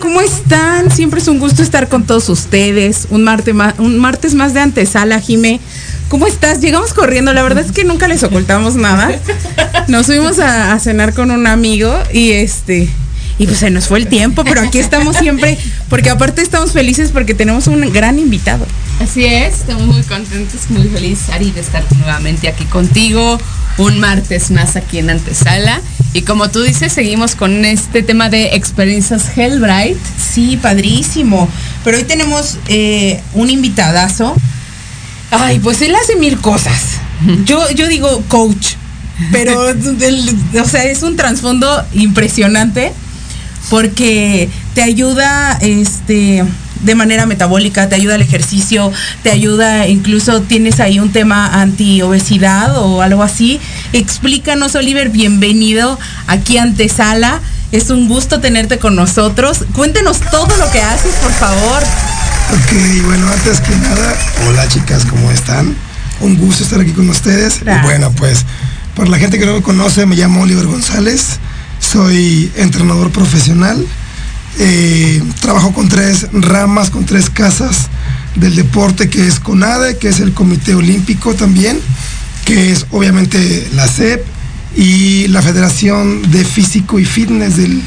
¿Cómo 0.00 0.20
están? 0.20 0.90
Siempre 0.90 1.20
es 1.20 1.28
un 1.28 1.38
gusto 1.38 1.62
estar 1.62 1.88
con 1.88 2.04
todos 2.04 2.28
ustedes. 2.28 3.06
Un 3.10 3.22
martes 3.22 3.54
más, 3.54 3.74
un 3.78 3.98
martes 3.98 4.34
más 4.34 4.52
de 4.54 4.60
antesala, 4.60 5.20
Jime. 5.20 5.60
¿Cómo 6.08 6.26
estás? 6.26 6.60
Llegamos 6.60 6.92
corriendo. 6.92 7.32
La 7.32 7.44
verdad 7.44 7.64
es 7.64 7.70
que 7.70 7.84
nunca 7.84 8.08
les 8.08 8.24
ocultamos 8.24 8.74
nada. 8.74 9.12
Nos 9.86 10.06
fuimos 10.06 10.40
a, 10.40 10.72
a 10.72 10.80
cenar 10.80 11.14
con 11.14 11.30
un 11.30 11.46
amigo 11.46 11.96
y 12.12 12.32
este 12.32 12.88
y 13.38 13.46
pues 13.46 13.58
se 13.58 13.70
nos 13.70 13.88
fue 13.88 13.98
el 13.98 14.06
tiempo, 14.06 14.44
pero 14.44 14.60
aquí 14.60 14.78
estamos 14.78 15.16
siempre, 15.16 15.56
porque 15.88 16.10
aparte 16.10 16.42
estamos 16.42 16.72
felices 16.72 17.10
porque 17.10 17.32
tenemos 17.32 17.68
un 17.68 17.90
gran 17.90 18.18
invitado. 18.18 18.66
Así 19.00 19.24
es, 19.24 19.54
estamos 19.60 19.86
muy 19.86 20.02
contentos, 20.02 20.68
muy 20.68 20.86
felices, 20.88 21.30
Ari, 21.30 21.50
de 21.52 21.60
estar 21.60 21.82
nuevamente 21.96 22.48
aquí 22.48 22.64
contigo, 22.64 23.40
un 23.78 23.98
martes 23.98 24.50
más 24.50 24.76
aquí 24.76 24.98
en 24.98 25.08
Antesala. 25.08 25.80
Y 26.12 26.22
como 26.22 26.50
tú 26.50 26.60
dices, 26.62 26.92
seguimos 26.92 27.34
con 27.34 27.64
este 27.64 28.02
tema 28.02 28.28
de 28.28 28.54
experiencias 28.56 29.36
Hellbright. 29.36 29.96
Sí, 30.18 30.58
padrísimo. 30.60 31.48
Pero 31.82 31.96
hoy 31.96 32.04
tenemos 32.04 32.58
eh, 32.68 33.20
un 33.32 33.48
invitadazo. 33.48 34.34
Ay, 35.30 35.60
pues 35.60 35.80
él 35.80 35.94
hace 35.94 36.16
mil 36.16 36.38
cosas. 36.38 36.98
Yo, 37.44 37.70
yo 37.70 37.88
digo 37.88 38.22
coach, 38.28 38.74
pero 39.32 39.70
el- 39.70 40.36
o 40.60 40.64
sea, 40.68 40.84
es 40.84 41.02
un 41.02 41.16
trasfondo 41.16 41.84
impresionante 41.94 42.92
porque 43.70 44.48
te 44.74 44.82
ayuda 44.82 45.58
este 45.62 46.44
de 46.82 46.94
manera 46.94 47.26
metabólica, 47.26 47.88
te 47.88 47.94
ayuda 47.94 48.14
al 48.14 48.22
ejercicio, 48.22 48.92
te 49.22 49.30
ayuda, 49.30 49.86
incluso 49.88 50.42
tienes 50.42 50.80
ahí 50.80 50.98
un 50.98 51.12
tema 51.12 51.60
anti-obesidad 51.60 52.76
o 52.78 53.02
algo 53.02 53.22
así. 53.22 53.60
Explícanos, 53.92 54.74
Oliver, 54.74 55.10
bienvenido 55.10 55.98
aquí 56.26 56.58
a 56.58 56.62
Antesala. 56.62 57.40
Es 57.72 57.90
un 57.90 58.08
gusto 58.08 58.40
tenerte 58.40 58.78
con 58.78 58.96
nosotros. 58.96 59.64
Cuéntenos 59.74 60.20
todo 60.30 60.56
lo 60.56 60.70
que 60.72 60.82
haces, 60.82 61.14
por 61.22 61.32
favor. 61.32 61.82
Ok, 62.52 63.04
bueno, 63.06 63.28
antes 63.30 63.60
que 63.60 63.76
nada, 63.76 64.16
hola 64.48 64.66
chicas, 64.68 65.04
¿cómo 65.04 65.30
están? 65.30 65.76
Un 66.20 66.36
gusto 66.36 66.64
estar 66.64 66.80
aquí 66.80 66.90
con 66.90 67.08
ustedes. 67.08 67.60
Gracias. 67.60 67.84
Y 67.84 67.86
bueno, 67.86 68.10
pues, 68.12 68.44
para 68.96 69.08
la 69.08 69.18
gente 69.18 69.38
que 69.38 69.46
no 69.46 69.54
me 69.54 69.62
conoce, 69.62 70.04
me 70.04 70.16
llamo 70.16 70.42
Oliver 70.42 70.66
González, 70.66 71.38
soy 71.78 72.50
entrenador 72.56 73.10
profesional, 73.12 73.86
eh, 74.58 75.22
trabajo 75.40 75.72
con 75.72 75.88
tres 75.88 76.26
ramas, 76.32 76.90
con 76.90 77.04
tres 77.04 77.30
casas 77.30 77.88
del 78.34 78.56
deporte, 78.56 79.08
que 79.08 79.26
es 79.26 79.40
CONADE, 79.40 79.98
que 79.98 80.08
es 80.08 80.20
el 80.20 80.32
Comité 80.32 80.74
Olímpico 80.74 81.34
también, 81.34 81.78
que 82.44 82.72
es 82.72 82.86
obviamente 82.90 83.68
la 83.74 83.86
CEP 83.86 84.24
y 84.76 85.28
la 85.28 85.42
Federación 85.42 86.30
de 86.30 86.44
Físico 86.44 86.98
y 86.98 87.04
Fitness 87.04 87.56
del, 87.56 87.82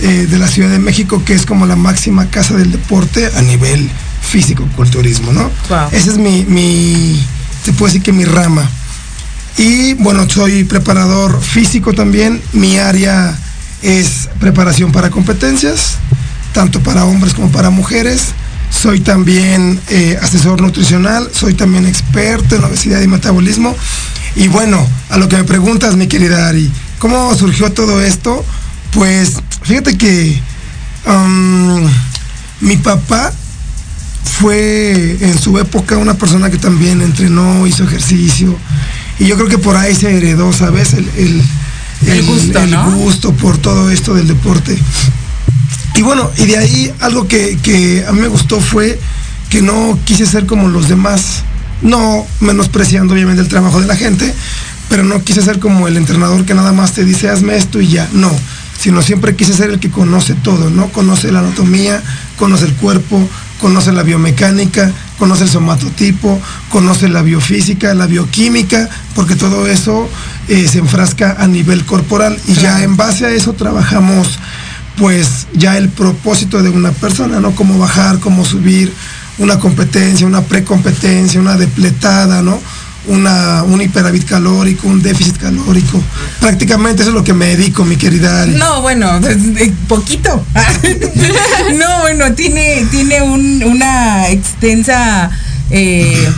eh, 0.00 0.26
de 0.28 0.38
la 0.38 0.48
Ciudad 0.48 0.70
de 0.70 0.78
México, 0.78 1.22
que 1.24 1.34
es 1.34 1.46
como 1.46 1.66
la 1.66 1.76
máxima 1.76 2.28
casa 2.30 2.54
del 2.56 2.72
deporte 2.72 3.30
a 3.36 3.42
nivel 3.42 3.88
físico-culturismo, 4.22 5.32
¿no? 5.32 5.50
Wow. 5.68 5.88
Esa 5.92 6.10
es 6.10 6.18
mi, 6.18 6.44
mi, 6.44 7.24
se 7.64 7.72
puede 7.72 7.92
decir 7.92 8.02
que 8.02 8.12
mi 8.12 8.24
rama. 8.24 8.68
Y 9.58 9.94
bueno, 9.94 10.28
soy 10.28 10.64
preparador 10.64 11.40
físico 11.40 11.94
también. 11.94 12.42
Mi 12.52 12.76
área 12.76 13.38
es 13.82 14.28
preparación 14.40 14.92
para 14.92 15.10
competencias, 15.10 15.96
tanto 16.52 16.80
para 16.80 17.04
hombres 17.04 17.34
como 17.34 17.50
para 17.50 17.70
mujeres. 17.70 18.28
Soy 18.70 19.00
también 19.00 19.80
eh, 19.88 20.18
asesor 20.20 20.60
nutricional, 20.60 21.30
soy 21.32 21.54
también 21.54 21.86
experto 21.86 22.56
en 22.56 22.64
obesidad 22.64 23.00
y 23.00 23.06
metabolismo. 23.06 23.74
Y 24.34 24.48
bueno, 24.48 24.86
a 25.10 25.16
lo 25.16 25.28
que 25.28 25.36
me 25.36 25.44
preguntas, 25.44 25.96
mi 25.96 26.08
querida 26.08 26.48
Ari, 26.48 26.70
¿cómo 26.98 27.34
surgió 27.34 27.72
todo 27.72 28.02
esto? 28.02 28.44
Pues 28.92 29.34
fíjate 29.62 29.96
que 29.96 30.40
um, 31.06 31.88
mi 32.60 32.76
papá 32.76 33.32
fue 34.40 35.16
en 35.20 35.38
su 35.38 35.58
época 35.58 35.96
una 35.96 36.14
persona 36.14 36.50
que 36.50 36.58
también 36.58 37.00
entrenó, 37.00 37.66
hizo 37.66 37.84
ejercicio. 37.84 38.56
Y 39.18 39.26
yo 39.26 39.36
creo 39.36 39.48
que 39.48 39.58
por 39.58 39.76
ahí 39.76 39.94
se 39.94 40.14
heredó, 40.14 40.52
¿sabes? 40.52 40.92
El, 40.94 41.42
El 42.04 42.22
gusto, 42.24 42.58
el 42.58 42.70
¿no? 42.70 42.90
gusto 42.96 43.32
por 43.32 43.58
todo 43.58 43.90
esto 43.90 44.14
del 44.14 44.28
deporte. 44.28 44.76
Y 45.94 46.02
bueno, 46.02 46.30
y 46.36 46.44
de 46.44 46.58
ahí 46.58 46.92
algo 47.00 47.26
que, 47.26 47.58
que 47.62 48.04
a 48.06 48.12
mí 48.12 48.20
me 48.20 48.28
gustó 48.28 48.60
fue 48.60 48.98
que 49.48 49.62
no 49.62 49.98
quise 50.04 50.26
ser 50.26 50.46
como 50.46 50.68
los 50.68 50.88
demás, 50.88 51.42
no 51.82 52.26
menospreciando 52.40 53.14
obviamente 53.14 53.42
el 53.42 53.48
trabajo 53.48 53.80
de 53.80 53.86
la 53.86 53.96
gente, 53.96 54.32
pero 54.88 55.04
no 55.04 55.22
quise 55.22 55.42
ser 55.42 55.58
como 55.58 55.88
el 55.88 55.96
entrenador 55.96 56.44
que 56.44 56.54
nada 56.54 56.72
más 56.72 56.92
te 56.92 57.04
dice 57.04 57.28
hazme 57.28 57.56
esto 57.56 57.80
y 57.80 57.88
ya, 57.88 58.08
no, 58.12 58.30
sino 58.78 59.02
siempre 59.02 59.36
quise 59.36 59.54
ser 59.54 59.70
el 59.70 59.80
que 59.80 59.90
conoce 59.90 60.34
todo, 60.34 60.70
¿no? 60.70 60.88
Conoce 60.88 61.32
la 61.32 61.40
anatomía, 61.40 62.02
conoce 62.38 62.66
el 62.66 62.74
cuerpo, 62.74 63.26
conoce 63.60 63.92
la 63.92 64.02
biomecánica, 64.02 64.92
conoce 65.18 65.44
el 65.44 65.50
somatotipo, 65.50 66.40
conoce 66.70 67.08
la 67.08 67.22
biofísica, 67.22 67.94
la 67.94 68.06
bioquímica, 68.06 68.88
porque 69.14 69.36
todo 69.36 69.66
eso 69.66 70.08
eh, 70.48 70.68
se 70.68 70.78
enfrasca 70.78 71.36
a 71.38 71.46
nivel 71.46 71.84
corporal 71.84 72.38
y 72.46 72.54
ya 72.54 72.82
en 72.82 72.96
base 72.96 73.26
a 73.26 73.30
eso 73.30 73.54
trabajamos 73.54 74.38
pues 74.96 75.46
ya 75.52 75.76
el 75.76 75.88
propósito 75.90 76.62
de 76.62 76.70
una 76.70 76.90
persona, 76.90 77.38
¿no? 77.40 77.54
Cómo 77.54 77.78
bajar, 77.78 78.18
cómo 78.18 78.44
subir 78.44 78.92
una 79.38 79.58
competencia, 79.58 80.26
una 80.26 80.42
precompetencia, 80.42 81.40
una 81.40 81.56
depletada, 81.56 82.42
¿no? 82.42 82.58
Una, 83.08 83.62
un 83.62 83.80
hiperávit 83.80 84.24
calórico, 84.24 84.88
un 84.88 85.00
déficit 85.00 85.36
calórico. 85.36 86.02
Prácticamente 86.40 87.02
eso 87.02 87.10
es 87.10 87.14
lo 87.14 87.22
que 87.22 87.34
me 87.34 87.46
dedico, 87.56 87.84
mi 87.84 87.96
querida 87.96 88.42
Ari. 88.42 88.52
No, 88.54 88.82
bueno, 88.82 89.20
pues, 89.20 89.36
poquito. 89.86 90.44
no, 91.78 92.00
bueno, 92.00 92.34
tiene, 92.34 92.84
tiene 92.90 93.22
un- 93.22 93.62
una 93.64 94.28
extensa 94.30 95.30
eh, 95.70 96.28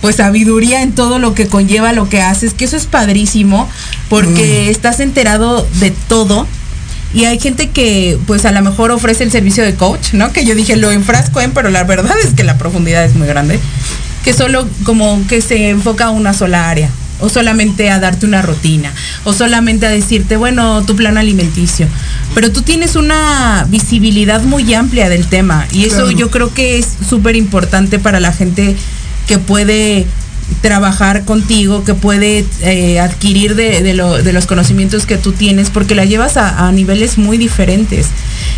pues 0.00 0.16
sabiduría 0.16 0.82
en 0.82 0.92
todo 0.92 1.18
lo 1.18 1.34
que 1.34 1.46
conlleva 1.48 1.92
lo 1.92 2.08
que 2.08 2.20
haces, 2.22 2.54
que 2.54 2.64
eso 2.66 2.76
es 2.76 2.86
padrísimo, 2.86 3.68
porque 4.08 4.70
estás 4.70 5.00
enterado 5.00 5.66
de 5.80 5.90
todo. 6.08 6.46
Y 7.14 7.24
hay 7.26 7.38
gente 7.38 7.70
que 7.70 8.18
pues 8.26 8.44
a 8.46 8.52
lo 8.52 8.62
mejor 8.62 8.90
ofrece 8.90 9.22
el 9.24 9.30
servicio 9.30 9.62
de 9.64 9.74
coach, 9.74 10.14
¿no? 10.14 10.32
Que 10.32 10.44
yo 10.46 10.54
dije 10.54 10.76
lo 10.76 10.90
enfrasco 10.90 11.40
en, 11.40 11.50
pero 11.52 11.68
la 11.68 11.84
verdad 11.84 12.16
es 12.24 12.32
que 12.34 12.42
la 12.42 12.56
profundidad 12.58 13.04
es 13.04 13.14
muy 13.16 13.26
grande. 13.28 13.60
Que 14.24 14.32
solo 14.32 14.68
como 14.84 15.24
que 15.26 15.40
se 15.40 15.70
enfoca 15.70 16.06
a 16.06 16.10
una 16.10 16.32
sola 16.34 16.68
área. 16.70 16.90
O 17.20 17.28
solamente 17.28 17.88
a 17.90 18.00
darte 18.00 18.26
una 18.26 18.42
rutina. 18.42 18.92
O 19.24 19.32
solamente 19.32 19.86
a 19.86 19.90
decirte, 19.90 20.36
bueno, 20.36 20.82
tu 20.84 20.96
plan 20.96 21.16
alimenticio. 21.18 21.86
Pero 22.34 22.50
tú 22.50 22.62
tienes 22.62 22.96
una 22.96 23.64
visibilidad 23.68 24.42
muy 24.42 24.74
amplia 24.74 25.08
del 25.08 25.26
tema. 25.28 25.66
Y 25.72 25.84
eso 25.84 25.96
Claro. 25.98 26.10
yo 26.12 26.30
creo 26.30 26.52
que 26.54 26.78
es 26.78 26.88
súper 27.08 27.36
importante 27.36 27.98
para 28.00 28.18
la 28.18 28.32
gente 28.32 28.74
que 29.28 29.38
puede 29.38 30.04
trabajar 30.62 31.24
contigo, 31.24 31.84
que 31.84 31.94
puede 31.94 32.44
eh, 32.62 32.98
adquirir 33.00 33.54
de, 33.54 33.82
de 33.82 33.94
lo- 33.94 34.20
de 34.22 34.32
los 34.32 34.46
conocimientos 34.46 35.06
que 35.06 35.16
tú 35.16 35.32
tienes, 35.32 35.70
porque 35.70 35.94
la 35.94 36.04
llevas 36.04 36.36
a, 36.36 36.66
a 36.66 36.72
niveles 36.72 37.18
muy 37.18 37.38
diferentes. 37.38 38.06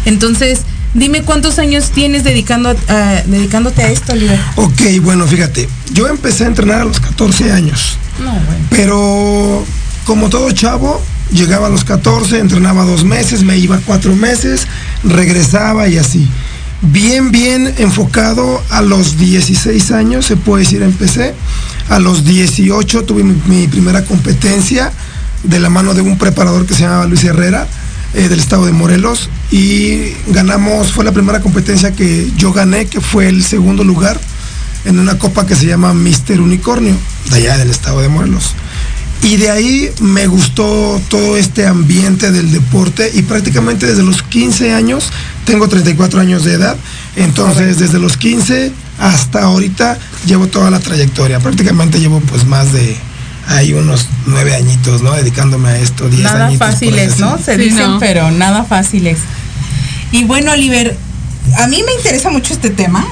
Entonces, 0.07 0.61
dime 0.95 1.23
cuántos 1.23 1.59
años 1.59 1.91
tienes 1.91 2.25
dedicando 2.25 2.71
a- 2.71 2.73
a- 2.93 3.23
dedicándote 3.23 3.83
a 3.83 3.91
esto, 3.91 4.13
Oliver. 4.13 4.41
Ok, 4.57 4.81
bueno, 5.03 5.27
fíjate, 5.27 5.69
yo 5.93 6.07
empecé 6.09 6.45
a 6.45 6.47
entrenar 6.49 6.81
a 6.81 6.85
los 6.85 7.01
14 7.01 7.53
años. 7.53 7.99
No, 8.25 8.31
bueno. 8.33 8.67
Pero 8.71 9.65
como 10.05 10.29
todo 10.31 10.51
chavo, 10.53 11.03
llegaba 11.33 11.67
a 11.67 11.71
los 11.71 11.85
14, 11.85 12.39
entrenaba 12.39 12.85
dos 12.85 13.05
meses, 13.05 13.43
me 13.43 13.57
iba 13.59 13.79
cuatro 13.85 14.15
meses, 14.15 14.67
regresaba 15.03 15.89
y 15.89 15.99
así. 15.99 16.29
Bien, 16.83 17.31
bien 17.33 17.75
enfocado 17.79 18.63
a 18.71 18.83
los 18.83 19.17
16 19.19 19.91
años, 19.91 20.27
se 20.27 20.37
puede 20.37 20.65
decir, 20.65 20.83
empecé. 20.83 21.35
A 21.89 21.99
los 21.99 22.25
18 22.25 23.05
tuve 23.05 23.25
mi, 23.25 23.35
mi 23.47 23.67
primera 23.69 24.05
competencia 24.05 24.93
de 25.43 25.61
la 25.61 25.71
mano 25.71 25.95
de 25.95 26.03
un 26.03 26.19
preparador 26.19 26.67
que 26.67 26.75
se 26.75 26.83
llamaba 26.83 27.07
Luis 27.07 27.25
Herrera. 27.25 27.67
eh, 28.17 28.29
del 28.29 28.39
estado 28.39 28.65
de 28.65 28.71
Morelos 28.71 29.29
y 29.55 30.17
ganamos, 30.27 30.91
fue 30.91 31.05
la 31.05 31.13
primera 31.13 31.41
competencia 31.41 31.93
que 31.93 32.29
yo 32.37 32.53
gané, 32.53 32.87
que 32.87 33.01
fue 33.01 33.29
el 33.29 33.45
segundo 33.45 33.85
lugar 33.85 34.19
en 34.85 34.99
una 34.99 35.17
copa 35.17 35.47
que 35.47 35.55
se 35.55 35.67
llama 35.67 35.95
Mister 35.95 36.41
Unicornio, 36.41 36.97
de 37.31 37.37
allá 37.37 37.57
del 37.59 37.71
estado 37.71 38.01
de 38.01 38.09
Morelos. 38.09 38.51
Y 39.23 39.37
de 39.37 39.51
ahí 39.53 39.91
me 40.01 40.27
gustó 40.27 41.01
todo 41.09 41.37
este 41.37 41.69
ambiente 41.69 42.33
del 42.33 42.51
deporte 42.51 43.09
y 43.15 43.23
prácticamente 43.23 43.87
desde 43.87 44.03
los 44.03 44.25
15 44.25 44.73
años, 44.73 45.11
tengo 45.45 45.69
34 45.69 46.21
años 46.21 46.43
de 46.43 46.55
edad, 46.55 46.77
entonces 47.15 47.79
desde 47.79 48.01
los 48.01 48.17
15 48.17 48.73
hasta 48.99 49.45
ahorita 49.45 49.97
llevo 50.27 50.49
toda 50.49 50.69
la 50.73 50.81
trayectoria, 50.81 51.39
prácticamente 51.39 52.01
llevo 52.01 52.19
pues 52.19 52.45
más 52.45 52.73
de 52.73 52.97
hay 53.47 53.73
unos 53.73 54.09
nueve 54.27 54.55
añitos, 54.57 55.03
¿no? 55.03 55.13
Dedicándome 55.13 55.69
a 55.69 55.79
esto, 55.79 56.09
diez 56.09 56.25
Nada 56.25 56.47
añitos, 56.47 56.67
fáciles. 56.67 57.19
¿no? 57.21 57.39
Se 57.39 57.57
Sí, 57.57 57.63
dicen, 57.63 57.93
no. 57.93 57.99
pero 58.01 58.31
nada 58.33 58.65
fáciles. 58.65 59.19
Y 60.13 60.25
bueno, 60.25 60.53
Oliver, 60.53 60.97
a 61.59 61.67
mí 61.67 61.83
me 61.85 61.93
interesa 61.95 62.31
mucho 62.31 62.55
este 62.55 62.71
tema, 62.71 63.07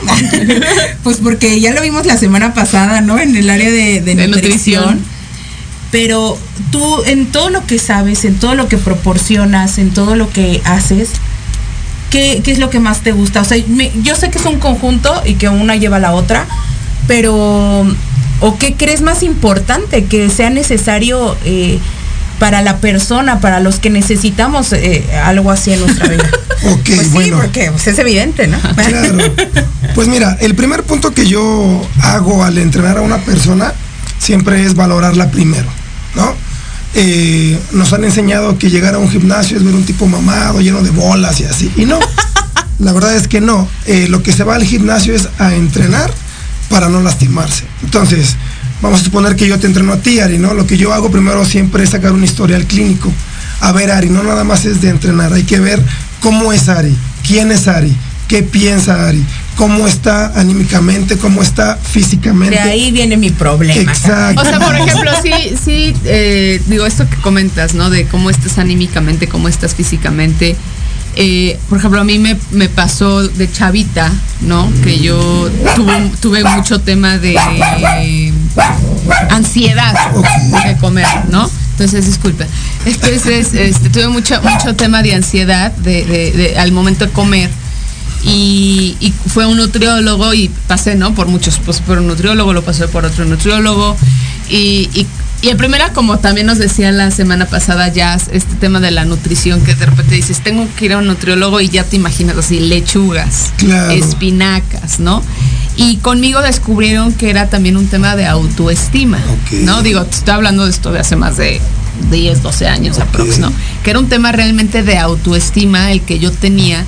pues 1.02 1.18
porque 1.18 1.60
ya 1.60 1.72
lo 1.72 1.82
vimos 1.82 2.06
la 2.06 2.16
semana 2.16 2.54
pasada, 2.54 3.00
¿no? 3.00 3.18
En 3.18 3.36
el 3.36 3.50
área 3.50 3.70
de, 3.70 4.00
de 4.00 4.14
De 4.14 4.28
nutrición. 4.28 4.82
nutrición. 4.84 5.22
Pero 5.90 6.38
tú, 6.70 7.02
en 7.04 7.26
todo 7.26 7.50
lo 7.50 7.66
que 7.66 7.78
sabes, 7.78 8.24
en 8.24 8.36
todo 8.38 8.54
lo 8.54 8.66
que 8.68 8.78
proporcionas, 8.78 9.76
en 9.78 9.90
todo 9.90 10.16
lo 10.16 10.30
que 10.30 10.62
haces, 10.64 11.10
¿qué, 12.10 12.40
qué 12.42 12.50
es 12.52 12.58
lo 12.58 12.70
que 12.70 12.80
más 12.80 13.00
te 13.00 13.12
gusta? 13.12 13.42
O 13.42 13.44
sea, 13.44 13.62
me- 13.68 13.92
yo 14.02 14.16
sé 14.16 14.30
que 14.30 14.38
es 14.38 14.46
un 14.46 14.58
conjunto 14.58 15.22
y 15.26 15.34
que 15.34 15.48
una 15.50 15.76
lleva 15.76 15.96
a 15.96 16.00
la 16.00 16.12
otra, 16.14 16.46
pero 17.06 17.84
¿o 18.40 18.58
qué 18.58 18.74
crees 18.74 19.02
más 19.02 19.22
importante 19.22 20.04
que 20.06 20.30
sea 20.30 20.48
necesario 20.48 21.36
eh, 21.44 21.78
para 22.42 22.60
la 22.60 22.78
persona, 22.78 23.38
para 23.38 23.60
los 23.60 23.78
que 23.78 23.88
necesitamos 23.88 24.72
eh, 24.72 25.06
algo 25.24 25.52
así 25.52 25.74
en 25.74 25.80
nuestra 25.80 26.08
vida? 26.08 26.28
Ok, 26.64 26.80
Pues 26.84 27.00
sí, 27.00 27.08
bueno. 27.12 27.38
porque 27.40 27.70
pues, 27.72 27.86
es 27.88 27.98
evidente, 27.98 28.46
¿no? 28.48 28.56
Claro. 28.74 29.18
Pues 29.94 30.08
mira, 30.08 30.36
el 30.40 30.54
primer 30.56 30.82
punto 30.82 31.12
que 31.12 31.26
yo 31.26 31.88
hago 32.00 32.44
al 32.44 32.58
entrenar 32.58 32.98
a 32.98 33.00
una 33.00 33.18
persona 33.18 33.72
siempre 34.18 34.64
es 34.64 34.74
valorarla 34.74 35.30
primero, 35.30 35.68
¿no? 36.16 36.34
Eh, 36.94 37.58
nos 37.72 37.92
han 37.92 38.02
enseñado 38.04 38.58
que 38.58 38.70
llegar 38.70 38.94
a 38.94 38.98
un 38.98 39.08
gimnasio 39.10 39.56
es 39.56 39.64
ver 39.64 39.74
un 39.74 39.84
tipo 39.84 40.06
mamado, 40.06 40.60
lleno 40.60 40.82
de 40.82 40.90
bolas 40.90 41.40
y 41.40 41.44
así. 41.44 41.70
Y 41.76 41.84
no, 41.84 41.98
la 42.80 42.92
verdad 42.92 43.14
es 43.14 43.28
que 43.28 43.40
no. 43.40 43.68
Eh, 43.86 44.06
lo 44.08 44.22
que 44.24 44.32
se 44.32 44.42
va 44.42 44.56
al 44.56 44.64
gimnasio 44.64 45.14
es 45.14 45.28
a 45.38 45.54
entrenar 45.54 46.12
para 46.68 46.88
no 46.88 47.00
lastimarse. 47.02 47.64
Entonces, 47.82 48.36
vamos 48.82 49.00
a 49.00 49.04
suponer 49.04 49.36
que 49.36 49.48
yo 49.48 49.58
te 49.58 49.66
entreno 49.66 49.92
a 49.94 49.98
ti, 49.98 50.20
Ari, 50.20 50.38
¿no? 50.38 50.52
Lo 50.52 50.66
que 50.66 50.76
yo 50.76 50.92
hago 50.92 51.10
primero 51.10 51.44
siempre 51.44 51.84
es 51.84 51.90
sacar 51.90 52.12
un 52.12 52.24
historial 52.24 52.66
clínico. 52.66 53.10
A 53.60 53.72
ver, 53.72 53.92
Ari, 53.92 54.10
no 54.10 54.22
nada 54.22 54.44
más 54.44 54.64
es 54.66 54.82
de 54.82 54.90
entrenar, 54.90 55.32
hay 55.32 55.44
que 55.44 55.60
ver 55.60 55.80
cómo 56.20 56.52
es 56.52 56.68
Ari, 56.68 56.94
quién 57.26 57.52
es 57.52 57.68
Ari, 57.68 57.96
qué 58.26 58.42
piensa 58.42 59.08
Ari, 59.08 59.24
cómo 59.56 59.86
está 59.86 60.32
anímicamente, 60.38 61.16
cómo 61.16 61.42
está 61.42 61.76
físicamente. 61.76 62.56
De 62.56 62.60
ahí 62.60 62.90
viene 62.90 63.16
mi 63.16 63.30
problema. 63.30 63.80
Exacto. 63.80 64.42
O 64.42 64.44
sea, 64.44 64.58
por 64.58 64.74
ejemplo, 64.74 65.10
sí, 65.22 65.32
sí, 65.64 65.94
eh, 66.04 66.60
digo, 66.66 66.84
esto 66.84 67.08
que 67.08 67.16
comentas, 67.16 67.74
¿no? 67.74 67.88
De 67.88 68.06
cómo 68.06 68.30
estás 68.30 68.58
anímicamente, 68.58 69.28
cómo 69.28 69.48
estás 69.48 69.76
físicamente. 69.76 70.56
Eh, 71.14 71.58
por 71.68 71.78
ejemplo, 71.78 72.00
a 72.00 72.04
mí 72.04 72.18
me, 72.18 72.38
me 72.52 72.68
pasó 72.68 73.28
de 73.28 73.50
chavita, 73.50 74.10
¿no? 74.40 74.72
Que 74.82 74.98
yo 74.98 75.50
tuve, 75.76 76.10
tuve 76.20 76.42
mucho 76.42 76.80
tema 76.80 77.18
de 77.18 77.36
eh, 78.00 78.31
ansiedad 79.30 79.94
de 80.66 80.76
comer, 80.78 81.06
¿no? 81.30 81.48
Entonces, 81.72 82.06
disculpe. 82.06 82.46
Entonces, 82.84 83.54
este, 83.54 83.88
tuve 83.90 84.08
mucho, 84.08 84.40
mucho 84.42 84.74
tema 84.76 85.02
de 85.02 85.14
ansiedad 85.14 85.72
de, 85.72 86.04
de- 86.04 86.32
de- 86.32 86.58
al 86.58 86.70
momento 86.72 87.06
de 87.06 87.12
comer. 87.12 87.50
Y, 88.24 88.96
y 89.00 89.12
fue 89.28 89.46
un 89.46 89.56
nutriólogo 89.56 90.32
y 90.32 90.48
pasé, 90.68 90.94
¿no? 90.94 91.12
Por 91.14 91.26
muchos, 91.26 91.58
pues 91.64 91.80
por 91.80 91.98
un 91.98 92.06
nutriólogo, 92.06 92.52
lo 92.52 92.62
pasé 92.62 92.86
por 92.88 93.04
otro 93.04 93.24
nutriólogo. 93.24 93.96
Y, 94.48 94.88
y, 94.94 95.06
y 95.40 95.48
en 95.48 95.56
primera, 95.56 95.92
como 95.92 96.18
también 96.20 96.46
nos 96.46 96.58
decía 96.58 96.92
la 96.92 97.10
semana 97.10 97.46
pasada, 97.46 97.88
ya 97.88 98.14
este 98.14 98.54
tema 98.60 98.78
de 98.78 98.92
la 98.92 99.04
nutrición, 99.04 99.60
que 99.62 99.74
de 99.74 99.86
repente 99.86 100.14
dices, 100.14 100.40
tengo 100.40 100.68
que 100.76 100.84
ir 100.84 100.92
a 100.92 100.98
un 100.98 101.06
nutriólogo 101.06 101.60
y 101.60 101.68
ya 101.68 101.82
te 101.82 101.96
imaginas 101.96 102.36
así, 102.36 102.60
lechugas, 102.60 103.52
Claro. 103.56 103.90
espinacas, 103.90 105.00
¿no? 105.00 105.20
Y 105.76 105.96
conmigo 105.96 106.40
descubrieron 106.42 107.12
que 107.12 107.30
era 107.30 107.48
también 107.48 107.76
un 107.76 107.86
tema 107.86 108.14
de 108.16 108.26
autoestima. 108.26 109.18
¿no? 109.64 109.82
Digo, 109.82 110.04
te 110.04 110.16
estoy 110.16 110.34
hablando 110.34 110.64
de 110.64 110.70
esto 110.70 110.92
de 110.92 110.98
hace 111.00 111.16
más 111.16 111.36
de 111.38 111.60
10, 112.10 112.42
12 112.42 112.68
años 112.68 112.98
aprox, 112.98 113.38
¿no? 113.38 113.52
Que 113.82 113.90
era 113.90 113.98
un 113.98 114.08
tema 114.08 114.32
realmente 114.32 114.82
de 114.82 114.98
autoestima 114.98 115.90
el 115.92 116.02
que 116.02 116.18
yo 116.18 116.30
tenía 116.30 116.84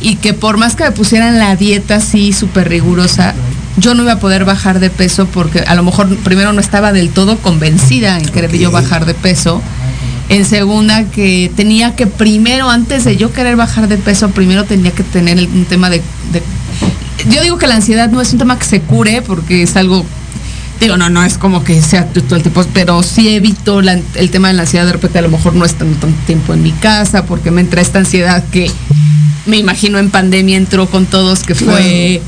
y 0.00 0.16
que 0.16 0.34
por 0.34 0.56
más 0.56 0.76
que 0.76 0.84
me 0.84 0.92
pusieran 0.92 1.38
la 1.38 1.56
dieta 1.56 1.96
así 1.96 2.32
súper 2.32 2.68
rigurosa, 2.68 3.34
yo 3.78 3.94
no 3.94 4.04
iba 4.04 4.12
a 4.12 4.18
poder 4.20 4.44
bajar 4.44 4.78
de 4.78 4.90
peso 4.90 5.26
porque 5.26 5.60
a 5.60 5.74
lo 5.74 5.82
mejor 5.82 6.14
primero 6.18 6.52
no 6.52 6.60
estaba 6.60 6.92
del 6.92 7.10
todo 7.10 7.38
convencida 7.38 8.18
en 8.18 8.26
querer 8.26 8.56
yo 8.56 8.70
bajar 8.70 9.04
de 9.06 9.14
peso. 9.14 9.60
En 10.28 10.44
segunda, 10.44 11.04
que 11.04 11.50
tenía 11.56 11.96
que 11.96 12.06
primero, 12.06 12.68
antes 12.68 13.04
de 13.04 13.16
yo 13.16 13.32
querer 13.32 13.56
bajar 13.56 13.88
de 13.88 13.96
peso, 13.96 14.28
primero 14.30 14.64
tenía 14.64 14.90
que 14.92 15.02
tener 15.02 15.38
un 15.38 15.64
tema 15.64 15.88
de, 15.90 16.02
de- 16.32 16.42
Yo 17.30 17.42
digo 17.42 17.58
que 17.58 17.66
la 17.66 17.76
ansiedad 17.76 18.08
no 18.10 18.20
es 18.20 18.32
un 18.32 18.38
tema 18.38 18.58
que 18.58 18.64
se 18.64 18.80
cure 18.80 19.22
porque 19.22 19.62
es 19.62 19.76
algo... 19.76 20.04
Digo, 20.80 20.96
no, 20.96 21.10
no 21.10 21.24
es 21.24 21.38
como 21.38 21.64
que 21.64 21.82
sea 21.82 22.06
todo 22.06 22.36
el 22.36 22.42
tiempo, 22.42 22.64
pero 22.72 23.02
sí 23.02 23.28
evito 23.34 23.82
la- 23.82 23.98
el 24.14 24.30
tema 24.30 24.46
de 24.48 24.54
la 24.54 24.62
ansiedad. 24.62 24.86
De 24.86 24.92
repente 24.92 25.18
a 25.18 25.22
lo 25.22 25.28
mejor 25.28 25.54
no 25.56 25.64
estando 25.64 25.98
tanto 25.98 26.16
tiempo 26.24 26.54
en 26.54 26.62
mi 26.62 26.70
casa 26.70 27.24
porque 27.26 27.50
me 27.50 27.60
entra 27.62 27.80
esta 27.80 27.98
ansiedad 27.98 28.44
que 28.52 28.70
me 29.46 29.56
imagino 29.56 29.98
en 29.98 30.10
pandemia 30.10 30.56
entró 30.56 30.86
con 30.86 31.06
todos, 31.06 31.42
que 31.42 31.54
fue 31.56 32.22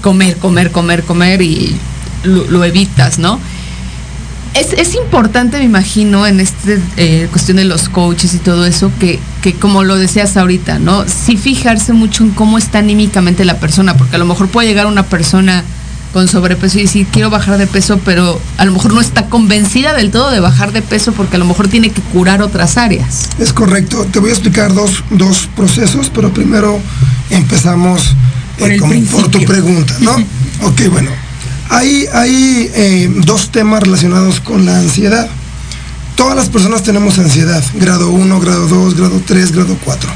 comer, 0.00 0.36
comer, 0.38 0.70
comer, 0.70 1.02
comer 1.02 1.42
y 1.42 1.76
lo, 2.24 2.44
lo 2.46 2.64
evitas, 2.64 3.18
¿no? 3.18 3.38
Es, 4.54 4.72
es 4.72 4.94
importante, 4.94 5.58
me 5.58 5.64
imagino, 5.64 6.26
en 6.26 6.40
esta 6.40 6.72
cuestión 7.30 7.58
de 7.58 7.64
los 7.64 7.88
coaches 7.88 8.34
y 8.34 8.38
todo 8.38 8.66
eso, 8.66 8.90
que, 8.98 9.20
que 9.42 9.54
como 9.54 9.84
lo 9.84 9.96
decías 9.96 10.36
ahorita, 10.36 10.78
¿no? 10.78 11.06
Sí 11.06 11.36
fijarse 11.36 11.92
mucho 11.92 12.24
en 12.24 12.30
cómo 12.30 12.58
está 12.58 12.78
anímicamente 12.78 13.44
la 13.44 13.60
persona, 13.60 13.96
porque 13.96 14.16
a 14.16 14.18
lo 14.18 14.26
mejor 14.26 14.48
puede 14.48 14.66
llegar 14.68 14.86
una 14.86 15.04
persona 15.04 15.64
con 16.12 16.28
sobrepeso 16.28 16.78
y 16.78 16.82
decir, 16.82 17.06
quiero 17.10 17.30
bajar 17.30 17.58
de 17.58 17.66
peso, 17.66 18.00
pero 18.04 18.40
a 18.58 18.64
lo 18.64 18.72
mejor 18.72 18.92
no 18.92 19.00
está 19.00 19.26
convencida 19.26 19.94
del 19.94 20.10
todo 20.10 20.30
de 20.30 20.40
bajar 20.40 20.72
de 20.72 20.82
peso 20.82 21.12
porque 21.12 21.36
a 21.36 21.38
lo 21.38 21.44
mejor 21.44 21.68
tiene 21.68 21.90
que 21.90 22.02
curar 22.02 22.42
otras 22.42 22.76
áreas. 22.76 23.28
Es 23.38 23.52
correcto. 23.52 24.06
Te 24.10 24.18
voy 24.18 24.30
a 24.30 24.32
explicar 24.32 24.74
dos, 24.74 25.04
dos 25.10 25.48
procesos, 25.54 26.10
pero 26.12 26.32
primero 26.32 26.80
empezamos 27.30 28.10
eh, 28.10 28.14
Por 28.58 28.72
el 28.72 28.80
como 28.80 29.00
por 29.04 29.28
tu 29.28 29.44
pregunta, 29.44 29.94
¿no? 30.00 30.12
ok, 30.66 30.82
bueno. 30.90 31.29
Hay, 31.70 32.06
hay 32.12 32.70
eh, 32.74 33.10
dos 33.24 33.50
temas 33.50 33.82
relacionados 33.82 34.40
con 34.40 34.66
la 34.66 34.78
ansiedad. 34.78 35.28
Todas 36.16 36.36
las 36.36 36.48
personas 36.48 36.82
tenemos 36.82 37.18
ansiedad, 37.18 37.62
grado 37.74 38.10
1, 38.10 38.40
grado 38.40 38.66
2, 38.66 38.96
grado 38.96 39.22
3, 39.24 39.52
grado 39.52 39.76
4. 39.84 40.10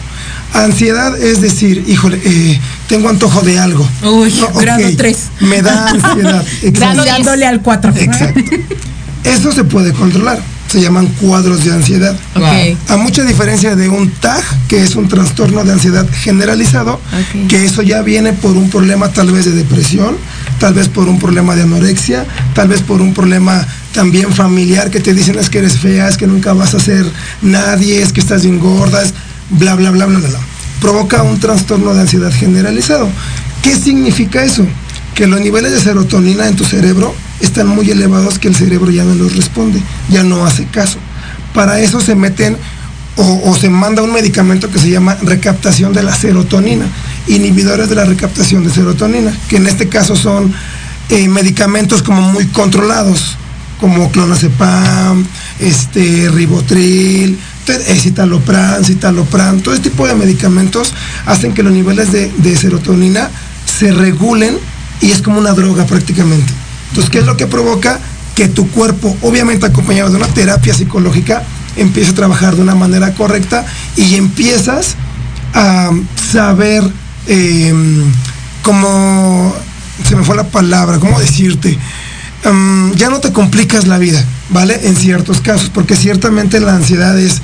Ansiedad 0.55 1.17
es 1.17 1.41
decir, 1.41 1.85
híjole, 1.87 2.21
eh, 2.25 2.61
tengo 2.89 3.09
antojo 3.09 3.41
de 3.43 3.59
algo. 3.59 3.89
Uy, 4.03 4.35
grado 4.61 4.85
3. 4.97 5.19
Me 5.41 5.63
da 5.63 5.89
ansiedad. 5.89 6.45
exacto. 6.63 7.05
Dándole 7.05 7.47
al 7.47 7.63
4. 7.63 7.93
Exacto. 7.97 8.41
Eso 9.25 9.53
se 9.53 9.65
puede 9.65 9.93
controlar. 9.93 10.41
Se 10.69 10.81
llaman 10.81 11.07
cuadros 11.21 11.65
de 11.65 11.73
ansiedad. 11.73 12.17
Ok. 12.35 12.79
A 12.89 12.97
mucha 12.97 13.23
diferencia 13.23 13.77
de 13.77 13.89
un 13.89 14.11
TAG, 14.11 14.43
que 14.69 14.83
es 14.83 14.97
un 14.97 15.09
trastorno 15.09 15.65
de 15.65 15.73
ansiedad 15.73 16.07
generalizado, 16.23 17.01
que 17.49 17.65
eso 17.65 17.83
ya 17.83 18.03
viene 18.03 18.33
por 18.33 18.57
un 18.57 18.71
problema 18.71 19.09
tal 19.11 19.31
vez 19.31 19.45
de 19.45 19.53
depresión, 19.53 20.17
tal 20.59 20.75
vez 20.75 20.89
por 20.89 21.09
un 21.09 21.19
problema 21.19 21.55
de 21.55 21.63
anorexia, 21.63 22.27
tal 22.55 22.69
vez 22.69 22.81
por 22.83 23.01
un 23.01 23.15
problema 23.15 23.67
también 23.93 24.33
familiar 24.33 24.91
que 24.91 25.01
te 25.01 25.15
dicen 25.15 25.39
es 25.39 25.51
que 25.51 25.59
eres 25.59 25.79
fea, 25.79 26.09
es 26.09 26.17
que 26.17 26.27
nunca 26.27 26.53
vas 26.53 26.75
a 26.75 26.81
ser 26.81 27.07
nadie, 27.43 28.03
es 28.03 28.13
que 28.13 28.21
estás 28.21 28.43
bien 28.43 28.59
gorda, 28.59 29.03
es 29.03 29.15
bla, 29.51 29.75
bla, 29.75 29.91
bla, 29.91 30.07
bla, 30.07 30.19
bla. 30.19 30.39
Provoca 30.81 31.23
un 31.23 31.39
trastorno 31.41 31.95
de 31.95 32.03
ansiedad 32.03 32.33
generalizado. 32.33 33.09
¿Qué 33.63 33.77
significa 33.77 34.45
eso? 34.45 34.67
Que 35.15 35.27
los 35.27 35.41
niveles 35.41 35.73
de 35.73 35.81
serotonina 35.81 36.49
en 36.49 36.57
tu 36.57 36.65
cerebro 36.65 37.15
están 37.41 37.69
muy 37.69 37.91
elevados 37.91 38.39
que 38.39 38.49
el 38.49 38.57
cerebro 38.57 38.91
ya 38.91 39.05
no 39.05 39.15
los 39.15 39.37
responde, 39.37 39.81
ya 40.11 40.23
no 40.23 40.45
hace 40.45 40.67
caso. 40.67 40.99
Para 41.55 41.81
eso 41.81 42.01
se 42.01 42.17
meten 42.17 42.57
o 43.17 43.57
se 43.57 43.71
manda 43.71 44.03
un 44.03 44.13
medicamento 44.13 44.69
que 44.71 44.81
se 44.81 44.91
llama 44.91 45.17
recaptación 45.23 45.93
de 45.93 46.03
la 46.03 46.13
serotonina, 46.13 46.87
inhibidores 47.27 47.89
de 47.89 47.95
la 47.95 48.05
recaptación 48.05 48.65
de 48.65 48.71
serotonina, 48.71 49.33
que 49.49 49.57
en 49.57 49.67
este 49.67 49.89
caso 49.89 50.17
son 50.17 50.53
eh, 51.11 51.29
medicamentos 51.29 52.03
como 52.03 52.21
muy 52.21 52.47
controlados, 52.47 53.37
como 53.81 54.11
clonazepam, 54.11 55.27
este, 55.59 56.29
ribotril, 56.31 57.39
eh, 57.67 57.99
citalopram, 57.99 58.85
citalopram, 58.85 59.61
todo 59.61 59.75
este 59.75 59.91
tipo 59.91 60.07
de 60.07 60.15
medicamentos 60.15 60.95
hacen 61.27 61.53
que 61.55 61.63
los 61.63 61.73
niveles 61.73 62.13
de, 62.13 62.31
de 62.39 62.57
serotonina 62.57 63.31
se 63.79 63.93
regulen 63.93 64.57
y 65.01 65.11
es 65.11 65.23
como 65.23 65.39
una 65.39 65.53
droga 65.53 65.87
prácticamente. 65.87 66.53
Entonces, 66.91 67.11
¿qué 67.11 67.19
es 67.19 67.27
lo 67.27 67.37
que 67.37 67.47
provoca? 67.47 67.99
Que 68.35 68.49
tu 68.49 68.69
cuerpo, 68.71 69.17
obviamente 69.23 69.67
acompañado 69.67 70.11
de 70.11 70.17
una 70.17 70.29
terapia 70.29 70.75
psicológica, 70.75 71.43
empieza 71.77 72.13
a 72.13 72.15
trabajar 72.15 72.55
de 72.57 72.63
una 72.63 72.75
manera 72.75 73.15
correcta 73.15 73.67
y 73.97 74.15
empiezas 74.15 74.97
a 75.55 75.91
saber 76.33 76.85
em, 77.27 78.05
cómo, 78.63 79.55
se 80.07 80.17
me 80.17 80.25
fue 80.25 80.37
la 80.37 80.49
palabra, 80.49 80.99
cómo 80.99 81.19
decirte, 81.21 81.79
em, 82.45 82.93
ya 82.95 83.11
no 83.11 83.21
te 83.21 83.33
complicas 83.33 83.87
la 83.87 83.99
vida, 83.99 84.25
¿vale? 84.51 84.81
En 84.85 84.97
ciertos 84.97 85.41
casos, 85.41 85.71
porque 85.73 85.97
ciertamente 85.97 86.61
la 86.61 86.75
ansiedad 86.75 87.19
es, 87.19 87.41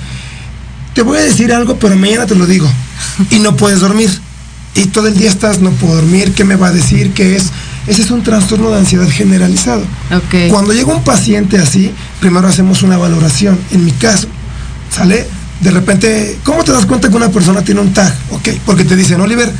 te 0.94 1.02
voy 1.02 1.18
a 1.18 1.22
decir 1.22 1.52
algo, 1.52 1.76
pero 1.78 1.96
mañana 1.96 2.26
te 2.26 2.34
lo 2.34 2.46
digo, 2.46 2.70
y 3.30 3.38
no 3.38 3.56
puedes 3.56 3.80
dormir. 3.80 4.10
Y 4.74 4.86
todo 4.86 5.08
el 5.08 5.16
día 5.16 5.28
estás, 5.28 5.60
no 5.60 5.70
puedo 5.72 5.96
dormir, 5.96 6.32
¿qué 6.32 6.44
me 6.44 6.54
va 6.56 6.68
a 6.68 6.72
decir? 6.72 7.12
¿Qué 7.12 7.36
es? 7.36 7.50
Ese 7.86 8.02
es 8.02 8.10
un 8.10 8.22
trastorno 8.22 8.70
de 8.70 8.78
ansiedad 8.78 9.08
generalizado. 9.08 9.82
Cuando 10.48 10.72
llega 10.72 10.94
un 10.94 11.02
paciente 11.02 11.58
así, 11.58 11.92
primero 12.20 12.46
hacemos 12.46 12.82
una 12.82 12.96
valoración. 12.96 13.58
En 13.72 13.84
mi 13.84 13.90
caso, 13.92 14.28
¿sale? 14.94 15.26
De 15.60 15.70
repente, 15.70 16.38
¿cómo 16.44 16.64
te 16.64 16.72
das 16.72 16.86
cuenta 16.86 17.08
que 17.10 17.16
una 17.16 17.28
persona 17.30 17.62
tiene 17.62 17.80
un 17.82 17.92
tag? 17.92 18.14
Ok, 18.30 18.48
porque 18.64 18.84
te 18.84 18.96
dicen, 18.96 19.20
Oliver, 19.20 19.52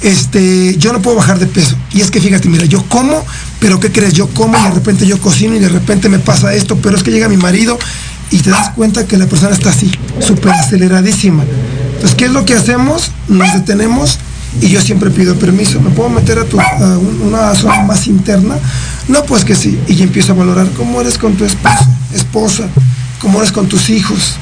este, 0.00 0.76
yo 0.78 0.92
no 0.92 1.00
puedo 1.02 1.16
bajar 1.18 1.38
de 1.38 1.46
peso. 1.46 1.76
Y 1.92 2.00
es 2.00 2.10
que 2.10 2.20
fíjate, 2.20 2.48
mira, 2.48 2.64
yo 2.64 2.82
como, 2.84 3.24
pero 3.60 3.78
¿qué 3.78 3.92
crees? 3.92 4.14
Yo 4.14 4.28
como 4.28 4.58
y 4.58 4.62
de 4.62 4.70
repente 4.70 5.06
yo 5.06 5.20
cocino 5.20 5.54
y 5.54 5.58
de 5.58 5.68
repente 5.68 6.08
me 6.08 6.18
pasa 6.18 6.54
esto, 6.54 6.76
pero 6.76 6.96
es 6.96 7.02
que 7.02 7.10
llega 7.10 7.28
mi 7.28 7.36
marido 7.36 7.78
y 8.30 8.38
te 8.38 8.50
das 8.50 8.70
cuenta 8.70 9.06
que 9.06 9.16
la 9.18 9.26
persona 9.26 9.54
está 9.54 9.70
así, 9.70 9.92
súper 10.26 10.52
aceleradísima. 10.52 11.44
Entonces, 11.94 12.14
¿qué 12.16 12.24
es 12.24 12.30
lo 12.32 12.44
que 12.44 12.54
hacemos? 12.54 13.10
Nos 13.28 13.52
detenemos 13.52 14.18
y 14.60 14.68
yo 14.68 14.80
siempre 14.80 15.10
pido 15.10 15.34
permiso. 15.36 15.80
¿Me 15.80 15.90
puedo 15.90 16.08
meter 16.08 16.38
a, 16.38 16.44
tu, 16.44 16.58
a 16.58 16.98
un- 16.98 17.20
una 17.28 17.54
zona 17.54 17.82
más 17.82 18.06
interna? 18.06 18.56
No, 19.08 19.22
pues 19.24 19.44
que 19.44 19.54
sí. 19.54 19.78
Y 19.86 20.02
empiezo 20.02 20.32
a 20.32 20.36
valorar 20.36 20.68
cómo 20.76 21.00
eres 21.02 21.18
con 21.18 21.34
tu 21.34 21.44
esposo, 21.44 21.86
esposa, 22.14 22.64
cómo 23.20 23.38
eres 23.38 23.52
con 23.52 23.68
tus 23.68 23.90
hijos, 23.90 24.36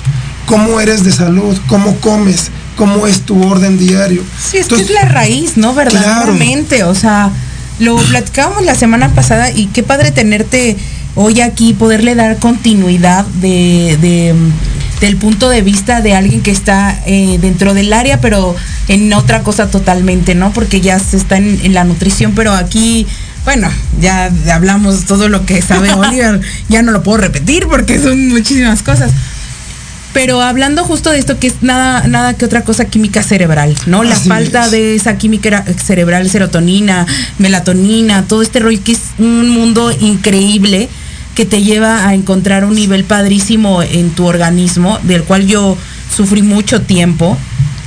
cómo 0.51 0.81
eres 0.81 1.05
de 1.05 1.13
salud, 1.13 1.57
cómo 1.69 1.95
comes, 2.01 2.51
cómo 2.77 3.07
es 3.07 3.21
tu 3.21 3.41
orden 3.47 3.79
diario. 3.79 4.23
Sí, 4.37 4.57
es 4.57 4.65
Entonces, 4.65 4.89
que 4.89 4.95
es 4.95 5.01
la 5.01 5.09
raíz, 5.09 5.57
¿no? 5.57 5.75
Verdaderamente. 5.75 6.83
O 6.83 6.95
sea, 6.95 7.31
lo 7.79 7.97
platicábamos 7.97 8.65
la 8.65 8.75
semana 8.75 9.15
pasada 9.15 9.53
y 9.53 9.67
qué 9.67 9.85
padre 9.85 10.11
tenerte 10.11 10.77
hoy 11.15 11.41
aquí, 11.41 11.73
poderle 11.73 12.17
dar 12.17 12.39
continuidad 12.39 13.25
de, 13.41 13.97
de, 14.01 14.35
del 15.01 15.17
punto 15.17 15.49
de 15.49 15.63
vista 15.63 16.01
de 16.01 16.15
alguien 16.15 16.43
que 16.43 16.51
está 16.51 17.01
eh, 17.07 17.39
dentro 17.41 17.73
del 17.73 17.93
área, 17.93 18.21
pero 18.21 18.57
en 18.89 19.13
otra 19.13 19.45
cosa 19.45 19.71
totalmente, 19.71 20.35
¿no? 20.35 20.53
Porque 20.53 20.81
ya 20.81 20.99
se 20.99 21.17
está 21.17 21.37
en, 21.37 21.61
en 21.63 21.75
la 21.75 21.85
nutrición, 21.85 22.33
pero 22.35 22.53
aquí, 22.53 23.07
bueno, 23.45 23.69
ya 24.01 24.33
hablamos 24.53 25.05
todo 25.05 25.29
lo 25.29 25.47
que 25.47 25.63
sabe 25.63 25.93
Oliver, 25.95 26.41
ya 26.69 26.83
no 26.83 26.91
lo 26.91 27.05
puedo 27.05 27.19
repetir 27.19 27.69
porque 27.69 28.01
son 28.01 28.29
muchísimas 28.31 28.83
cosas. 28.83 29.13
Pero 30.13 30.41
hablando 30.43 30.85
justo 30.85 31.11
de 31.11 31.19
esto, 31.19 31.39
que 31.39 31.47
es 31.47 31.63
nada, 31.63 32.07
nada 32.09 32.35
que 32.35 32.45
otra 32.45 32.63
cosa 32.63 32.85
química 32.87 33.23
cerebral, 33.23 33.77
¿no? 33.87 34.03
La 34.03 34.17
Así 34.17 34.29
falta 34.29 34.65
es. 34.65 34.71
de 34.73 34.95
esa 34.97 35.17
química 35.19 35.65
cerebral, 35.83 36.29
serotonina, 36.29 37.07
melatonina, 37.39 38.25
todo 38.27 38.43
este 38.43 38.59
rollo 38.59 38.81
que 38.83 38.93
es 38.93 39.01
un 39.19 39.49
mundo 39.51 39.93
increíble 40.01 40.89
que 41.35 41.47
te 41.47 41.63
lleva 41.63 42.09
a 42.09 42.15
encontrar 42.15 42.65
un 42.65 42.75
nivel 42.75 43.05
padrísimo 43.05 43.83
en 43.83 44.11
tu 44.11 44.27
organismo, 44.27 44.99
del 45.05 45.23
cual 45.23 45.47
yo 45.47 45.79
sufrí 46.15 46.43
mucho 46.43 46.83
tiempo. 46.83 47.39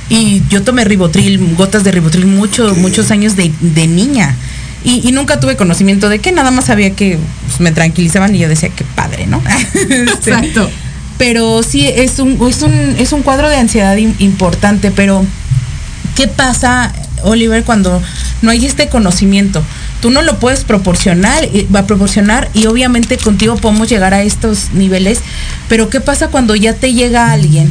Y 0.08 0.42
yo 0.48 0.62
tomé 0.62 0.84
ribotril, 0.84 1.54
gotas 1.56 1.84
de 1.84 1.90
ribotril, 1.90 2.26
muchos, 2.26 2.76
muchos 2.76 3.10
años 3.10 3.36
de, 3.36 3.52
de 3.60 3.86
niña. 3.86 4.34
Y, 4.82 5.06
y 5.08 5.12
nunca 5.12 5.40
tuve 5.40 5.56
conocimiento 5.56 6.08
de 6.08 6.18
que 6.18 6.30
nada 6.30 6.50
más 6.50 6.66
sabía 6.66 6.90
que 6.90 7.18
pues, 7.46 7.60
me 7.60 7.72
tranquilizaban 7.72 8.34
y 8.34 8.38
yo 8.38 8.48
decía, 8.48 8.68
qué 8.68 8.84
padre, 8.94 9.26
¿no? 9.26 9.42
Este, 9.74 10.30
Exacto. 10.30 10.70
Pero 11.18 11.62
sí 11.62 11.86
es 11.86 12.18
un, 12.18 12.38
es 12.48 12.62
un, 12.62 12.72
es 12.98 13.12
un 13.12 13.22
cuadro 13.22 13.48
de 13.48 13.56
ansiedad 13.56 13.96
im- 13.96 14.14
importante, 14.18 14.90
pero 14.90 15.24
¿qué 16.16 16.28
pasa, 16.28 16.92
Oliver, 17.22 17.64
cuando 17.64 18.02
no 18.42 18.50
hay 18.50 18.66
este 18.66 18.88
conocimiento? 18.88 19.62
Tú 20.00 20.10
no 20.10 20.22
lo 20.22 20.38
puedes 20.38 20.64
proporcionar, 20.64 21.44
y- 21.44 21.66
va 21.74 21.80
a 21.80 21.86
proporcionar 21.86 22.50
y 22.54 22.66
obviamente 22.66 23.16
contigo 23.16 23.56
podemos 23.56 23.88
llegar 23.88 24.12
a 24.14 24.22
estos 24.22 24.70
niveles, 24.72 25.20
pero 25.68 25.88
¿qué 25.88 26.00
pasa 26.00 26.28
cuando 26.28 26.54
ya 26.56 26.74
te 26.74 26.92
llega 26.92 27.32
alguien 27.32 27.70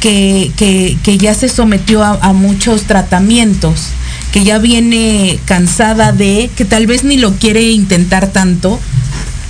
que, 0.00 0.50
que- 0.56 0.96
que 1.02 1.18
ya 1.18 1.34
se 1.34 1.48
sometió 1.48 2.02
a, 2.04 2.32
muchos 2.32 2.82
tratamientos, 2.82 3.88
que 4.32 4.44
ya 4.44 4.58
viene 4.58 5.38
cansada 5.44 6.12
de, 6.12 6.50
que 6.56 6.64
tal 6.64 6.86
vez 6.86 7.04
ni 7.04 7.16
lo 7.16 7.34
quiere 7.36 7.62
intentar 7.70 8.28
tanto, 8.28 8.78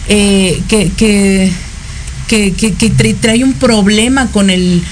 eh, 0.09 0.63
que, 0.69 0.91
que, 2.29 2.53
que- 2.53 2.75
que 2.75 2.93
tra- 2.93 3.17
trae 3.21 3.45
un 3.45 3.53
problema 3.55 4.29
con 4.33 4.51
el 4.51 4.83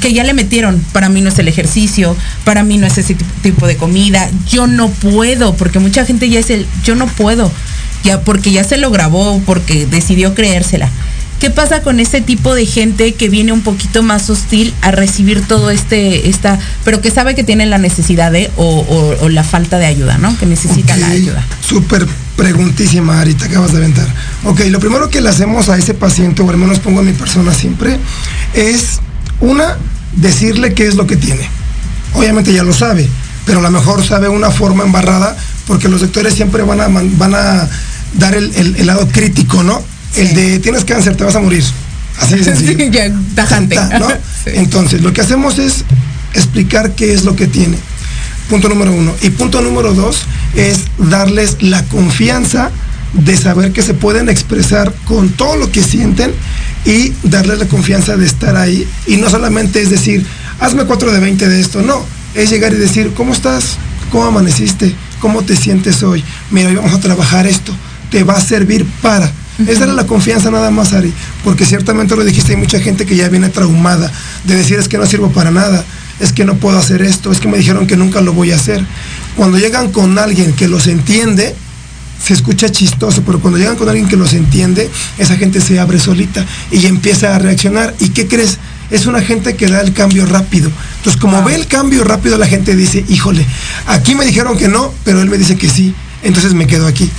que 0.00 0.12
ya 0.12 0.22
le 0.24 0.32
metieron, 0.34 0.80
para 0.92 1.08
mí 1.08 1.20
no 1.20 1.28
es 1.28 1.38
el 1.38 1.48
ejercicio, 1.48 2.16
para 2.44 2.62
mí 2.62 2.78
no 2.78 2.86
es 2.86 2.98
ese 2.98 3.16
tip- 3.16 3.42
tipo 3.42 3.66
de 3.66 3.76
comida, 3.76 4.30
yo 4.48 4.66
no 4.66 4.90
puedo, 4.90 5.54
porque 5.56 5.78
mucha 5.80 6.04
gente 6.04 6.28
ya 6.28 6.38
es 6.40 6.50
el, 6.50 6.66
yo 6.84 6.94
no 6.94 7.06
puedo, 7.06 7.50
ya 8.04 8.20
porque 8.20 8.52
ya 8.52 8.62
se 8.64 8.76
lo 8.76 8.90
grabó, 8.90 9.40
porque 9.44 9.86
decidió 9.86 10.34
creérsela. 10.34 10.88
¿Qué 11.40 11.50
pasa 11.50 11.82
con 11.82 12.00
ese 12.00 12.20
tipo 12.20 12.54
de 12.54 12.66
gente 12.66 13.14
que 13.14 13.28
viene 13.28 13.52
un 13.52 13.60
poquito 13.62 14.02
más 14.02 14.28
hostil 14.28 14.74
a 14.82 14.90
recibir 14.90 15.46
todo 15.46 15.70
este, 15.70 16.28
esta, 16.28 16.58
pero 16.84 17.00
que 17.00 17.12
sabe 17.12 17.36
que 17.36 17.44
tiene 17.44 17.64
la 17.66 17.78
necesidad 17.78 18.32
de, 18.32 18.50
o, 18.56 18.64
o- 18.80 19.24
o 19.24 19.28
la 19.28 19.44
falta 19.44 19.78
de 19.78 19.86
ayuda, 19.86 20.18
¿no? 20.18 20.36
Que 20.36 20.46
necesita 20.46 20.96
la 20.96 21.06
ayuda. 21.08 21.46
Súper 21.60 22.06
preguntísima, 22.36 23.20
Ari, 23.20 23.34
te 23.34 23.44
acabas 23.44 23.70
de 23.72 23.78
aventar. 23.78 24.06
Ok, 24.44 24.60
lo 24.68 24.80
primero 24.80 25.10
que 25.10 25.20
le 25.20 25.28
hacemos 25.28 25.68
a 25.68 25.76
ese 25.78 25.94
paciente, 25.94 26.42
o 26.42 26.50
al 26.50 26.56
menos 26.56 26.80
pongo 26.80 27.00
a 27.00 27.02
mi 27.04 27.12
persona 27.12 27.54
siempre, 27.54 27.98
es 28.54 28.98
una, 29.40 29.76
decirle 30.16 30.74
qué 30.74 30.86
es 30.88 30.96
lo 30.96 31.06
que 31.06 31.16
tiene. 31.16 31.48
Obviamente 32.14 32.52
ya 32.52 32.64
lo 32.64 32.72
sabe, 32.72 33.08
pero 33.46 33.60
a 33.60 33.62
lo 33.62 33.70
mejor 33.70 34.04
sabe 34.04 34.28
una 34.28 34.50
forma 34.50 34.82
embarrada, 34.84 35.36
porque 35.68 35.88
los 35.88 36.00
doctores 36.00 36.34
siempre 36.34 36.62
van 36.64 36.80
a, 36.80 36.88
man- 36.88 37.12
van 37.16 37.34
a 37.36 37.68
dar 38.14 38.34
el, 38.34 38.52
el- 38.56 38.74
el 38.76 38.86
lado 38.86 39.06
crítico, 39.06 39.62
¿no? 39.62 39.82
El 40.16 40.34
de 40.34 40.58
tienes 40.58 40.84
cáncer, 40.84 41.16
te 41.16 41.24
vas 41.24 41.36
a 41.36 41.40
morir. 41.40 41.64
Así 42.18 42.36
de 42.36 42.44
sencillo. 42.44 42.78
Sí, 42.78 42.90
ya, 42.90 43.12
tajante. 43.34 43.74
Ta, 43.76 43.98
¿no? 43.98 44.08
Sí. 44.44 44.50
Entonces, 44.54 45.02
lo 45.02 45.12
que 45.12 45.20
hacemos 45.20 45.58
es 45.58 45.84
explicar 46.34 46.92
qué 46.94 47.12
es 47.12 47.24
lo 47.24 47.34
que 47.34 47.46
tiene. 47.46 47.76
Punto 48.48 48.68
número 48.68 48.92
uno. 48.92 49.14
Y 49.22 49.30
punto 49.30 49.60
número 49.60 49.92
dos 49.94 50.20
es 50.54 50.84
darles 50.98 51.60
la 51.60 51.82
confianza 51.84 52.70
de 53.12 53.36
saber 53.36 53.72
que 53.72 53.82
se 53.82 53.94
pueden 53.94 54.28
expresar 54.28 54.92
con 55.04 55.30
todo 55.30 55.56
lo 55.56 55.72
que 55.72 55.82
sienten 55.82 56.32
y 56.84 57.12
darles 57.22 57.58
la 57.58 57.66
confianza 57.66 58.16
de 58.16 58.26
estar 58.26 58.56
ahí. 58.56 58.86
Y 59.06 59.16
no 59.16 59.28
solamente 59.28 59.82
es 59.82 59.90
decir, 59.90 60.24
hazme 60.60 60.84
4 60.84 61.12
de 61.12 61.20
20 61.20 61.48
de 61.48 61.60
esto, 61.60 61.82
no. 61.82 62.04
Es 62.34 62.50
llegar 62.50 62.72
y 62.72 62.76
decir, 62.76 63.12
¿cómo 63.14 63.32
estás? 63.32 63.76
¿Cómo 64.10 64.24
amaneciste? 64.24 64.94
¿Cómo 65.20 65.42
te 65.42 65.56
sientes 65.56 66.02
hoy? 66.02 66.22
Mira, 66.50 66.68
hoy 66.68 66.76
vamos 66.76 66.94
a 66.94 67.00
trabajar 67.00 67.46
esto. 67.46 67.74
Te 68.10 68.22
va 68.22 68.36
a 68.36 68.40
servir 68.40 68.86
para. 69.02 69.30
Es 69.66 69.80
darle 69.80 69.94
la 69.94 70.06
confianza 70.06 70.50
nada 70.50 70.70
más, 70.70 70.92
Ari. 70.92 71.12
Porque 71.42 71.64
ciertamente 71.64 72.14
lo 72.14 72.24
dijiste, 72.24 72.52
hay 72.52 72.58
mucha 72.58 72.78
gente 72.78 73.06
que 73.06 73.16
ya 73.16 73.28
viene 73.28 73.48
traumada 73.48 74.10
de 74.44 74.54
decir 74.54 74.78
es 74.78 74.88
que 74.88 74.98
no 74.98 75.06
sirvo 75.06 75.30
para 75.30 75.50
nada, 75.50 75.84
es 76.20 76.32
que 76.32 76.44
no 76.44 76.56
puedo 76.56 76.78
hacer 76.78 77.02
esto, 77.02 77.32
es 77.32 77.40
que 77.40 77.48
me 77.48 77.58
dijeron 77.58 77.86
que 77.86 77.96
nunca 77.96 78.20
lo 78.20 78.32
voy 78.32 78.52
a 78.52 78.56
hacer. 78.56 78.84
Cuando 79.36 79.58
llegan 79.58 79.90
con 79.90 80.18
alguien 80.18 80.52
que 80.52 80.68
los 80.68 80.86
entiende, 80.86 81.54
se 82.24 82.34
escucha 82.34 82.70
chistoso, 82.70 83.22
pero 83.24 83.40
cuando 83.40 83.58
llegan 83.58 83.76
con 83.76 83.88
alguien 83.88 84.08
que 84.08 84.16
los 84.16 84.32
entiende, 84.32 84.90
esa 85.18 85.36
gente 85.36 85.60
se 85.60 85.78
abre 85.78 85.98
solita 85.98 86.44
y 86.70 86.86
empieza 86.86 87.34
a 87.34 87.38
reaccionar. 87.38 87.94
¿Y 88.00 88.10
qué 88.10 88.26
crees? 88.26 88.58
Es 88.90 89.06
una 89.06 89.20
gente 89.20 89.54
que 89.54 89.66
da 89.66 89.80
el 89.80 89.92
cambio 89.92 90.24
rápido. 90.26 90.70
Entonces, 90.98 91.20
como 91.20 91.42
ve 91.42 91.54
el 91.54 91.66
cambio 91.66 92.04
rápido, 92.04 92.38
la 92.38 92.46
gente 92.46 92.74
dice, 92.74 93.04
híjole, 93.08 93.46
aquí 93.86 94.14
me 94.14 94.24
dijeron 94.24 94.56
que 94.56 94.68
no, 94.68 94.92
pero 95.04 95.20
él 95.20 95.28
me 95.28 95.36
dice 95.36 95.56
que 95.56 95.68
sí, 95.68 95.94
entonces 96.22 96.54
me 96.54 96.66
quedo 96.66 96.86
aquí. 96.86 97.10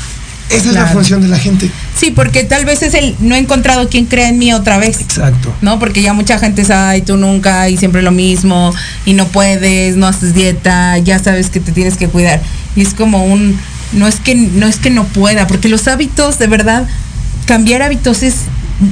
Esa 0.50 0.70
es 0.70 0.74
la 0.74 0.88
función 0.88 1.22
de 1.22 1.27
la 1.27 1.38
gente. 1.38 1.70
Sí, 1.96 2.12
porque 2.12 2.44
tal 2.44 2.65
vez 2.65 2.82
es 2.82 2.94
el 2.94 3.15
no 3.20 3.36
he 3.36 3.38
encontrado 3.38 3.88
quien 3.89 4.06
crea 4.06 4.29
en 4.29 4.39
mí 4.39 4.51
otra 4.53 4.77
vez. 4.77 5.00
Exacto. 5.01 5.53
¿no? 5.62 5.79
Porque 5.79 6.01
ya 6.01 6.13
mucha 6.13 6.39
gente 6.39 6.65
sabe, 6.65 6.91
ay, 6.91 7.01
tú 7.01 7.18
nunca, 7.18 7.70
y 7.70 7.77
siempre 7.77 8.01
lo 8.01 8.12
mismo, 8.12 8.74
y 9.06 9.13
no 9.13 9.27
puedes, 9.27 9.96
no 9.96 10.08
haces 10.08 10.34
dieta, 10.34 10.98
ya 10.98 11.20
sabes 11.20 11.50
que 11.50 11.60
te 11.60 11.72
tienes 11.72 11.98
que 11.98 12.08
cuidar. 12.08 12.41
Y 12.75 12.82
es 12.82 12.94
como 12.94 13.25
un, 13.25 13.60
no 13.94 14.08
es 14.08 14.20
que 14.20 14.36
no, 14.36 14.68
es 14.68 14.77
que 14.77 14.89
no 14.89 15.06
pueda, 15.06 15.48
porque 15.48 15.70
los 15.70 15.88
hábitos, 15.88 16.39
de 16.39 16.48
verdad, 16.48 16.88
cambiar 17.46 17.82
hábitos 17.82 18.24
es, 18.24 18.36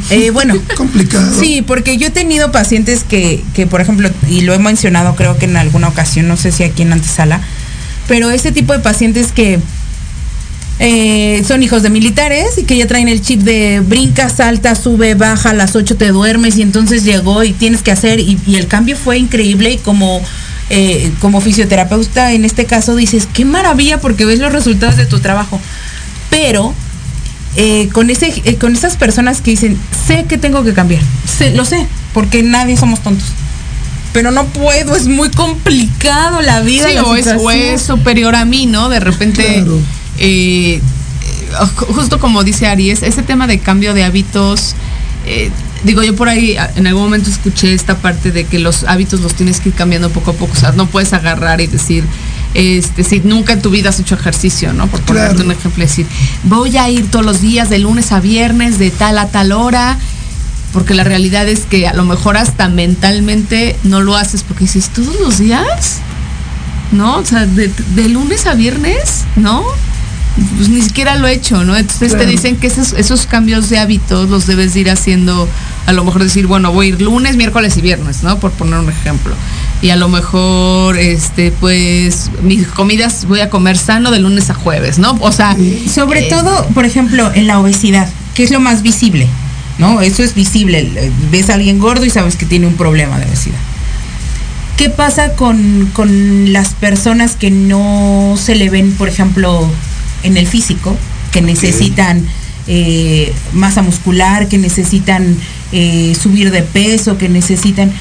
eh, 0.10 0.30
bueno, 0.34 0.56
Complicado. 0.76 1.40
Sí, 1.40 1.64
porque 1.66 1.98
yo 1.98 2.08
he 2.08 2.12
tenido 2.12 2.52
pacientes 2.52 3.04
que, 3.04 3.44
que, 3.54 3.68
por 3.68 3.82
ejemplo, 3.82 4.10
y 4.30 4.42
lo 4.42 4.54
he 4.54 4.60
mencionado 4.60 5.16
creo 5.16 5.38
que 5.38 5.46
en 5.46 5.58
alguna 5.58 5.88
ocasión, 5.88 6.28
no 6.28 6.38
sé 6.38 6.52
si 6.52 6.64
aquí 6.64 6.82
en 6.82 6.94
antesala, 6.94 7.42
pero 8.08 8.32
ese 8.32 8.52
tipo 8.52 8.74
de 8.74 8.80
pacientes 8.80 9.32
que 9.32 9.60
eh, 10.80 11.44
son 11.48 11.64
hijos 11.64 11.82
de 11.82 11.90
militares 11.90 12.58
y 12.58 12.64
que 12.64 12.78
ya 12.78 12.86
traen 12.86 13.08
el 13.08 13.22
chip 13.22 13.42
de 13.42 13.80
brinca, 13.80 14.30
salta, 14.30 14.76
sube, 14.76 15.16
baja, 15.16 15.50
a 15.50 15.54
las 15.54 15.76
8 15.76 15.96
te 15.98 16.10
duermes 16.10 16.58
y 16.58 16.62
entonces 16.62 17.04
llegó 17.04 17.44
y 17.44 17.54
tienes 17.54 17.82
que 17.82 17.92
hacer 17.92 18.20
y, 18.20 18.38
y 18.46 18.56
el 18.58 18.68
cambio 18.68 18.96
fue 18.96 19.18
increíble 19.18 19.72
y 19.72 19.78
como, 19.78 20.22
eh, 20.70 21.12
como 21.20 21.42
fisioterapeuta 21.42 22.34
en 22.34 22.46
este 22.46 22.66
caso 22.66 22.96
dices, 22.96 23.28
qué 23.34 23.44
maravilla 23.44 24.00
porque 24.00 24.26
ves 24.26 24.40
los 24.40 24.52
resultados 24.52 24.98
de 24.98 25.06
tu 25.06 25.20
trabajo. 25.20 25.60
Pero 26.30 26.74
eh, 27.56 27.90
con, 27.92 28.12
ese, 28.12 28.32
eh, 28.46 28.58
con 28.58 28.76
esas 28.76 28.98
personas 28.98 29.42
que 29.42 29.52
dicen, 29.52 29.80
sé 30.06 30.26
que 30.26 30.38
tengo 30.38 30.64
que 30.64 30.74
cambiar, 30.74 31.02
sé, 31.26 31.56
lo 31.56 31.66
sé, 31.66 31.88
porque 32.14 32.44
nadie 32.44 32.78
somos 32.78 33.02
tontos. 33.02 33.30
Pero 34.14 34.30
no 34.30 34.46
puedo, 34.46 34.96
es 34.96 35.08
muy 35.08 35.30
complicado 35.30 36.42
la 36.42 36.62
vida. 36.62 36.88
Sí, 36.88 36.94
la 36.94 37.04
o 37.04 37.16
es, 37.16 37.26
o 37.26 37.32
situación. 37.32 37.66
es 37.74 37.82
superior 37.82 38.36
a 38.36 38.46
mí, 38.46 38.68
¿no? 38.68 38.90
De 38.90 39.00
repente, 39.00 39.44
Claro. 39.44 39.80
Eh, 40.18 40.82
justo 41.76 42.20
como 42.20 42.44
dice 42.44 42.68
Aries, 42.68 43.04
ese 43.04 43.24
tema 43.24 43.48
de 43.48 43.60
cambio 43.60 43.94
de 43.94 44.04
hábitos, 44.04 44.76
eh, 45.26 45.50
digo, 45.84 46.04
yo 46.04 46.16
por 46.16 46.30
ahí 46.30 46.58
en 46.76 46.88
algún 46.88 47.04
momento 47.04 47.30
escuché 47.30 47.74
esta 47.74 47.98
parte 47.98 48.32
de 48.32 48.46
que 48.46 48.60
los 48.60 48.84
hábitos 48.84 49.22
los 49.22 49.34
tienes 49.34 49.60
que 49.60 49.70
ir 49.70 49.76
cambiando 49.76 50.10
poco 50.10 50.32
a 50.32 50.34
poco, 50.34 50.54
o 50.54 50.56
sea, 50.56 50.72
no 50.72 50.88
puedes 50.88 51.14
agarrar 51.14 51.62
y 51.62 51.68
decir, 51.68 52.04
este, 52.54 53.04
si 53.04 53.20
nunca 53.20 53.54
en 53.54 53.62
tu 53.62 53.70
vida 53.70 53.90
has 53.90 54.00
hecho 54.00 54.16
ejercicio, 54.16 54.74
¿no? 54.74 54.88
Por 54.88 55.02
ponerte 55.02 55.36
Claro. 55.36 55.46
un 55.46 55.52
ejemplo, 55.52 55.84
decir, 55.84 56.06
voy 56.44 56.78
a 56.78 56.90
ir 56.90 57.10
todos 57.12 57.26
los 57.26 57.42
días 57.42 57.70
de 57.70 57.80
lunes 57.80 58.12
a 58.12 58.20
viernes, 58.20 58.80
de 58.80 58.90
tal 58.90 59.18
a 59.18 59.28
tal 59.28 59.52
hora, 59.52 59.98
porque 60.74 60.94
la 60.94 61.04
realidad 61.04 61.48
es 61.48 61.62
que 61.62 61.88
a 61.88 61.94
lo 61.94 62.04
mejor 62.06 62.38
hasta 62.38 62.68
mentalmente 62.70 63.76
no 63.84 64.02
lo 64.02 64.16
haces 64.16 64.44
porque 64.44 64.64
dices, 64.66 64.90
todos 64.90 65.20
los 65.20 65.38
días, 65.40 66.00
¿no? 66.92 67.18
O 67.18 67.26
sea, 67.26 67.46
de, 67.46 67.72
de 67.96 68.10
lunes 68.10 68.46
a 68.48 68.54
viernes, 68.54 69.26
¿no? 69.36 69.64
Pues 70.56 70.70
ni 70.70 70.82
siquiera 70.82 71.16
lo 71.16 71.28
he 71.28 71.34
hecho, 71.34 71.64
¿no? 71.64 71.76
Entonces 71.76 72.10
Claro. 72.10 72.26
te 72.26 72.32
dicen 72.32 72.58
que 72.58 72.68
esos, 72.68 72.94
esos 72.94 73.26
cambios 73.26 73.70
de 73.70 73.80
hábitos 73.80 74.30
los 74.30 74.46
debes 74.46 74.76
de 74.76 74.82
ir 74.82 74.90
haciendo, 74.92 75.50
a 75.88 75.94
lo 75.94 76.04
mejor 76.04 76.24
decir, 76.24 76.46
bueno, 76.46 76.72
voy 76.72 76.88
a 76.88 76.90
ir 76.90 77.02
lunes, 77.02 77.38
miércoles 77.38 77.76
y 77.78 77.82
viernes, 77.82 78.22
¿no? 78.22 78.38
Por 78.40 78.52
poner 78.52 78.80
un 78.80 78.90
ejemplo. 78.90 79.34
Y 79.82 79.90
a 79.90 79.96
lo 79.96 80.10
mejor, 80.10 80.98
este, 80.98 81.52
pues, 81.52 82.30
mis 82.44 82.68
comidas 82.68 83.26
voy 83.26 83.40
a 83.40 83.50
comer 83.50 83.78
sano 83.78 84.12
de 84.12 84.20
lunes 84.20 84.50
a 84.52 84.54
jueves, 84.54 85.00
¿no? 85.00 85.18
O 85.22 85.32
sea, 85.32 85.56
Sobre 85.92 86.28
eh, 86.28 86.30
todo, 86.30 86.68
por 86.74 86.86
ejemplo, 86.86 87.32
en 87.34 87.48
la 87.48 87.60
obesidad, 87.60 88.08
que 88.36 88.44
es 88.44 88.52
lo 88.52 88.60
más 88.60 88.84
visible, 88.84 89.28
¿no? 89.80 90.02
Eso 90.02 90.24
es 90.24 90.36
visible. 90.36 91.12
Ves 91.32 91.50
a 91.50 91.56
alguien 91.56 91.80
gordo 91.80 92.06
y 92.06 92.12
sabes 92.12 92.36
que 92.36 92.46
tiene 92.46 92.68
un 92.68 92.76
problema 92.76 93.18
de 93.18 93.26
obesidad. 93.26 93.58
¿Qué 94.78 94.92
pasa 94.92 95.34
con, 95.34 95.90
con 95.94 96.54
las 96.54 96.76
personas 96.76 97.36
que 97.36 97.50
no 97.50 98.36
se 98.40 98.54
le 98.54 98.70
ven, 98.70 98.92
por 98.92 99.10
ejemplo, 99.10 99.68
en 100.24 100.38
el 100.38 100.48
físico, 100.48 100.96
que 101.32 101.42
necesitan 101.42 102.26
eh, 102.68 103.34
masa 103.54 103.82
muscular, 103.82 104.48
que 104.48 104.58
necesitan 104.58 105.38
eh, 105.72 106.16
subir 106.20 106.52
de 106.52 106.64
peso, 106.64 107.18
que 107.18 107.30
necesitan... 107.30 107.92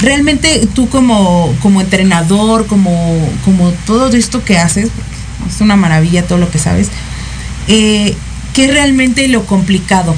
Realmente 0.00 0.66
tú 0.74 0.88
como, 0.88 1.54
como 1.60 1.80
entrenador, 1.80 2.66
como, 2.66 3.28
como 3.44 3.70
todo 3.86 4.16
esto 4.16 4.42
que 4.44 4.58
haces, 4.58 4.88
es 5.48 5.60
una 5.60 5.76
maravilla 5.76 6.26
todo 6.26 6.38
lo 6.38 6.50
que 6.50 6.58
sabes, 6.58 6.88
eh, 7.68 8.14
¿qué 8.54 8.64
es 8.66 8.72
realmente 8.72 9.28
lo 9.28 9.44
complicado? 9.44 10.14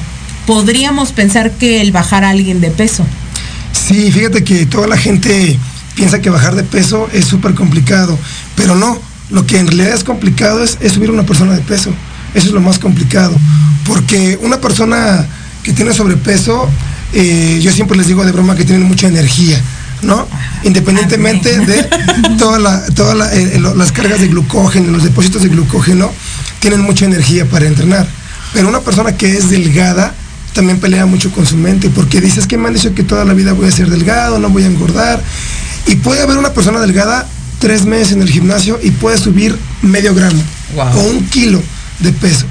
Podríamos 0.46 1.12
pensar 1.12 1.50
que 1.52 1.80
el 1.80 1.90
bajar 1.90 2.24
a 2.24 2.30
alguien 2.30 2.60
de 2.60 2.70
peso. 2.70 3.04
Sí, 3.72 4.12
fíjate 4.12 4.44
que 4.44 4.66
toda 4.66 4.86
la 4.86 4.96
gente 4.96 5.58
piensa 5.94 6.20
que 6.20 6.30
bajar 6.30 6.54
de 6.54 6.64
peso 6.64 7.08
es 7.12 7.24
súper 7.24 7.54
complicado, 7.54 8.18
pero 8.54 8.74
no, 8.74 9.00
lo 9.32 9.46
que 9.46 9.58
en 9.58 9.66
realidad 9.66 9.94
es 9.94 10.04
complicado 10.04 10.62
es, 10.62 10.78
es 10.80 10.92
subir 10.92 11.08
a 11.10 11.12
una 11.12 11.24
persona 11.26 11.54
de 11.54 11.60
peso. 11.62 11.90
Eso 12.34 12.46
es 12.46 12.52
lo 12.52 12.60
más 12.60 12.78
complicado, 12.78 13.34
porque 13.86 14.38
una 14.42 14.58
persona 14.60 15.26
que 15.62 15.72
tiene 15.72 15.92
sobrepeso, 15.92 16.68
eh, 17.12 17.60
yo 17.62 17.72
siempre 17.72 17.96
les 17.96 18.06
digo 18.06 18.24
de 18.24 18.32
broma 18.32 18.54
que 18.56 18.64
tienen 18.64 18.86
mucha 18.86 19.06
energía, 19.08 19.60
¿no? 20.02 20.26
Independientemente 20.64 21.58
de 21.60 21.88
todas 22.38 22.60
la- 22.60 22.84
toda 22.94 23.14
la- 23.14 23.32
eh, 23.34 23.60
las 23.76 23.92
cargas 23.92 24.20
de 24.20 24.28
glucógeno, 24.28 24.90
los 24.92 25.04
depósitos 25.04 25.42
de 25.42 25.48
glucógeno, 25.48 26.10
tienen 26.60 26.80
mucha 26.80 27.04
energía 27.04 27.44
para 27.48 27.66
entrenar. 27.66 28.06
Pero 28.54 28.68
una 28.68 28.80
persona 28.80 29.16
que 29.16 29.36
es 29.36 29.50
delgada, 29.50 30.14
también 30.54 30.80
pelea 30.80 31.06
mucho 31.06 31.30
con 31.32 31.46
su 31.46 31.56
mente, 31.56 31.90
porque 31.90 32.20
dices 32.20 32.46
que 32.46 32.56
me 32.58 32.68
han 32.68 32.74
dicho 32.74 32.94
que 32.94 33.02
toda 33.04 33.24
la 33.24 33.34
vida 33.34 33.52
voy 33.52 33.68
a 33.68 33.70
ser 33.70 33.88
delgado, 33.90 34.38
no 34.38 34.48
voy 34.50 34.64
a 34.64 34.66
engordar. 34.66 35.22
Y 35.86 35.96
puede 35.96 36.22
haber 36.22 36.36
una 36.38 36.50
persona 36.52 36.80
delgada 36.80 37.26
tres 37.62 37.86
meses 37.86 38.12
en 38.12 38.22
el 38.22 38.28
gimnasio 38.28 38.76
y 38.82 38.90
puede 38.90 39.16
subir 39.16 39.56
medio 39.82 40.12
gramo 40.14 40.42
Wow. 40.74 40.86
o 40.88 41.00
un 41.10 41.24
kilo 41.28 41.62
de 42.00 42.12
peso. 42.12 42.44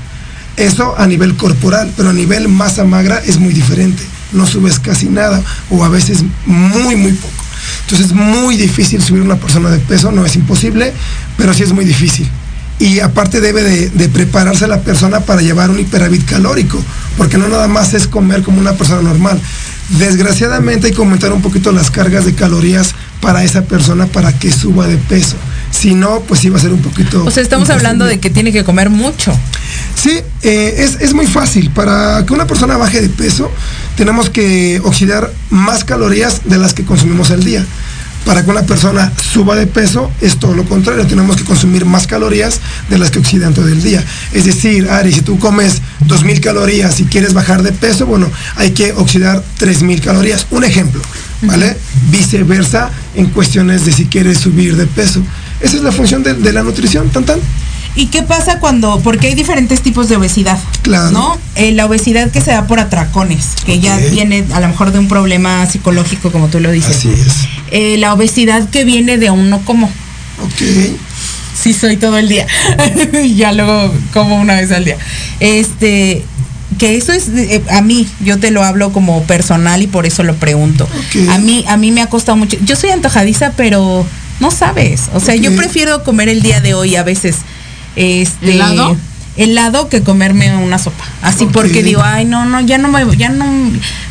Eso 0.56 0.96
a 0.98 1.06
nivel 1.06 1.36
corporal, 1.36 1.92
pero 1.98 2.12
a 2.12 2.14
nivel 2.14 2.48
masa 2.48 2.84
magra 2.86 3.22
es 3.26 3.38
muy 3.38 3.54
diferente. 3.54 4.02
No 4.32 4.48
subes 4.48 4.80
casi 4.80 5.08
nada 5.10 5.42
o 5.70 5.84
a 5.84 5.90
veces 5.90 6.24
muy, 6.46 6.96
muy 6.96 7.12
poco. 7.12 7.34
Entonces 7.82 8.08
es 8.08 8.14
muy 8.14 8.56
difícil 8.56 9.02
subir 9.04 9.22
una 9.22 9.36
persona 9.36 9.70
de 9.70 9.80
peso, 9.80 10.12
no 10.14 10.26
es 10.26 10.36
imposible, 10.38 10.94
pero 11.36 11.54
sí 11.54 11.64
es 11.64 11.74
muy 11.74 11.84
difícil. 11.84 12.30
Y 12.80 13.00
aparte 13.00 13.42
debe 13.42 13.64
de, 13.64 13.90
de 13.90 14.08
prepararse 14.08 14.66
la 14.68 14.82
persona 14.82 15.20
para 15.20 15.42
llevar 15.42 15.70
un 15.72 15.80
hiperávit 15.80 16.24
calórico, 16.26 16.82
porque 17.18 17.38
no 17.38 17.48
nada 17.50 17.68
más 17.68 17.94
es 17.94 18.08
comer 18.08 18.44
como 18.44 18.60
una 18.62 18.74
persona 18.74 19.02
normal. 19.02 19.40
Desgraciadamente 20.00 20.88
hay 20.88 20.94
que 20.94 21.00
aumentar 21.02 21.34
un 21.34 21.42
poquito 21.42 21.72
las 21.72 21.92
cargas 21.92 22.26
de 22.26 22.34
calorías 22.34 22.94
para 23.22 23.44
esa 23.44 23.64
persona 23.64 24.08
para 24.08 24.38
que 24.38 24.52
suba 24.52 24.88
de 24.88 24.98
peso. 24.98 25.36
Si 25.70 25.94
no, 25.94 26.20
pues 26.22 26.42
sí 26.42 26.50
va 26.50 26.58
a 26.58 26.62
ser 26.62 26.74
un 26.74 26.82
poquito... 26.82 27.24
O 27.24 27.32
sea, 27.32 27.42
estamos 27.42 27.70
hablando 27.70 28.06
de 28.06 28.20
que 28.20 28.30
tiene 28.30 28.52
que 28.52 28.64
comer 28.64 28.90
mucho. 28.90 29.32
Sí, 29.96 30.20
eh, 30.42 30.76
es, 30.80 30.98
es 31.00 31.14
muy 31.14 31.28
fácil. 31.28 31.70
Para 31.70 32.26
que 32.26 32.34
una 32.34 32.46
persona 32.48 32.76
baje 32.76 33.02
de 33.02 33.10
peso, 33.10 33.50
tenemos 33.96 34.30
que 34.30 34.82
oxidar 34.84 35.32
más 35.50 35.86
calorías 35.86 36.42
de 36.46 36.58
las 36.58 36.74
que 36.74 36.84
consumimos 36.84 37.32
al 37.32 37.44
día. 37.44 37.66
Para 38.26 38.44
que 38.44 38.52
una 38.52 38.62
persona 38.64 39.12
suba 39.34 39.56
de 39.56 39.66
peso, 39.66 40.12
es 40.22 40.38
todo 40.38 40.54
lo 40.54 40.66
contrario. 40.66 41.08
Tenemos 41.08 41.36
que 41.38 41.44
consumir 41.44 41.86
más 41.86 42.06
calorías 42.06 42.60
de 42.90 42.98
las 42.98 43.10
que 43.10 43.20
oxidan 43.20 43.54
todo 43.54 43.68
el 43.68 43.82
día. 43.82 44.04
Es 44.32 44.46
decir, 44.46 44.90
Ari, 44.90 45.12
si 45.12 45.22
tú 45.22 45.40
comes 45.40 45.82
2.000 46.08 46.40
calorías 46.40 47.00
y 47.00 47.06
quieres 47.06 47.34
bajar 47.34 47.64
de 47.64 47.72
peso, 47.72 48.06
bueno, 48.06 48.30
hay 48.56 48.72
que 48.72 48.94
oxidar 48.94 49.44
3.000 49.60 50.02
calorías. 50.02 50.46
Un 50.52 50.64
ejemplo, 50.64 51.02
¿vale? 51.42 51.76
Viceversa 52.12 52.92
en 53.16 53.28
cuestiones 53.28 53.86
de 53.86 53.92
si 53.92 54.06
quieres 54.06 54.38
subir 54.38 54.78
de 54.78 54.86
peso. 54.86 55.22
Esa 55.60 55.78
es 55.78 55.84
la 55.84 55.92
función 55.92 56.22
de, 56.22 56.36
de 56.36 56.54
la 56.54 56.62
nutrición, 56.62 57.10
tan 57.10 57.26
tan. 57.26 57.40
¿Y 57.94 58.08
qué 58.08 58.24
pasa 58.24 58.60
cuando, 58.60 59.02
porque 59.04 59.28
hay 59.28 59.36
diferentes 59.36 59.82
tipos 59.82 60.08
de 60.08 60.16
obesidad? 60.16 60.58
Claro. 60.82 61.12
¿No? 61.12 61.38
Eh, 61.56 61.74
la 61.74 61.86
obesidad 61.86 62.32
que 62.32 62.40
se 62.40 62.52
da 62.52 62.66
por 62.66 62.80
atracones, 62.80 63.50
que 63.66 63.80
ya 63.80 63.98
viene 63.98 64.46
a 64.54 64.62
lo 64.62 64.70
mejor 64.70 64.92
de 64.92 65.00
un 65.00 65.08
problema 65.10 65.66
psicológico, 65.66 66.32
como 66.32 66.48
tú 66.48 66.60
lo 66.60 66.72
dices. 66.72 66.98
Así 66.98 67.10
es. 67.10 67.48
Eh, 67.72 67.98
la 67.98 68.14
obesidad 68.14 68.70
que 68.70 68.84
viene 68.84 69.18
de 69.18 69.32
un 69.32 69.50
no 69.50 69.64
como. 69.66 69.88
Ok. 69.88 70.62
Sí, 71.54 71.74
soy 71.74 71.98
todo 71.98 72.18
el 72.18 72.28
día. 72.28 72.48
ya 73.36 73.52
luego 73.52 73.94
como 74.14 74.40
una 74.40 74.56
vez 74.56 74.72
al 74.72 74.86
día. 74.86 74.98
Este, 75.40 76.24
que 76.78 76.98
eso 76.98 77.14
es, 77.14 77.30
eh, 77.30 77.62
a 77.70 77.82
mí, 77.82 78.08
yo 78.22 78.40
te 78.40 78.52
lo 78.52 78.64
hablo 78.64 78.92
como 78.92 79.24
personal 79.24 79.82
y 79.82 79.88
por 79.88 80.06
eso 80.06 80.24
lo 80.24 80.36
pregunto. 80.36 80.88
A 81.30 81.38
mí, 81.38 81.64
a 81.68 81.78
mí 81.78 81.92
me 81.92 82.02
ha 82.02 82.08
costado 82.08 82.38
mucho. 82.38 82.58
Yo 82.64 82.76
soy 82.76 82.90
antojadiza, 82.90 83.54
pero 83.56 84.06
no 84.40 84.52
sabes. 84.52 85.10
O 85.14 85.20
sea, 85.20 85.36
yo 85.36 85.56
prefiero 85.56 86.04
comer 86.04 86.30
el 86.30 86.42
día 86.42 86.62
de 86.62 86.74
hoy 86.74 86.96
a 86.96 87.04
veces. 87.04 87.38
Este, 87.96 88.54
¿Helado? 88.54 88.98
Helado 89.38 89.88
que 89.90 90.02
comerme 90.04 90.56
una 90.58 90.78
sopa. 90.78 91.04
Así 91.22 91.46
porque 91.52 91.84
digo, 91.84 92.02
ay, 92.04 92.26
no, 92.26 92.46
no, 92.46 92.60
ya 92.62 92.78
no 92.78 92.88
me, 92.90 93.16
ya 93.18 93.30
no 93.30 93.46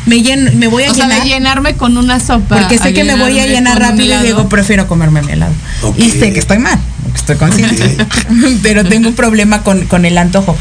me 0.05 0.21
lleno, 0.21 0.51
me 0.55 0.67
voy 0.67 0.83
a 0.83 0.91
o 0.91 0.93
sea, 0.93 1.05
llenar. 1.07 1.23
de 1.23 1.29
llenarme 1.29 1.75
con 1.75 1.97
una 1.97 2.19
sopa. 2.19 2.57
Porque 2.59 2.77
sé 2.77 2.93
que 2.93 3.03
me 3.03 3.15
voy 3.15 3.39
a 3.39 3.45
llenar 3.47 3.79
rápido 3.79 4.19
y 4.21 4.25
digo, 4.25 4.49
prefiero 4.49 4.87
comerme 4.87 5.21
mi 5.21 5.33
helado. 5.33 5.53
Y 5.97 6.09
sé 6.11 6.33
que 6.33 6.39
estoy 6.39 6.57
mal, 6.59 6.79
estoy 7.15 7.35
consciente. 7.37 7.97
Pero 8.63 8.83
tengo 8.85 9.09
un 9.09 9.15
problema 9.15 9.63
con, 9.63 9.85
con 9.87 10.05
el 10.05 10.17
antojo. 10.17 10.57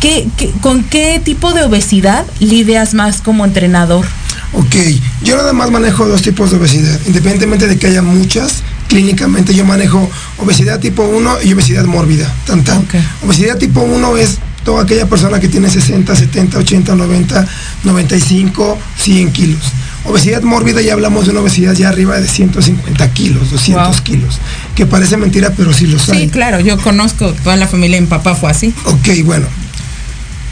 ¿Qué, 0.00 0.26
qué- 0.38 0.50
con 0.62 0.82
qué 0.84 1.20
tipo 1.22 1.52
de 1.52 1.62
obesidad 1.62 2.24
lidias 2.38 2.94
más 2.94 3.20
como 3.20 3.44
entrenador? 3.44 4.06
Ok, 4.54 4.74
yo 5.22 5.36
nada 5.36 5.52
más 5.52 5.70
manejo 5.70 6.06
dos 6.06 6.22
tipos 6.22 6.50
de 6.50 6.56
obesidad, 6.56 6.98
independientemente 7.06 7.66
de 7.68 7.78
que 7.78 7.86
haya 7.88 8.00
muchas, 8.02 8.62
clínicamente 8.90 9.54
yo 9.54 9.64
manejo 9.64 10.10
obesidad 10.36 10.80
tipo 10.80 11.04
1 11.04 11.42
y 11.44 11.52
obesidad 11.54 11.84
mórbida, 11.84 12.30
tan 12.44 12.64
tan. 12.64 12.84
Obesidad 13.24 13.56
tipo 13.56 13.80
1 13.80 14.16
es 14.18 14.38
toda 14.64 14.82
aquella 14.82 15.06
persona 15.06 15.38
que 15.40 15.48
tiene 15.48 15.70
60, 15.70 16.14
70, 16.14 16.58
80, 16.58 16.94
90, 16.96 17.46
95, 17.84 18.78
100 18.98 19.32
kilos. 19.32 19.62
Obesidad 20.04 20.42
mórbida 20.42 20.80
ya 20.80 20.94
hablamos 20.94 21.24
de 21.26 21.30
una 21.30 21.40
obesidad 21.40 21.74
ya 21.74 21.88
arriba 21.88 22.18
de 22.18 22.26
150 22.26 23.12
kilos, 23.12 23.50
200 23.50 23.86
Wow. 23.96 24.02
kilos, 24.04 24.38
que 24.74 24.86
parece 24.86 25.16
mentira, 25.16 25.52
pero 25.56 25.72
sí 25.72 25.86
lo 25.86 25.98
hay. 26.10 26.22
Sí, 26.22 26.28
claro, 26.28 26.58
yo 26.60 26.76
conozco 26.78 27.32
toda 27.44 27.56
la 27.56 27.68
familia 27.68 28.00
mi 28.00 28.06
papá 28.06 28.34
fue 28.34 28.50
así. 28.50 28.74
Ok, 28.84 29.08
bueno. 29.24 29.46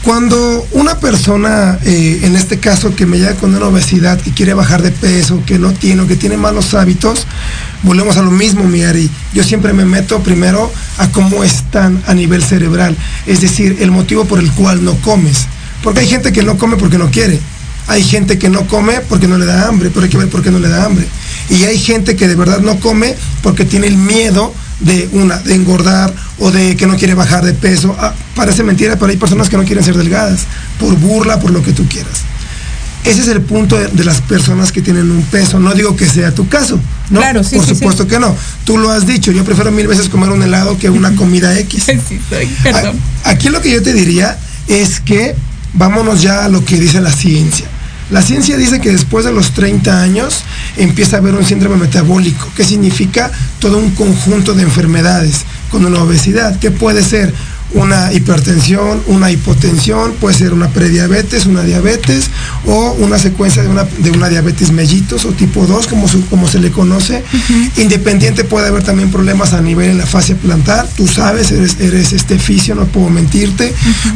Cuando 0.03 0.65
una 0.71 0.97
persona, 0.99 1.77
eh, 1.83 2.21
en 2.23 2.37
este 2.37 2.57
caso 2.57 2.95
que 2.95 3.05
me 3.05 3.17
llega 3.17 3.35
con 3.35 3.53
una 3.53 3.67
obesidad 3.67 4.17
y 4.25 4.31
quiere 4.31 4.53
bajar 4.53 4.81
de 4.81 4.91
peso, 4.91 5.43
que 5.45 5.59
no 5.59 5.73
tiene 5.73 6.03
o 6.03 6.07
que 6.07 6.15
tiene 6.15 6.37
malos 6.37 6.73
hábitos, 6.73 7.27
volvemos 7.83 8.15
a 8.15 8.21
lo 8.21 8.31
mismo, 8.31 8.63
mi 8.63 8.81
Ari. 8.83 9.09
Yo 9.33 9.43
siempre 9.43 9.73
me 9.73 9.83
meto 9.83 10.21
primero 10.21 10.71
a 10.97 11.09
cómo 11.09 11.43
están 11.43 12.01
a 12.07 12.13
nivel 12.13 12.41
cerebral, 12.41 12.95
es 13.25 13.41
decir, 13.41 13.77
el 13.81 13.91
motivo 13.91 14.23
por 14.23 14.39
el 14.39 14.49
cual 14.53 14.83
no 14.85 14.95
comes. 15.01 15.47
Porque 15.83 15.99
hay 15.99 16.07
gente 16.07 16.31
que 16.31 16.43
no 16.43 16.57
come 16.57 16.77
porque 16.77 16.97
no 16.97 17.11
quiere. 17.11 17.39
Hay 17.87 18.03
gente 18.03 18.37
que 18.37 18.49
no 18.49 18.67
come 18.67 19.01
porque 19.01 19.27
no 19.27 19.37
le 19.37 19.45
da 19.45 19.67
hambre, 19.67 19.89
pero 19.89 20.03
hay 20.03 20.09
que 20.09 20.17
ver 20.17 20.29
por 20.29 20.41
qué 20.41 20.51
no 20.51 20.59
le 20.59 20.69
da 20.69 20.85
hambre. 20.85 21.07
Y 21.49 21.63
hay 21.63 21.77
gente 21.77 22.15
que 22.15 22.27
de 22.27 22.35
verdad 22.35 22.59
no 22.59 22.79
come 22.79 23.15
porque 23.41 23.65
tiene 23.65 23.87
el 23.87 23.97
miedo 23.97 24.53
de 24.79 25.09
una, 25.11 25.37
de 25.39 25.55
engordar 25.55 26.13
o 26.37 26.51
de 26.51 26.75
que 26.77 26.87
no 26.87 26.97
quiere 26.97 27.15
bajar 27.15 27.43
de 27.43 27.53
peso. 27.53 27.95
Ah, 27.99 28.13
parece 28.39 28.63
mentira, 28.63 28.95
pero 28.95 29.11
hay 29.11 29.17
personas 29.17 29.49
que 29.49 29.57
no 29.57 29.65
quieren 29.65 29.83
ser 29.83 29.97
delgadas, 29.97 30.45
por 30.79 30.95
burla, 30.95 31.41
por 31.41 31.51
lo 31.51 31.61
que 31.61 31.73
tú 31.73 31.85
quieras. 31.89 32.21
ese 33.03 33.19
es 33.19 33.27
el 33.27 33.41
punto 33.41 33.75
de, 33.77 33.87
de 33.87 34.05
las 34.05 34.21
personas 34.21 34.71
que 34.71 34.81
tienen 34.81 35.11
un 35.11 35.23
peso. 35.23 35.59
No 35.59 35.73
digo 35.73 35.93
que 35.97 36.07
sea 36.07 36.33
tu 36.33 36.47
caso, 36.47 36.79
¿no? 37.09 37.19
Claro, 37.19 37.43
sí, 37.43 37.57
Por 37.57 37.65
sí, 37.65 37.75
supuesto 37.75 38.07
que 38.07 38.17
no. 38.17 38.33
Tú 38.63 38.77
lo 38.77 38.91
has 38.91 39.05
dicho, 39.05 39.33
yo 39.33 39.43
prefiero 39.43 39.73
mil 39.73 39.89
veces 39.89 40.07
comer 40.07 40.29
un 40.29 40.41
helado 40.41 40.77
que 40.77 40.89
una 40.89 41.13
comida 41.17 41.59
X. 41.59 41.83
Sí, 42.07 42.21
soy, 42.29 42.45
perdón. 42.63 42.95
Aquí 43.25 43.49
lo 43.49 43.61
que 43.61 43.71
yo 43.71 43.83
te 43.83 43.91
diría 43.91 44.39
es 44.69 45.01
que 45.01 45.35
vámonos 45.73 46.21
ya 46.21 46.45
a 46.45 46.47
lo 46.47 46.63
que 46.63 46.79
dice 46.79 47.01
la 47.01 47.11
ciencia. 47.11 47.65
La 48.09 48.21
ciencia 48.21 48.55
dice 48.55 48.79
que 48.79 48.89
después 48.89 49.25
de 49.25 49.33
los 49.33 49.51
30 49.51 50.01
años 50.01 50.43
empieza 50.77 51.17
a 51.17 51.19
haber 51.19 51.35
un 51.35 51.45
síndrome 51.45 51.75
metabólico, 51.75 52.47
que 52.55 52.63
significa 52.63 53.31
todo 53.59 53.77
un 53.77 53.91
conjunto 53.91 54.53
de 54.53 54.63
enfermedades 54.63 55.41
con 55.69 55.85
una 55.85 56.01
obesidad, 56.01 56.57
que 56.57 56.71
puede 56.71 57.03
ser 57.03 57.33
una 57.73 58.11
hipertensión, 58.11 59.01
una 59.07 59.29
hipotensión, 59.31 60.13
puede 60.19 60.35
ser 60.35 60.53
una 60.53 60.69
prediabetes, 60.69 61.45
una 61.45 61.61
diabetes 61.63 62.29
o 62.65 62.93
una 62.99 63.19
secuencia 63.19 63.61
de 63.61 63.67
una, 63.69 63.83
de 63.83 64.09
una 64.11 64.27
diabetes 64.27 64.71
mellitos 64.71 65.25
o 65.25 65.29
tipo 65.33 65.67
2, 65.67 65.87
como, 65.87 66.07
su- 66.07 66.25
como 66.27 66.47
se 66.47 66.59
le 66.59 66.71
conoce. 66.71 67.23
Independiente 67.77 68.43
puede 68.43 68.67
haber 68.67 68.83
también 68.83 69.11
problemas 69.11 69.53
a 69.53 69.61
nivel 69.61 69.91
en 69.91 69.97
la 69.99 70.05
fascia 70.07 70.35
plantar, 70.35 70.87
tú 70.97 71.07
sabes, 71.07 71.51
eres, 71.51 71.77
eres 71.79 72.11
este 72.13 72.39
fisio, 72.39 72.73
no 72.75 72.85
puedo 72.85 73.09
mentirte. 73.09 73.73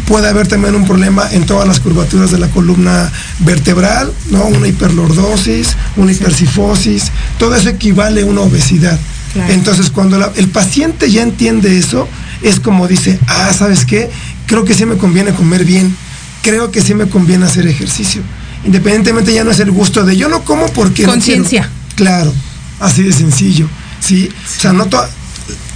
Puede 0.08 0.28
haber 0.30 0.48
también 0.48 0.76
un 0.76 0.86
problema 0.86 1.28
en 1.32 1.46
todas 1.46 1.68
las 1.68 1.80
curvaturas 1.80 2.32
de 2.32 2.40
la 2.40 2.48
columna 2.50 3.12
vertebral, 3.40 4.12
¿no? 4.32 4.46
Una 4.46 4.68
hiperlordosis, 4.68 5.76
una 5.98 6.12
hipercifosis, 6.12 7.12
todo 7.38 7.56
eso 7.56 7.70
equivale 7.70 8.22
a 8.22 8.26
una 8.26 8.42
obesidad. 8.42 9.00
Claro. 9.34 9.54
Entonces, 9.54 9.90
cuando 9.90 10.18
la- 10.18 10.32
el 10.36 10.48
paciente 10.48 11.10
ya 11.12 11.24
entiende 11.24 11.78
eso, 11.78 12.08
es 12.44 12.60
como 12.60 12.88
dice, 12.88 13.20
ah, 13.28 13.52
¿sabes 13.58 13.86
qué? 13.86 14.10
Creo 14.46 14.64
que 14.66 14.74
sí 14.74 14.86
me 14.86 14.98
conviene 14.98 15.34
comer 15.34 15.66
bien, 15.66 15.96
creo 16.42 16.70
que 16.72 16.82
sí 16.82 16.94
me 16.94 17.08
conviene 17.08 17.46
hacer 17.46 17.66
ejercicio. 17.68 18.22
Independientemente 18.66 19.34
ya 19.34 19.44
no 19.44 19.52
es 19.52 19.60
el 19.60 19.72
gusto 19.72 20.04
de 20.04 20.16
yo 20.16 20.30
no 20.30 20.44
como 20.44 20.68
porque... 20.68 21.04
no 21.06 21.14
quiero". 21.14 21.14
Conciencia. 21.44 21.70
Claro, 21.96 22.34
así 22.80 23.04
de 23.04 23.12
sencillo, 23.14 23.68
¿sí? 24.00 24.30
O 24.58 24.62
sea, 24.62 24.74
no 24.74 24.88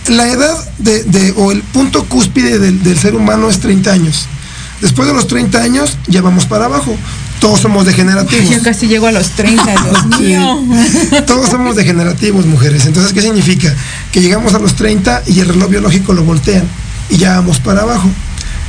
la 0.10 0.28
edad 0.30 0.58
de, 0.78 1.04
de- 1.04 1.34
o 1.36 1.52
el 1.52 1.62
punto 1.62 2.06
cúspide 2.06 2.60
del, 2.60 2.82
del 2.84 2.98
ser 2.98 3.16
humano 3.16 3.50
es 3.50 3.60
30 3.60 3.92
años. 3.92 4.26
Después 4.82 5.08
de 5.08 5.14
los 5.14 5.28
30 5.28 5.58
años 5.62 5.98
ya 6.08 6.22
vamos 6.22 6.46
para 6.46 6.66
abajo. 6.66 6.96
Todos 7.40 7.60
somos 7.62 7.86
degenerativos. 7.86 8.50
Ya 8.50 8.62
casi 8.62 8.88
llego 8.88 9.08
a 9.08 9.12
los 9.12 9.30
30, 9.32 9.64
Dios 9.64 9.98
Sí. 10.18 10.24
mío. 10.24 10.64
Todos 11.26 11.50
somos 11.50 11.76
degenerativos, 11.76 12.46
mujeres. 12.46 12.86
Entonces, 12.86 13.14
¿qué 13.14 13.22
significa? 13.22 13.74
Que 14.12 14.22
llegamos 14.22 14.54
a 14.54 14.60
los 14.60 14.76
30 14.76 15.24
y 15.28 15.40
el 15.40 15.48
reloj 15.48 15.70
biológico 15.70 16.14
lo 16.14 16.24
voltean 16.24 16.64
y 17.10 17.18
ya 17.18 17.36
vamos 17.36 17.60
para 17.60 17.82
abajo. 17.82 18.10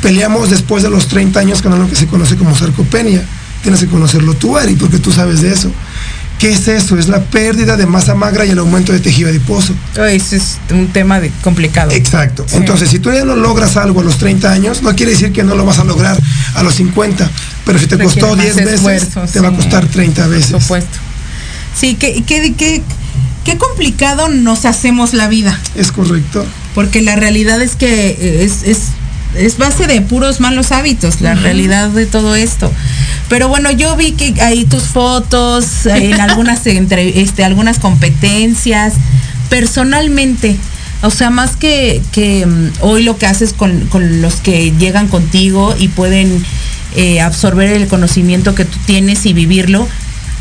Peleamos 0.03 0.51
después 0.51 0.83
de 0.83 0.91
los 0.91 1.09
30 1.09 1.41
años 1.41 1.63
con 1.63 1.73
algo 1.73 1.89
que 1.89 1.97
se 1.97 2.07
conoce 2.07 2.37
como 2.37 2.55
sarcopenia. 2.57 3.25
Tienes 3.63 3.81
que 3.81 3.87
conocerlo 3.89 4.35
tú, 4.35 4.57
Ari, 4.57 4.75
porque 4.77 4.99
tú 4.99 5.11
sabes 5.13 5.41
de 5.41 5.53
eso. 5.53 5.73
¿Qué 6.39 6.51
es 6.53 6.69
eso? 6.69 6.97
Es 6.97 7.09
la 7.09 7.21
pérdida 7.21 7.77
de 7.77 7.87
masa 7.87 8.15
magra 8.15 8.47
y 8.47 8.51
el 8.51 8.59
aumento 8.59 8.93
de 8.93 9.01
tejido 9.01 9.29
adiposo. 9.29 9.75
Ese 10.09 10.37
es 10.37 10.59
un 10.71 10.87
tema 10.89 11.21
de- 11.21 11.31
complicado. 11.43 11.91
Exacto. 11.91 12.45
Sí. 12.49 12.57
Entonces, 12.57 12.89
si 12.91 13.01
tú 13.01 13.11
ya 13.13 13.25
no 13.25 13.35
logras 13.35 13.77
algo 13.77 14.01
a 14.01 14.05
los 14.05 14.19
30 14.19 14.51
años, 14.53 14.83
no 14.83 14.95
quiere 14.95 15.13
decir 15.13 15.33
que 15.33 15.43
no 15.43 15.57
lo 15.57 15.65
vas 15.65 15.79
a 15.81 15.85
lograr 15.85 16.17
a 16.55 16.63
los 16.63 16.75
50. 16.77 17.29
Pero 17.65 17.79
si 17.79 17.87
te 17.87 17.97
Requiere 17.97 18.21
costó 18.21 18.37
más 18.37 18.45
10 18.45 18.57
veces, 18.65 19.09
te 19.33 19.41
va 19.41 19.49
a 19.49 19.53
costar 19.53 19.87
30 19.87 20.27
veces. 20.29 20.53
Por 20.53 20.61
supuesto. 20.63 20.99
Sí, 21.79 21.95
qué, 21.97 22.23
qué, 22.25 22.55
qué, 22.57 22.83
qué 23.45 23.59
complicado 23.59 24.29
nos 24.29 24.65
hacemos 24.65 25.15
la 25.15 25.27
vida. 25.29 25.59
Es 25.75 25.91
correcto. 25.93 26.47
Porque 26.75 27.03
la 27.03 27.17
realidad 27.17 27.61
es 27.61 27.75
que 27.75 28.11
eh, 28.11 28.45
es, 28.45 28.63
es, 28.63 28.79
es 29.39 29.59
base 29.59 29.87
de 29.87 30.01
puros 30.03 30.41
malos 30.41 30.73
hábitos, 30.73 31.21
la 31.21 31.35
realidad 31.35 31.89
de 31.91 32.07
todo 32.07 32.35
esto. 32.35 32.73
Pero 33.29 33.49
bueno, 33.49 33.71
yo 33.71 33.95
vi 33.97 34.13
que 34.13 34.41
ahí 34.43 34.65
tus 34.65 34.85
fotos, 34.85 35.87
en 35.87 36.21
algunas, 36.21 36.67
entre, 36.67 37.21
este, 37.23 37.45
algunas 37.45 37.79
competencias, 37.79 38.95
personalmente, 39.63 40.57
o 41.03 41.11
sea, 41.11 41.31
más 41.31 41.57
que, 41.57 42.01
que 42.13 42.47
mm, 42.47 42.71
hoy 42.81 43.03
lo 43.03 43.19
que 43.19 43.27
haces 43.27 43.53
con, 43.53 43.87
con 43.87 44.23
los 44.23 44.37
que 44.37 44.73
llegan 44.79 45.09
contigo 45.09 45.75
y 45.79 45.89
pueden 45.89 46.45
eh, 46.97 47.21
absorber 47.21 47.71
el 47.73 47.87
conocimiento 47.89 48.55
que 48.55 48.65
tú 48.65 48.79
tienes 48.87 49.27
y 49.27 49.33
vivirlo, 49.33 49.87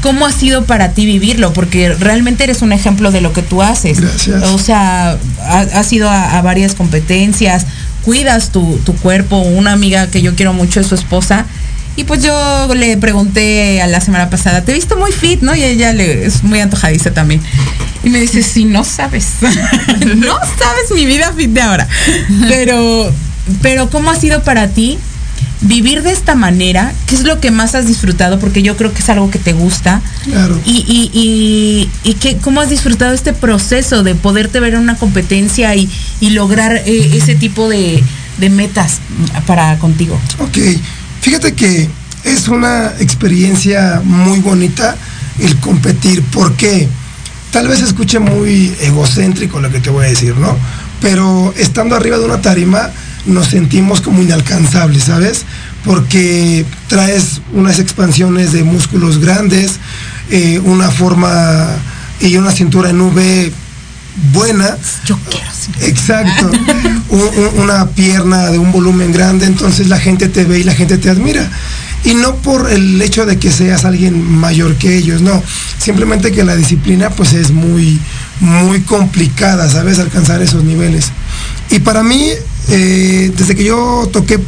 ¿cómo 0.01 0.25
ha 0.25 0.31
sido 0.31 0.65
para 0.65 0.91
ti 0.93 1.05
vivirlo? 1.05 1.53
Porque 1.53 1.93
realmente 1.93 2.43
eres 2.45 2.61
un 2.61 2.71
ejemplo 2.71 3.11
de 3.11 3.21
lo 3.21 3.33
que 3.33 3.41
tú 3.41 3.61
haces. 3.61 3.99
Gracias. 3.99 4.43
O 4.43 4.57
sea, 4.59 5.17
ha- 5.41 5.59
has 5.59 5.91
ido 5.93 6.09
a, 6.09 6.37
a 6.37 6.41
varias 6.41 6.73
competencias, 6.75 7.65
cuidas 8.07 8.53
tu, 8.53 8.79
tu 8.85 8.95
cuerpo. 8.95 9.39
Una 9.39 9.73
amiga 9.73 10.07
que 10.07 10.21
yo 10.21 10.33
quiero 10.33 10.53
mucho 10.53 10.79
es 10.79 10.87
su 10.87 10.95
esposa. 10.95 11.45
Y 11.97 12.05
pues 12.05 12.23
yo 12.23 12.73
le 12.73 12.95
pregunté 12.95 13.81
a 13.81 13.87
la 13.87 13.99
semana 13.99 14.29
pasada, 14.29 14.63
te 14.63 14.71
he 14.71 14.75
visto 14.75 14.95
muy 14.95 15.11
fit, 15.11 15.41
¿no? 15.41 15.53
Y 15.55 15.63
ella 15.63 15.91
le, 15.91 16.25
es 16.25 16.41
muy 16.41 16.61
antojadiza 16.61 17.11
también. 17.11 17.41
Y 18.03 18.09
me 18.09 18.21
dice, 18.21 18.43
sí, 18.43 18.63
no 18.63 18.85
sabes. 18.85 19.33
no 20.15 20.37
sabes 20.37 20.91
mi 20.95 21.05
vida 21.05 21.33
fit 21.35 21.49
de 21.49 21.61
ahora. 21.61 21.87
Pero, 22.47 23.11
pero 23.61 23.89
¿cómo 23.89 24.09
ha 24.09 24.15
sido 24.15 24.41
para 24.41 24.69
ti 24.69 24.97
vivir 25.61 26.03
de 26.03 26.11
esta 26.11 26.35
manera? 26.35 26.93
¿Qué 27.05 27.15
es 27.15 27.23
lo 27.23 27.39
que 27.39 27.51
más 27.51 27.75
has 27.75 27.87
disfrutado? 27.87 28.39
Porque 28.39 28.61
yo 28.61 28.77
creo 28.77 28.93
que 28.93 28.99
es 28.99 29.09
algo 29.09 29.31
que 29.31 29.39
te 29.39 29.53
gusta. 29.53 30.01
Claro. 30.23 30.59
Y, 30.65 30.85
y, 30.87 31.09
y, 31.13 32.09
y 32.09 32.13
que, 32.15 32.37
cómo 32.37 32.61
has 32.61 32.69
disfrutado 32.69 33.13
este 33.13 33.33
proceso 33.33 34.03
de 34.03 34.15
poderte 34.15 34.59
ver 34.59 34.73
en 34.75 34.81
una 34.81 34.95
competencia 34.97 35.75
y, 35.75 35.89
y 36.19 36.31
lograr 36.31 36.81
eh, 36.85 37.11
ese 37.13 37.35
tipo 37.35 37.69
de, 37.69 38.03
de 38.37 38.49
metas 38.49 38.99
para 39.45 39.77
contigo. 39.79 40.19
Ok, 40.39 40.57
fíjate 41.21 41.53
que 41.53 41.89
es 42.23 42.47
una 42.47 42.93
experiencia 42.99 44.01
muy 44.03 44.39
bonita 44.39 44.95
el 45.39 45.57
competir. 45.57 46.21
¿Por 46.23 46.55
qué? 46.55 46.87
Tal 47.51 47.67
vez 47.67 47.81
escuche 47.81 48.19
muy 48.19 48.75
egocéntrico 48.81 49.59
lo 49.59 49.71
que 49.71 49.79
te 49.79 49.89
voy 49.89 50.05
a 50.05 50.09
decir, 50.09 50.35
¿no? 50.35 50.55
Pero 51.01 51.53
estando 51.57 51.95
arriba 51.95 52.17
de 52.17 52.25
una 52.25 52.41
tarima 52.41 52.91
nos 53.27 53.47
sentimos 53.47 54.01
como 54.01 54.21
inalcanzables, 54.21 55.03
¿sabes? 55.03 55.43
Porque 55.85 56.65
traes 56.87 57.41
unas 57.53 57.79
expansiones 57.79 58.51
de 58.53 58.63
músculos 58.63 59.19
grandes, 59.19 59.73
eh, 60.31 60.59
una 60.63 60.89
forma 60.89 61.67
y 62.19 62.35
una 62.37 62.51
cintura 62.51 62.89
en 62.89 63.01
V 63.01 63.51
buena. 64.33 64.77
Yo 65.05 65.17
quiero 65.29 65.45
ser. 65.51 65.89
Exacto. 65.89 66.51
Un- 67.09 67.21
un- 67.21 67.61
una 67.61 67.87
pierna 67.91 68.47
de 68.47 68.57
un 68.59 68.71
volumen 68.73 69.13
grande, 69.13 69.45
entonces 69.45 69.87
la 69.87 69.97
gente 69.97 70.27
te 70.27 70.43
ve 70.43 70.59
y 70.59 70.63
la 70.63 70.73
gente 70.73 70.97
te 70.97 71.09
admira. 71.09 71.49
Y 72.03 72.13
no 72.15 72.35
por 72.35 72.69
el 72.69 73.01
hecho 73.01 73.25
de 73.25 73.39
que 73.39 73.49
seas 73.49 73.85
alguien 73.85 74.21
mayor 74.29 74.75
que 74.75 74.97
ellos, 74.97 75.21
no. 75.21 75.41
Simplemente 75.79 76.33
que 76.33 76.43
la 76.43 76.55
disciplina 76.57 77.09
pues 77.09 77.31
es 77.33 77.51
muy, 77.51 77.97
muy 78.41 78.81
complicada, 78.81 79.69
¿sabes? 79.69 79.99
Alcanzar 79.99 80.41
esos 80.41 80.63
niveles. 80.65 81.11
Y 81.71 81.79
para 81.79 82.03
mí, 82.03 82.29
eh, 82.69 83.31
desde 83.35 83.55
que 83.55 83.63
yo 83.63 84.09
toqué 84.11 84.39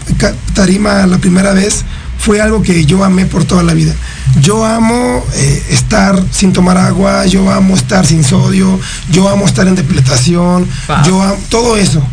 tarima 0.53 1.05
la 1.07 1.17
primera 1.17 1.53
vez, 1.53 1.83
fue 2.17 2.41
algo 2.41 2.61
que 2.61 2.85
yo 2.85 3.03
amé 3.03 3.25
por 3.25 3.45
toda 3.45 3.63
la 3.63 3.73
vida. 3.73 3.93
Yo 4.41 4.65
amo 4.65 5.25
eh, 5.35 5.63
estar 5.69 6.21
sin 6.31 6.51
tomar 6.53 6.77
agua, 6.77 7.25
yo 7.25 7.49
amo 7.51 7.75
estar 7.75 8.05
sin 8.05 8.23
sodio, 8.23 8.79
yo 9.11 9.29
amo 9.29 9.45
estar 9.45 9.67
en 9.67 9.75
depletación, 9.75 10.67
Wow. 10.87 10.97
yo 11.05 11.21
amo 11.21 11.37
todo 11.49 11.77
eso. 11.77 12.03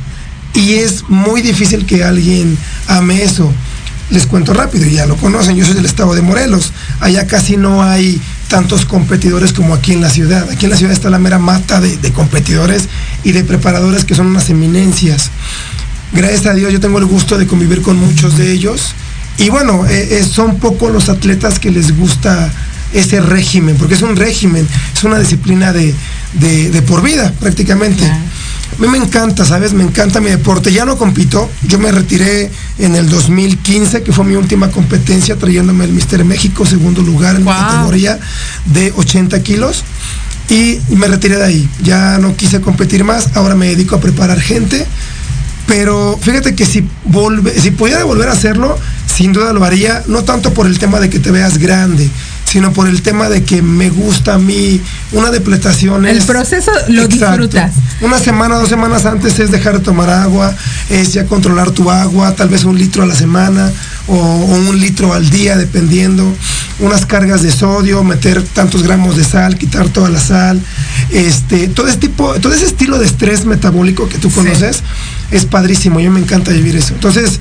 Y 0.54 0.74
es 0.74 1.04
muy 1.08 1.42
difícil 1.42 1.84
que 1.86 2.04
alguien 2.04 2.56
ame 2.88 3.22
eso. 3.22 3.52
Les 4.08 4.24
cuento 4.26 4.54
rápido, 4.54 4.86
ya 4.86 5.04
lo 5.06 5.16
conocen, 5.16 5.56
yo 5.56 5.64
soy 5.64 5.74
del 5.74 5.84
estado 5.84 6.14
de 6.14 6.22
Morelos. 6.22 6.72
Allá 7.00 7.26
casi 7.26 7.56
no 7.56 7.82
hay 7.82 8.20
tantos 8.48 8.86
competidores 8.86 9.52
como 9.52 9.74
aquí 9.74 9.92
en 9.92 10.00
la 10.00 10.08
ciudad. 10.10 10.48
Aquí 10.48 10.66
en 10.66 10.70
la 10.70 10.76
ciudad 10.76 10.92
está 10.92 11.10
la 11.10 11.18
mera 11.18 11.40
mata 11.40 11.80
de, 11.80 11.96
de 11.96 12.12
competidores 12.12 12.84
y 13.24 13.32
de 13.32 13.42
preparadores 13.42 14.04
que 14.04 14.14
son 14.14 14.28
unas 14.28 14.48
eminencias. 14.48 15.30
Gracias 16.12 16.46
a 16.46 16.54
Dios 16.54 16.72
yo 16.72 16.80
tengo 16.80 16.98
el 16.98 17.04
gusto 17.06 17.36
de 17.38 17.46
convivir 17.46 17.82
con 17.82 17.96
muchos 17.98 18.36
de 18.38 18.52
ellos. 18.52 18.92
Y 19.38 19.50
bueno, 19.50 19.84
eh, 19.86 20.18
eh, 20.20 20.24
son 20.24 20.58
pocos 20.58 20.90
los 20.92 21.08
atletas 21.08 21.58
que 21.58 21.70
les 21.70 21.96
gusta 21.96 22.50
ese 22.92 23.20
régimen, 23.20 23.76
porque 23.76 23.94
es 23.94 24.02
un 24.02 24.16
régimen, 24.16 24.66
es 24.94 25.04
una 25.04 25.18
disciplina 25.18 25.72
de, 25.72 25.94
de- 26.34 26.70
de 26.70 26.82
por 26.82 27.02
vida 27.02 27.32
prácticamente. 27.40 27.98
Claro. 28.04 28.24
A 28.78 28.82
mí 28.82 28.88
me 28.88 28.98
encanta, 28.98 29.44
¿sabes? 29.44 29.72
Me 29.72 29.84
encanta 29.84 30.20
mi 30.20 30.30
deporte. 30.30 30.72
Ya 30.72 30.84
no 30.84 30.96
compito. 30.98 31.50
Yo 31.66 31.78
me 31.78 31.92
retiré 31.92 32.50
en 32.78 32.94
el 32.94 33.08
2015, 33.08 34.02
que 34.02 34.12
fue 34.12 34.24
mi 34.24 34.36
última 34.36 34.70
competencia, 34.70 35.36
trayéndome 35.36 35.84
el 35.84 35.92
Mister 35.92 36.24
México, 36.24 36.66
segundo 36.66 37.02
lugar 37.02 37.36
en 37.36 37.44
Wow. 37.44 37.54
la 37.54 37.66
categoría 37.68 38.18
de 38.66 38.92
80 38.96 39.42
kilos. 39.42 39.82
Y 40.50 40.78
me 40.90 41.08
retiré 41.08 41.36
de 41.36 41.44
ahí. 41.44 41.68
Ya 41.82 42.18
no 42.18 42.36
quise 42.36 42.60
competir 42.60 43.02
más. 43.04 43.28
Ahora 43.36 43.54
me 43.54 43.66
dedico 43.68 43.96
a 43.96 44.00
preparar 44.00 44.40
gente. 44.40 44.86
Pero 45.66 46.18
fíjate 46.20 46.54
que 46.54 46.64
si, 46.64 46.88
volve, 47.04 47.58
si 47.60 47.70
pudiera 47.72 48.04
volver 48.04 48.28
a 48.28 48.32
hacerlo, 48.32 48.78
sin 49.14 49.32
duda 49.32 49.52
lo 49.52 49.64
haría, 49.64 50.02
no 50.06 50.22
tanto 50.24 50.52
por 50.54 50.66
el 50.66 50.78
tema 50.78 51.00
de 51.00 51.10
que 51.10 51.18
te 51.18 51.30
veas 51.30 51.58
grande, 51.58 52.08
sino 52.44 52.72
por 52.72 52.86
el 52.86 53.02
tema 53.02 53.28
de 53.28 53.42
que 53.44 53.62
me 53.62 53.90
gusta 53.90 54.34
a 54.34 54.38
mí 54.38 54.80
una 55.12 55.30
depletación. 55.30 56.06
El 56.06 56.18
es- 56.18 56.24
proceso 56.24 56.70
lo 56.88 57.08
disfrutas. 57.08 57.72
Una 58.00 58.18
semana, 58.18 58.56
dos 58.56 58.68
semanas 58.68 59.06
antes 59.06 59.38
es 59.40 59.50
dejar 59.50 59.74
de 59.78 59.80
tomar 59.80 60.10
agua, 60.10 60.54
es 60.90 61.14
ya 61.14 61.24
controlar 61.26 61.70
tu 61.72 61.90
agua, 61.90 62.34
tal 62.36 62.48
vez 62.48 62.64
un 62.64 62.78
litro 62.78 63.02
a 63.02 63.06
la 63.06 63.14
semana 63.16 63.72
o, 64.08 64.14
o 64.14 64.54
un 64.68 64.80
litro 64.80 65.12
al 65.12 65.28
día, 65.30 65.56
dependiendo. 65.56 66.32
unas 66.78 67.06
cargas 67.06 67.42
de 67.42 67.50
sodio, 67.50 68.04
meter 68.04 68.42
tantos 68.42 68.82
gramos 68.82 69.16
de 69.16 69.24
sal, 69.24 69.56
quitar 69.56 69.88
toda 69.88 70.10
la 70.10 70.20
sal, 70.20 70.60
este, 71.10 71.68
todo 71.68 71.88
ese 71.88 71.96
tipo, 71.96 72.34
todo 72.34 72.52
ese 72.52 72.66
estilo 72.66 72.98
de 72.98 73.06
estrés 73.06 73.46
metabólico 73.46 74.08
que 74.08 74.18
tú 74.18 74.30
conoces 74.30 74.82
es 75.30 75.44
padrísimo, 75.46 76.00
yo 76.00 76.10
me 76.10 76.20
encanta 76.20 76.50
vivir 76.50 76.76
eso. 76.76 76.92
Entonces, 76.92 77.40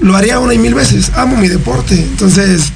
lo 0.00 0.16
haría 0.16 0.38
una 0.38 0.54
y 0.54 0.58
mil 0.58 0.74
veces, 0.74 1.12
amo 1.16 1.36
mi 1.36 1.48
deporte, 1.48 1.94
entonces, 1.94 2.72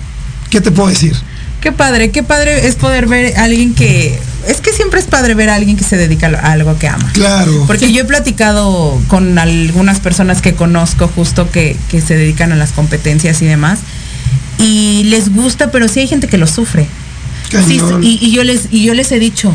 ¿qué 0.50 0.60
te 0.60 0.70
puedo 0.70 0.88
decir? 0.88 1.14
Qué 1.60 1.72
padre, 1.72 2.10
qué 2.10 2.22
padre 2.22 2.68
es 2.68 2.76
poder 2.76 3.06
ver 3.06 3.36
a 3.36 3.44
alguien 3.44 3.74
que. 3.74 4.18
Es 4.48 4.62
que 4.62 4.72
siempre 4.72 4.98
es 4.98 5.06
padre 5.06 5.34
ver 5.34 5.50
a 5.50 5.56
alguien 5.56 5.76
que 5.76 5.84
se 5.84 5.96
dedica 5.96 6.26
a 6.28 6.52
algo 6.52 6.78
que 6.78 6.88
ama. 6.88 7.10
Claro. 7.12 7.64
Porque 7.66 7.92
yo 7.92 8.02
he 8.02 8.04
platicado 8.06 8.98
con 9.06 9.38
algunas 9.38 10.00
personas 10.00 10.40
que 10.40 10.54
conozco 10.54 11.06
justo 11.14 11.50
que, 11.50 11.76
que 11.90 12.00
se 12.00 12.16
dedican 12.16 12.50
a 12.52 12.56
las 12.56 12.72
competencias 12.72 13.42
y 13.42 13.46
demás. 13.46 13.80
Y 14.58 15.04
les 15.04 15.32
gusta, 15.32 15.70
pero 15.70 15.86
sí 15.86 16.00
hay 16.00 16.08
gente 16.08 16.28
que 16.28 16.38
lo 16.38 16.46
sufre. 16.46 16.86
Sí, 17.50 17.80
y 18.02 18.32
yo 18.32 18.42
les, 18.42 18.68
y 18.70 18.84
yo 18.84 18.94
les 18.94 19.12
he 19.12 19.18
dicho, 19.18 19.54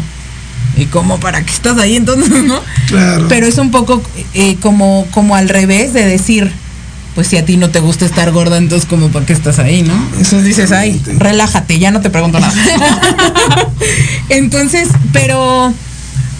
¿y 0.77 0.85
cómo 0.85 1.19
para 1.19 1.43
qué 1.43 1.51
estás 1.51 1.77
ahí 1.77 1.95
entonces? 1.95 2.29
¿no? 2.43 2.61
Claro. 2.87 3.27
Pero 3.27 3.47
es 3.47 3.57
un 3.57 3.71
poco 3.71 4.01
eh, 4.33 4.57
como, 4.61 5.07
como 5.11 5.35
al 5.35 5.49
revés 5.49 5.93
de 5.93 6.05
decir, 6.05 6.51
pues 7.15 7.27
si 7.27 7.37
a 7.37 7.45
ti 7.45 7.57
no 7.57 7.69
te 7.69 7.79
gusta 7.79 8.05
estar 8.05 8.31
gorda, 8.31 8.57
entonces 8.57 8.87
como 8.89 9.09
para 9.09 9.25
qué 9.25 9.33
estás 9.33 9.59
ahí, 9.59 9.83
¿no? 9.83 9.93
Eso 10.19 10.41
dices, 10.41 10.71
ay, 10.71 11.01
relájate, 11.17 11.77
ya 11.79 11.91
no 11.91 12.01
te 12.01 12.09
pregunto 12.09 12.39
nada. 12.39 12.53
entonces, 14.29 14.89
pero, 15.11 15.73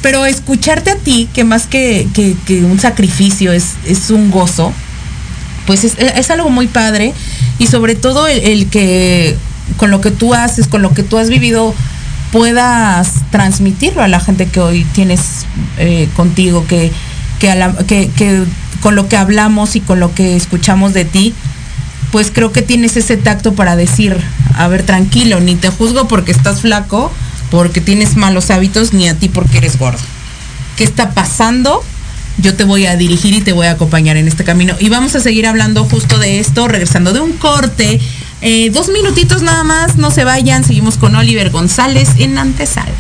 pero 0.02 0.26
escucharte 0.26 0.92
a 0.92 0.96
ti, 0.96 1.30
que 1.34 1.44
más 1.44 1.68
que, 1.68 2.08
que- 2.14 2.36
que 2.46 2.64
un 2.64 2.80
sacrificio 2.80 3.52
es, 3.54 3.74
es 3.86 4.10
un 4.10 4.32
gozo, 4.32 4.74
pues 5.68 5.84
es, 5.84 5.96
es 5.98 6.30
algo 6.30 6.50
muy 6.50 6.68
padre 6.68 7.14
y 7.60 7.68
sobre 7.68 7.96
todo 7.96 8.28
el, 8.28 8.40
el 8.40 8.68
que 8.68 9.36
con 9.78 9.92
lo 9.92 10.02
que 10.02 10.12
tú 10.12 10.34
haces, 10.34 10.68
con 10.68 10.82
lo 10.82 10.94
que 10.94 11.04
tú 11.04 11.18
has 11.18 11.30
vivido, 11.30 11.74
puedas 12.32 13.10
transmitirlo 13.32 14.02
a 14.02 14.08
la 14.08 14.20
gente 14.20 14.48
que 14.48 14.60
hoy 14.60 14.86
tienes 14.94 15.46
eh, 15.78 16.10
contigo, 16.16 16.66
que, 16.68 16.92
que, 17.40 17.52
a 17.52 17.56
la- 17.56 17.74
que- 17.86 18.10
que 18.16 18.44
con 18.84 18.96
lo 18.96 19.08
que 19.08 19.15
hablamos 19.15 19.78
y 19.78 19.80
con 19.80 20.02
lo 20.02 20.13
que 20.13 20.36
escuchamos 20.36 20.93
de 20.93 21.06
ti, 21.06 21.34
pues 22.12 22.32
creo 22.32 22.52
que 22.52 22.62
tienes 22.62 22.98
ese 22.98 23.15
tacto 23.15 23.54
para 23.54 23.78
decir, 23.78 24.17
a 24.56 24.67
ver, 24.67 24.84
tranquilo, 24.84 25.39
ni 25.39 25.56
te 25.56 25.69
juzgo 25.69 26.10
porque 26.10 26.34
estás 26.34 26.62
flaco, 26.62 27.10
porque 27.50 27.80
tienes 27.80 28.17
malos 28.17 28.52
hábitos, 28.52 28.91
ni 28.93 29.08
a 29.08 29.15
ti 29.17 29.30
porque 29.30 29.60
eres 29.60 29.80
gordo. 29.80 30.02
¿Qué 30.76 30.84
está 30.84 31.12
pasando? 31.12 31.82
Yo 32.39 32.56
te 32.56 32.65
voy 32.65 32.86
a 32.86 32.98
dirigir 32.98 33.34
y 33.34 33.41
te 33.41 33.54
voy 33.54 33.67
a 33.67 33.72
acompañar 33.72 34.17
en 34.17 34.28
este 34.28 34.43
camino. 34.43 34.76
Y 34.80 34.89
vamos 34.89 35.15
a 35.15 35.22
seguir 35.22 35.48
hablando 35.48 35.86
justo 35.86 36.19
de 36.19 36.39
esto, 36.39 36.67
regresando 36.67 37.13
de 37.13 37.22
un 37.22 37.32
corte. 37.32 38.02
Eh, 38.41 38.69
dos 38.72 38.89
minutitos 38.89 39.43
nada 39.43 39.63
más, 39.63 39.96
no 39.96 40.12
se 40.12 40.26
vayan. 40.26 40.65
Seguimos 40.65 40.98
con 40.98 41.15
Oliver 41.15 41.52
González 41.52 42.10
en 42.17 42.38
Antesala. 42.38 42.91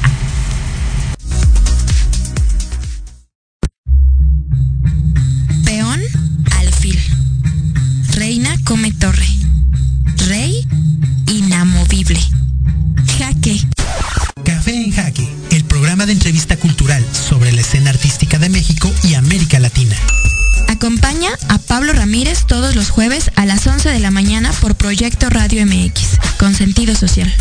Ramírez 22.13 22.45
todos 22.45 22.75
los 22.75 22.91
jueves 22.91 23.31
a 23.35 23.47
las 23.47 23.65
11 23.65 23.89
de 23.89 23.99
la 23.99 24.11
mañana 24.11 24.53
por 24.61 24.75
Proyecto 24.75 25.31
Radio 25.31 25.65
MX, 25.65 26.19
con 26.37 26.53
sentido 26.53 26.93
social. 26.93 27.33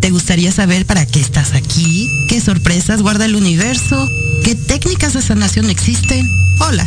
¿Te 0.00 0.10
gustaría 0.10 0.52
saber 0.52 0.84
para 0.84 1.06
qué 1.06 1.20
estás 1.20 1.54
aquí? 1.54 2.10
¿Qué 2.28 2.42
sorpresas 2.42 3.00
guarda 3.00 3.24
el 3.24 3.36
universo? 3.36 4.06
¿Qué 4.44 4.54
técnicas 4.54 5.14
de 5.14 5.22
sanación 5.22 5.70
existen? 5.70 6.28
Hola, 6.60 6.86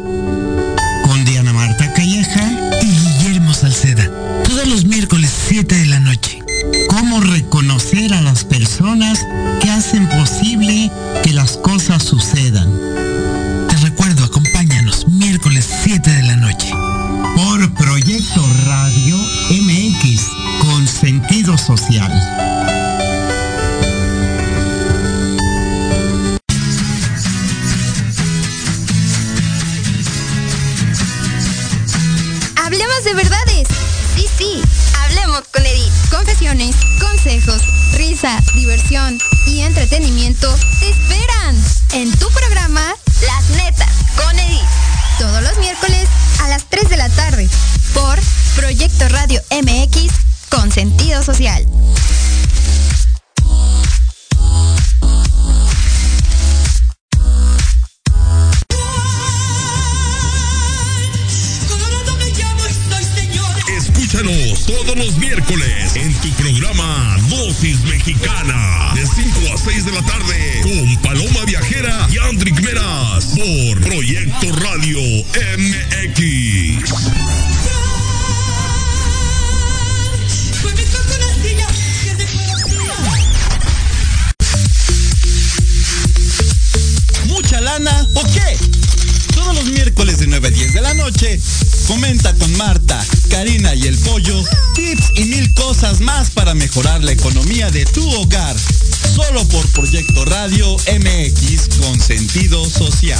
Cómo 7.61 7.73
reconocer 7.77 8.11
a 8.15 8.21
las 8.21 8.43
personas 8.43 9.23
que 9.61 9.69
hacen 9.69 10.09
posible 10.09 10.91
que 11.23 11.31
las 11.31 11.57
cosas 11.57 12.01
sucedan. 12.01 13.10
Entretenimiento 39.91 40.70
por 73.41 73.81
Proyecto 73.81 74.51
Radio 74.57 74.99
MX. 75.57 76.91
¿Mucha 87.25 87.61
lana 87.61 88.07
o 88.13 88.23
qué? 88.25 88.57
Todos 89.33 89.55
los 89.55 89.65
miércoles 89.65 90.19
de 90.19 90.27
9 90.27 90.47
a 90.47 90.51
10 90.51 90.73
de 90.73 90.81
la 90.81 90.93
noche, 90.93 91.39
comenta 91.87 92.35
con 92.35 92.55
Marta, 92.57 93.03
Karina 93.29 93.73
y 93.73 93.87
el 93.87 93.97
Pollo 93.97 94.39
tips 94.75 95.13
y 95.15 95.25
mil 95.25 95.51
cosas 95.55 95.99
más 95.99 96.29
para 96.29 96.53
mejorar 96.53 97.03
la 97.03 97.13
economía 97.13 97.71
de 97.71 97.85
tu 97.85 98.07
hogar. 98.07 98.55
Solo 99.13 99.45
por 99.49 99.67
Proyecto 99.71 100.23
Radio 100.23 100.77
MX 100.87 101.79
con 101.81 101.99
sentido 101.99 102.63
social. 102.63 103.19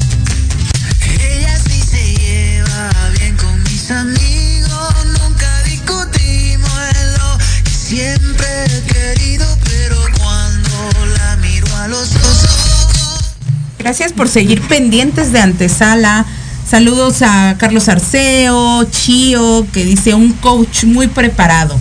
Gracias 13.81 14.13
por 14.13 14.29
seguir 14.29 14.61
pendientes 14.61 15.31
de 15.31 15.39
antesala. 15.39 16.23
Saludos 16.69 17.23
a 17.23 17.55
Carlos 17.57 17.89
Arceo, 17.89 18.83
Chío, 18.83 19.65
que 19.73 19.83
dice 19.83 20.13
un 20.13 20.33
coach 20.33 20.83
muy 20.83 21.07
preparado. 21.07 21.79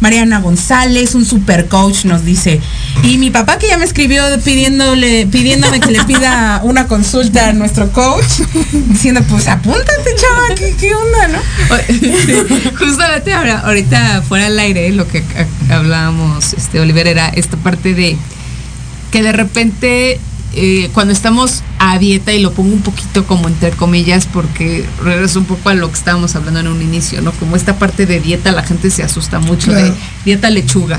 Mariana 0.00 0.40
González, 0.40 1.14
un 1.14 1.26
super 1.26 1.68
coach, 1.68 2.06
nos 2.06 2.24
dice. 2.24 2.62
Y 3.02 3.18
mi 3.18 3.30
papá 3.30 3.58
que 3.58 3.68
ya 3.68 3.76
me 3.76 3.84
escribió 3.84 4.22
pidiéndole, 4.42 5.26
pidiéndome 5.26 5.80
que 5.80 5.90
le 5.90 6.02
pida 6.04 6.60
una 6.64 6.86
consulta 6.86 7.50
a 7.50 7.52
nuestro 7.52 7.92
coach, 7.92 8.40
diciendo, 8.88 9.20
pues 9.28 9.46
apúntate, 9.46 10.14
chava, 10.16 10.54
¿qué, 10.56 10.74
qué 10.80 10.94
onda, 10.94 11.28
no? 11.28 11.38
Justamente 12.78 13.34
ahora, 13.34 13.58
ahorita 13.60 14.22
fuera 14.22 14.44
del 14.44 14.58
aire, 14.58 14.90
lo 14.92 15.06
que 15.06 15.22
hablábamos, 15.68 16.54
este, 16.54 16.80
Oliver, 16.80 17.06
era 17.06 17.28
esta 17.28 17.58
parte 17.58 17.92
de 17.92 18.16
que 19.10 19.22
de 19.22 19.32
repente 19.32 20.18
eh, 20.56 20.90
cuando 20.92 21.12
estamos 21.12 21.62
a 21.78 21.98
dieta, 21.98 22.32
y 22.32 22.40
lo 22.40 22.52
pongo 22.52 22.72
un 22.74 22.82
poquito 22.82 23.26
como 23.26 23.48
entre 23.48 23.70
comillas, 23.72 24.26
porque 24.26 24.86
regreso 25.02 25.38
un 25.38 25.44
poco 25.44 25.68
a 25.68 25.74
lo 25.74 25.88
que 25.90 25.98
estábamos 25.98 26.34
hablando 26.36 26.60
en 26.60 26.68
un 26.68 26.82
inicio, 26.82 27.20
¿no? 27.22 27.32
Como 27.32 27.56
esta 27.56 27.78
parte 27.78 28.06
de 28.06 28.20
dieta, 28.20 28.52
la 28.52 28.62
gente 28.62 28.90
se 28.90 29.02
asusta 29.02 29.38
mucho 29.38 29.72
de 29.72 29.92
dieta 30.24 30.50
lechuga, 30.50 30.98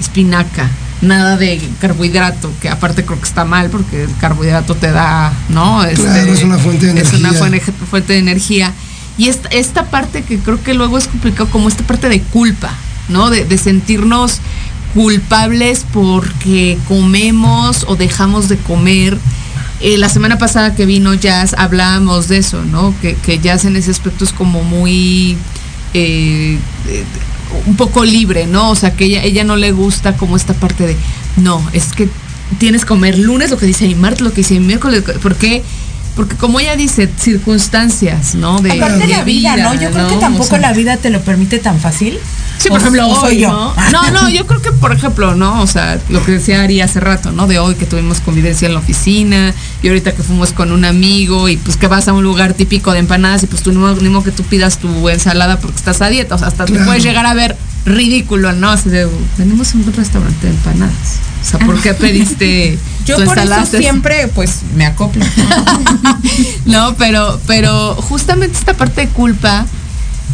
espinaca, 0.00 0.70
nada 1.00 1.36
de 1.36 1.60
carbohidrato, 1.80 2.50
que 2.60 2.68
aparte 2.68 3.04
creo 3.04 3.18
que 3.18 3.26
está 3.26 3.44
mal 3.44 3.70
porque 3.70 4.04
el 4.04 4.16
carbohidrato 4.20 4.74
te 4.74 4.90
da, 4.92 5.32
¿no? 5.48 5.84
Este, 5.84 6.02
Claro, 6.02 6.32
es 6.32 6.42
una 6.42 6.58
fuente 6.58 6.86
de 6.92 7.00
Es 7.00 7.08
una 7.12 7.30
energía. 7.30 7.38
fuente, 7.38 7.60
fuente 7.90 8.12
de 8.12 8.18
energía. 8.20 8.72
Y 9.18 9.28
esta, 9.28 9.48
esta 9.48 9.84
parte 9.90 10.22
que 10.22 10.38
creo 10.38 10.62
que 10.62 10.74
luego 10.74 10.96
es 10.98 11.08
complicado, 11.08 11.50
como 11.50 11.68
esta 11.68 11.84
parte 11.84 12.08
de 12.08 12.20
culpa, 12.22 12.72
¿no? 13.08 13.30
De, 13.30 13.44
de 13.44 13.58
sentirnos 13.58 14.38
culpables 14.94 15.84
porque 15.92 16.78
comemos 16.88 17.84
o 17.88 17.96
dejamos 17.96 18.48
de 18.48 18.56
comer. 18.58 19.18
Eh, 19.80 19.98
la 19.98 20.08
semana 20.08 20.38
pasada 20.38 20.74
que 20.74 20.86
vino 20.86 21.14
Jazz 21.14 21.54
hablábamos 21.58 22.28
de 22.28 22.38
eso, 22.38 22.64
¿no? 22.64 22.94
Que, 23.00 23.14
que 23.14 23.38
Jazz 23.38 23.64
en 23.64 23.76
ese 23.76 23.90
aspecto 23.90 24.24
es 24.24 24.32
como 24.32 24.62
muy... 24.62 25.36
eh, 25.94 26.58
un 27.66 27.76
poco 27.76 28.04
libre, 28.04 28.46
¿no? 28.46 28.70
O 28.70 28.74
sea, 28.74 28.94
que 28.94 29.04
ella, 29.04 29.22
ella 29.22 29.44
no 29.44 29.56
le 29.56 29.72
gusta 29.72 30.16
como 30.16 30.36
esta 30.36 30.54
parte 30.54 30.86
de, 30.86 30.96
no, 31.36 31.62
es 31.72 31.92
que 31.92 32.08
tienes 32.58 32.82
que 32.82 32.88
comer 32.88 33.18
lunes 33.18 33.50
lo 33.50 33.58
que 33.58 33.66
dice 33.66 33.86
mi 33.86 33.94
martes, 33.94 34.22
lo 34.22 34.30
que 34.30 34.38
dice 34.38 34.58
mi 34.58 34.66
miércoles, 34.66 35.02
¿por 35.22 35.36
qué? 35.36 35.62
Porque 36.14 36.36
como 36.36 36.60
ella 36.60 36.76
dice, 36.76 37.08
circunstancias, 37.18 38.34
¿no? 38.34 38.60
De, 38.60 38.72
Aparte 38.72 38.98
de 38.98 39.08
la 39.08 39.24
vida, 39.24 39.56
¿no? 39.56 39.74
Yo 39.74 39.90
creo 39.90 40.08
que 40.08 40.16
tampoco 40.16 40.44
O 40.44 40.48
sea, 40.48 40.58
la 40.58 40.72
vida 40.72 40.96
te 40.98 41.10
lo 41.10 41.20
permite 41.22 41.58
tan 41.58 41.78
fácil. 41.80 42.18
Sí, 42.58 42.68
por 42.68 42.80
ejemplo, 42.80 43.06
o 43.08 43.20
hoy, 43.22 43.38
yo. 43.38 43.48
¿no? 43.50 43.74
No, 43.90 44.10
no, 44.10 44.28
yo 44.28 44.46
creo 44.46 44.60
que, 44.60 44.72
por 44.72 44.92
ejemplo, 44.92 45.34
¿no? 45.34 45.62
O 45.62 45.66
sea, 45.66 45.98
lo 46.10 46.24
que 46.24 46.32
decía 46.32 46.62
Ari 46.62 46.80
hace 46.80 47.00
rato, 47.00 47.32
¿no? 47.32 47.46
De 47.46 47.58
hoy 47.58 47.74
que 47.74 47.86
tuvimos 47.86 48.20
convivencia 48.20 48.66
en 48.66 48.74
la 48.74 48.80
oficina 48.80 49.54
y 49.82 49.88
ahorita 49.88 50.12
que 50.12 50.22
fuimos 50.22 50.52
con 50.52 50.70
un 50.70 50.84
amigo 50.84 51.48
y 51.48 51.56
pues 51.56 51.76
que 51.76 51.88
vas 51.88 52.08
a 52.08 52.12
un 52.12 52.22
lugar 52.22 52.54
típico 52.54 52.92
de 52.92 52.98
empanadas 53.00 53.42
y 53.42 53.46
pues 53.46 53.62
tú 53.62 53.72
no, 53.72 54.22
que 54.22 54.30
tú 54.30 54.42
pidas 54.44 54.78
tu 54.78 55.08
ensalada 55.08 55.58
porque 55.58 55.76
estás 55.76 56.02
a 56.02 56.08
dieta. 56.08 56.34
O 56.34 56.38
sea, 56.38 56.48
hasta 56.48 56.66
te 56.66 56.72
Claro. 56.72 56.86
puedes 56.86 57.02
llegar 57.02 57.26
a 57.26 57.34
ver 57.34 57.56
ridículo, 57.84 58.52
¿no? 58.52 58.70
Así 58.70 58.88
de, 58.88 59.08
venimos 59.38 59.74
a 59.74 59.78
un 59.78 59.92
restaurante 59.92 60.46
de 60.46 60.52
empanadas. 60.52 61.18
O 61.40 61.44
sea, 61.44 61.58
¿por 61.60 61.80
qué 61.80 61.94
pediste 61.94 62.78
Yo 63.06 63.22
por 63.24 63.38
eso 63.38 63.66
siempre, 63.66 64.28
pues, 64.28 64.60
me 64.76 64.86
acoplo. 64.86 65.24
No, 66.64 66.94
pero, 66.96 67.40
pero 67.46 67.94
justamente 67.96 68.56
esta 68.56 68.74
parte 68.74 69.02
de 69.02 69.08
culpa, 69.08 69.66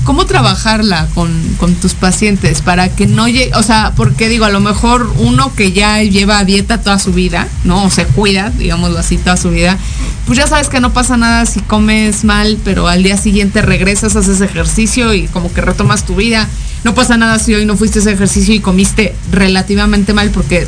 ¿cómo 0.04 0.26
trabajarla 0.26 1.08
con, 1.14 1.30
con 1.58 1.74
tus 1.74 1.94
pacientes 1.94 2.60
para 2.60 2.88
que 2.90 3.06
no 3.06 3.26
llegue, 3.26 3.50
o 3.54 3.62
sea, 3.62 3.92
porque 3.96 4.28
digo, 4.28 4.44
a 4.44 4.50
lo 4.50 4.60
mejor 4.60 5.10
uno 5.16 5.52
que 5.54 5.72
ya 5.72 6.02
lleva 6.02 6.44
dieta 6.44 6.82
toda 6.82 6.98
su 6.98 7.12
vida, 7.12 7.48
¿no? 7.64 7.84
O 7.84 7.90
se 7.90 8.04
cuida, 8.04 8.50
digámoslo 8.50 8.98
así, 8.98 9.16
toda 9.16 9.36
su 9.36 9.50
vida, 9.50 9.78
pues 10.26 10.38
ya 10.38 10.46
sabes 10.46 10.68
que 10.68 10.80
no 10.80 10.92
pasa 10.92 11.16
nada 11.16 11.46
si 11.46 11.60
comes 11.60 12.24
mal, 12.24 12.58
pero 12.64 12.86
al 12.86 13.02
día 13.02 13.16
siguiente 13.16 13.62
regresas, 13.62 14.14
haces 14.14 14.40
ejercicio 14.40 15.14
y 15.14 15.26
como 15.28 15.52
que 15.52 15.62
retomas 15.62 16.04
tu 16.04 16.14
vida. 16.14 16.46
No 16.84 16.94
pasa 16.94 17.16
nada 17.16 17.38
si 17.38 17.54
hoy 17.54 17.66
no 17.66 17.76
fuiste 17.76 17.98
a 17.98 18.02
ese 18.02 18.12
ejercicio 18.12 18.54
y 18.54 18.60
comiste 18.60 19.14
relativamente 19.32 20.14
mal 20.14 20.30
porque, 20.30 20.66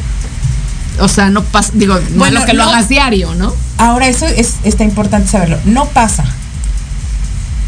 o 0.99 1.09
sea, 1.09 1.31
no 1.31 1.45
pasa, 1.45 1.71
digo, 1.75 1.95
no 1.95 2.01
es 2.01 2.15
Bueno, 2.15 2.41
lo 2.41 2.47
que 2.47 2.53
lo 2.55 2.65
hagas 2.65 2.89
diario, 2.89 3.35
¿no? 3.35 3.55
Ahora, 3.79 4.09
eso 4.09 4.27
es, 4.27 4.57
está 4.65 4.85
importante 4.85 5.29
saberlo. 5.29 5.59
No 5.65 5.87
pasa 5.87 6.25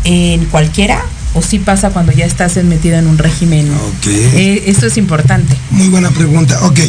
en 0.05 0.45
cualquiera 0.47 1.03
o 1.34 1.43
sí 1.43 1.59
pasa 1.59 1.90
cuando 1.90 2.12
ya 2.12 2.26
estás 2.26 2.57
metido 2.64 2.97
en 2.99 3.07
un 3.07 3.18
régimen. 3.18 3.72
Ok. 3.72 4.07
Eh, 4.07 4.64
eso 4.66 4.86
es 4.86 4.97
importante. 4.99 5.57
Muy 5.70 5.88
buena 5.88 6.11
pregunta. 6.11 6.59
Ok. 6.62 6.80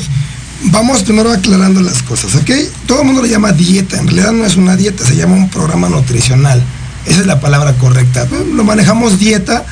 Vamos 0.65 1.03
primero 1.03 1.31
aclarando 1.31 1.81
las 1.81 2.01
cosas, 2.03 2.35
¿ok? 2.35 2.49
Todo 2.85 3.01
el 3.01 3.05
mundo 3.05 3.21
lo 3.21 3.27
llama 3.27 3.51
dieta. 3.51 3.97
En 3.97 4.07
realidad 4.07 4.31
no 4.31 4.45
es 4.45 4.55
una 4.55 4.75
dieta, 4.75 5.05
se 5.05 5.15
llama 5.15 5.35
un 5.35 5.49
programa 5.49 5.89
nutricional. 5.89 6.61
Esa 7.05 7.21
es 7.21 7.25
la 7.25 7.39
palabra 7.39 7.73
correcta. 7.73 8.27
Lo 8.53 8.63
manejamos 8.63 9.19
dieta 9.19 9.65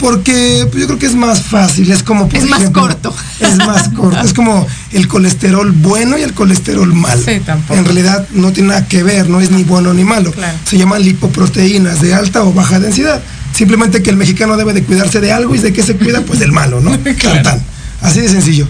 porque 0.00 0.66
pues, 0.70 0.80
yo 0.80 0.86
creo 0.86 0.98
que 0.98 1.06
es 1.06 1.14
más 1.14 1.42
fácil. 1.42 1.90
Es 1.92 2.02
como, 2.02 2.28
por 2.28 2.38
Es 2.38 2.48
más 2.48 2.70
corto. 2.70 3.14
Es 3.38 3.56
más 3.58 3.88
corto. 3.96 4.20
Es 4.20 4.32
como 4.32 4.66
el 4.92 5.06
colesterol 5.06 5.70
bueno 5.70 6.18
y 6.18 6.22
el 6.22 6.32
colesterol 6.32 6.92
malo. 6.92 7.22
Sí, 7.24 7.40
tampoco. 7.44 7.78
En 7.78 7.84
realidad 7.84 8.26
no 8.32 8.52
tiene 8.52 8.70
nada 8.70 8.88
que 8.88 9.02
ver, 9.02 9.28
no 9.28 9.40
es 9.40 9.50
ni 9.50 9.62
bueno 9.62 9.94
ni 9.94 10.04
malo. 10.04 10.32
Claro. 10.32 10.58
Se 10.64 10.78
llaman 10.78 11.02
lipoproteínas 11.04 12.00
de 12.00 12.14
alta 12.14 12.42
o 12.42 12.52
baja 12.52 12.80
densidad. 12.80 13.20
Simplemente 13.54 14.02
que 14.02 14.10
el 14.10 14.16
mexicano 14.16 14.56
debe 14.56 14.72
de 14.72 14.82
cuidarse 14.82 15.20
de 15.20 15.32
algo 15.32 15.54
y 15.54 15.58
de 15.58 15.72
qué 15.72 15.82
se 15.82 15.96
cuida, 15.96 16.22
pues 16.22 16.38
del 16.38 16.52
malo, 16.52 16.80
¿no? 16.80 16.98
Tan. 17.42 17.62
Así 18.00 18.20
de 18.20 18.28
sencillo. 18.28 18.66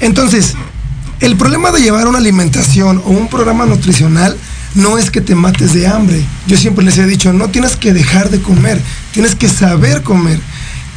Entonces, 0.00 0.54
el 1.20 1.36
problema 1.36 1.70
de 1.70 1.82
llevar 1.82 2.08
una 2.08 2.18
alimentación 2.18 3.02
o 3.04 3.10
un 3.10 3.28
programa 3.28 3.66
nutricional 3.66 4.36
no 4.74 4.98
es 4.98 5.10
que 5.10 5.20
te 5.20 5.34
mates 5.34 5.74
de 5.74 5.86
hambre. 5.86 6.24
Yo 6.46 6.56
siempre 6.56 6.84
les 6.84 6.96
he 6.98 7.06
dicho, 7.06 7.32
no 7.32 7.48
tienes 7.48 7.76
que 7.76 7.92
dejar 7.92 8.30
de 8.30 8.40
comer, 8.40 8.80
tienes 9.12 9.34
que 9.34 9.48
saber 9.48 10.02
comer. 10.02 10.40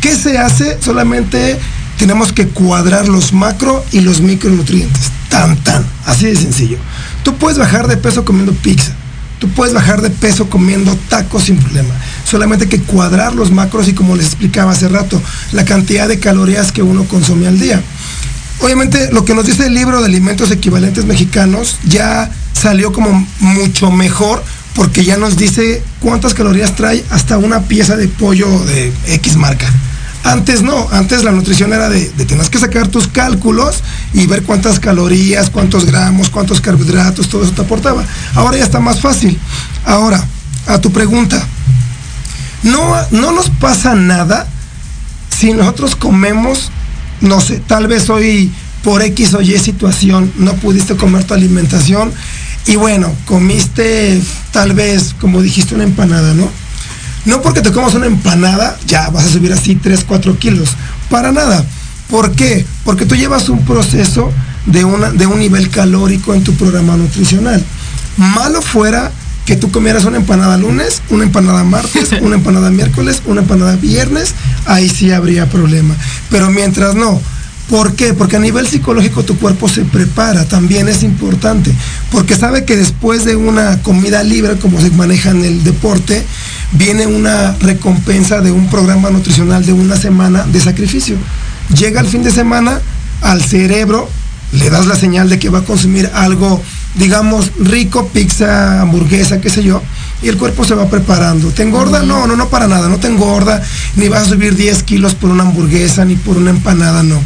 ¿Qué 0.04 0.18
se 0.18 0.38
hace? 0.38 0.78
Solamente 0.82 1.58
tenemos 1.97 2.34
que 2.34 2.49
cuadrar 2.49 3.08
los 3.08 3.32
macro 3.32 3.86
y 3.93 4.01
los 4.01 4.20
micronutrientes. 4.20 5.04
Tan, 5.30 5.56
tan. 5.64 5.86
Así 6.06 6.26
de 6.26 6.36
sencillo. 6.36 6.78
Tú 7.24 7.38
puedes 7.38 7.58
bajar 7.58 7.88
de 7.88 7.95
peso 7.95 8.26
comiendo 8.26 8.51
pizza. 8.51 8.91
Tú 9.39 9.47
puedes 9.47 9.74
bajar 9.74 10.01
de 10.01 10.10
peso 10.10 10.49
comiendo 10.49 10.93
tacos 11.08 11.45
sin 11.45 11.56
problema. 11.56 11.95
Solamente 12.30 12.66
hay 12.66 12.70
que 12.70 12.82
cuadrar 12.82 13.34
los 13.34 13.51
macros 13.51 13.88
y 13.88 13.93
como 13.93 14.18
les 14.18 14.26
explicaba 14.26 14.74
hace 14.74 14.89
rato, 14.89 15.22
la 15.54 15.64
cantidad 15.64 16.10
de 16.10 16.20
calorías 16.20 16.74
que 16.74 16.84
uno 16.84 17.06
consume 17.06 17.47
al 17.47 17.58
día. 17.58 17.82
Obviamente 18.60 19.10
lo 19.14 19.24
que 19.24 19.34
nos 19.34 19.45
dice 19.45 19.68
el 19.68 19.74
libro 19.74 20.01
de 20.01 20.08
alimentos 20.08 20.51
equivalentes 20.51 21.06
mexicanos 21.06 21.78
ya 21.86 22.30
salió 22.51 22.91
como 22.91 23.26
mucho 23.39 23.89
mejor 23.89 24.43
porque 24.76 25.06
ya 25.06 25.16
nos 25.16 25.38
dice 25.38 25.82
cuántas 26.01 26.34
calorías 26.34 26.76
trae 26.76 27.06
hasta 27.10 27.38
una 27.38 27.62
pieza 27.62 27.95
de 27.95 28.10
pollo 28.10 28.49
de 28.66 28.91
X 29.08 29.38
marca. 29.38 29.72
Antes 30.24 30.61
no, 30.61 30.88
antes 30.91 31.24
la 31.24 31.32
nutrición 31.32 31.74
era 31.74 31.89
de, 31.89 32.09
de 32.09 32.26
tenías 32.26 32.49
que 32.49 32.57
sacar 32.57 32.88
tus 32.88 33.07
cálculos 33.07 33.84
y 34.13 34.26
ver 34.26 34.43
cuántas 34.43 34.80
calorías, 34.80 35.49
cuántos 35.49 35.86
gramos, 35.86 36.30
cuántos 36.30 36.61
carbohidratos, 36.61 37.28
todo 37.28 37.43
eso 37.43 37.51
te 37.51 37.61
aportaba. 37.61 38.05
Ahora 38.34 38.57
ya 38.57 38.63
está 38.63 38.80
más 38.80 39.01
fácil. 39.01 39.38
Ahora, 39.86 40.26
a 40.67 40.80
tu 40.80 40.91
pregunta, 40.91 41.45
no, 42.63 42.95
no 43.11 43.32
nos 43.34 43.49
pasa 43.49 43.95
nada 43.95 44.47
si 45.30 45.51
nosotros 45.51 45.95
comemos, 45.95 46.71
no 47.19 47.41
sé, 47.41 47.59
tal 47.59 47.88
vez 47.88 48.09
hoy 48.09 48.51
por 48.84 49.01
X 49.01 49.34
o 49.34 49.41
Y 49.41 49.57
situación 49.59 50.32
no 50.38 50.53
pudiste 50.55 50.95
comer 50.95 51.26
tu 51.26 51.34
alimentación 51.34 52.11
y 52.65 52.78
bueno, 52.78 53.13
comiste 53.26 54.21
tal 54.51 54.74
vez, 54.74 55.13
como 55.19 55.41
dijiste, 55.41 55.76
una 55.76 55.84
empanada, 55.84 56.34
¿no? 56.34 56.49
No 57.26 57.41
porque 57.41 57.61
te 57.61 57.71
comas 57.71 57.93
una 57.93 58.05
empanada, 58.05 58.78
ya 58.86 59.09
vas 59.09 59.26
a 59.26 59.30
subir 59.30 59.53
así 59.53 59.76
3, 59.76 60.03
4 60.05 60.38
kilos. 60.39 60.69
Para 61.09 61.32
nada. 61.32 61.65
¿Por 62.09 62.32
qué? 62.34 62.65
Porque 62.84 63.05
tú 63.05 63.15
llevas 63.15 63.49
un 63.49 63.63
proceso 63.65 64.32
de, 64.65 64.84
una, 64.84 65.11
de 65.11 65.26
un 65.26 65.39
nivel 65.39 65.69
calórico 65.69 66.34
en 66.34 66.43
tu 66.43 66.53
programa 66.53 66.97
nutricional. 66.97 67.63
Malo 68.17 68.61
fuera 68.61 69.11
que 69.45 69.55
tú 69.55 69.71
comieras 69.71 70.05
una 70.05 70.17
empanada 70.17 70.57
lunes, 70.57 71.01
una 71.09 71.24
empanada 71.24 71.63
martes, 71.63 72.11
una 72.21 72.36
empanada 72.36 72.69
miércoles, 72.69 73.21
una 73.26 73.41
empanada 73.41 73.76
viernes, 73.76 74.34
ahí 74.65 74.89
sí 74.89 75.11
habría 75.11 75.49
problema. 75.49 75.95
Pero 76.30 76.49
mientras 76.49 76.95
no, 76.95 77.21
¿Por 77.74 77.95
qué? 77.95 78.13
Porque 78.13 78.36
a 78.36 78.39
nivel 78.39 78.67
psicológico 78.67 79.24
tu 79.24 79.36
cuerpo 79.39 79.67
se 79.67 79.84
prepara, 79.84 80.45
también 80.45 80.88
es 80.88 81.01
importante, 81.01 81.74
porque 82.11 82.36
sabe 82.36 82.65
que 82.65 82.78
después 82.78 83.26
de 83.26 83.36
una 83.36 83.82
comida 83.82 84.21
libre, 84.21 84.57
como 84.57 84.80
se 84.80 84.91
maneja 84.91 85.32
en 85.32 85.43
el 85.43 85.63
deporte, 85.63 86.24
viene 86.74 87.07
una 87.07 87.53
recompensa 87.53 88.41
de 88.41 88.51
un 88.51 88.69
programa 88.69 89.09
nutricional 89.09 89.65
de 89.65 89.74
una 89.74 89.97
semana 89.97 90.43
de 90.43 90.59
sacrificio. 90.59 91.17
Llega 91.76 91.99
el 91.99 92.05
fin 92.05 92.21
de 92.21 92.30
semana, 92.30 92.80
al 93.21 93.43
cerebro 93.43 94.07
le 94.51 94.69
das 94.69 94.86
la 94.86 94.95
señal 94.95 95.28
de 95.28 95.39
que 95.39 95.49
va 95.49 95.59
a 95.59 95.65
consumir 95.65 96.11
algo, 96.13 96.61
digamos, 96.93 97.53
rico, 97.59 98.07
pizza, 98.09 98.82
hamburguesa, 98.82 99.41
qué 99.41 99.49
sé 99.49 99.63
yo, 99.63 99.82
y 100.21 100.28
el 100.28 100.38
cuerpo 100.38 100.63
se 100.63 100.76
va 100.76 100.88
preparando. 100.91 101.49
¿Te 101.49 101.63
engorda? 101.63 102.03
No, 102.03 102.28
no, 102.28 102.36
no 102.36 102.49
para 102.49 102.67
nada, 102.67 102.88
no 102.88 102.99
te 102.99 103.07
engorda, 103.07 103.63
ni 103.95 104.09
vas 104.09 104.28
a 104.28 104.30
subir 104.30 104.55
10 104.55 104.84
kilos 104.84 105.15
por 105.15 105.32
una 105.32 105.41
hamburguesa, 105.41 106.05
ni 106.05 106.15
por 106.15 106.38
una 106.38 106.51
empanada, 106.51 107.01
no. 107.01 107.19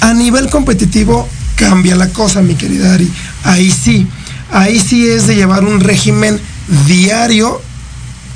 A 0.00 0.12
nivel 0.14 0.48
competitivo 0.48 1.28
cambia 1.56 1.96
la 1.96 2.08
cosa, 2.10 2.42
mi 2.42 2.54
querida 2.54 2.94
Ari. 2.94 3.10
Ahí 3.44 3.70
sí, 3.70 4.06
ahí 4.52 4.78
sí 4.78 5.08
es 5.08 5.26
de 5.26 5.36
llevar 5.36 5.64
un 5.64 5.80
régimen 5.80 6.38
diario, 6.86 7.60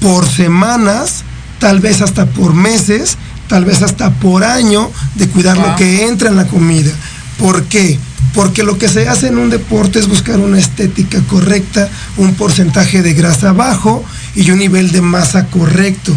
por 0.01 0.27
semanas, 0.27 1.25
tal 1.59 1.81
vez 1.81 2.01
hasta 2.01 2.27
por 2.27 2.55
meses, 2.55 3.17
tal 3.49 3.65
vez 3.65 3.83
hasta 3.83 4.11
por 4.11 4.45
año, 4.45 4.91
de 5.15 5.29
cuidar 5.29 5.59
lo 5.59 5.77
que 5.77 6.07
entra 6.07 6.31
en 6.31 6.37
la 6.37 6.47
comida. 6.47 6.91
¿Por 7.39 7.65
qué? 7.65 7.99
Porque 8.35 8.63
lo 8.63 8.79
que 8.79 8.89
se 8.89 9.09
hace 9.09 9.29
en 9.29 9.39
un 9.39 9.51
deporte 9.51 9.99
es 9.99 10.09
buscar 10.09 10.39
una 10.39 10.59
estética 10.59 11.21
correcta, 11.29 11.89
un 12.17 12.35
porcentaje 12.35 13.03
de 13.03 13.15
grasa 13.15 13.53
bajo 13.53 14.05
y 14.35 14.51
un 14.51 14.59
nivel 14.59 14.91
de 14.91 15.03
masa 15.03 15.47
correcto. 15.47 16.15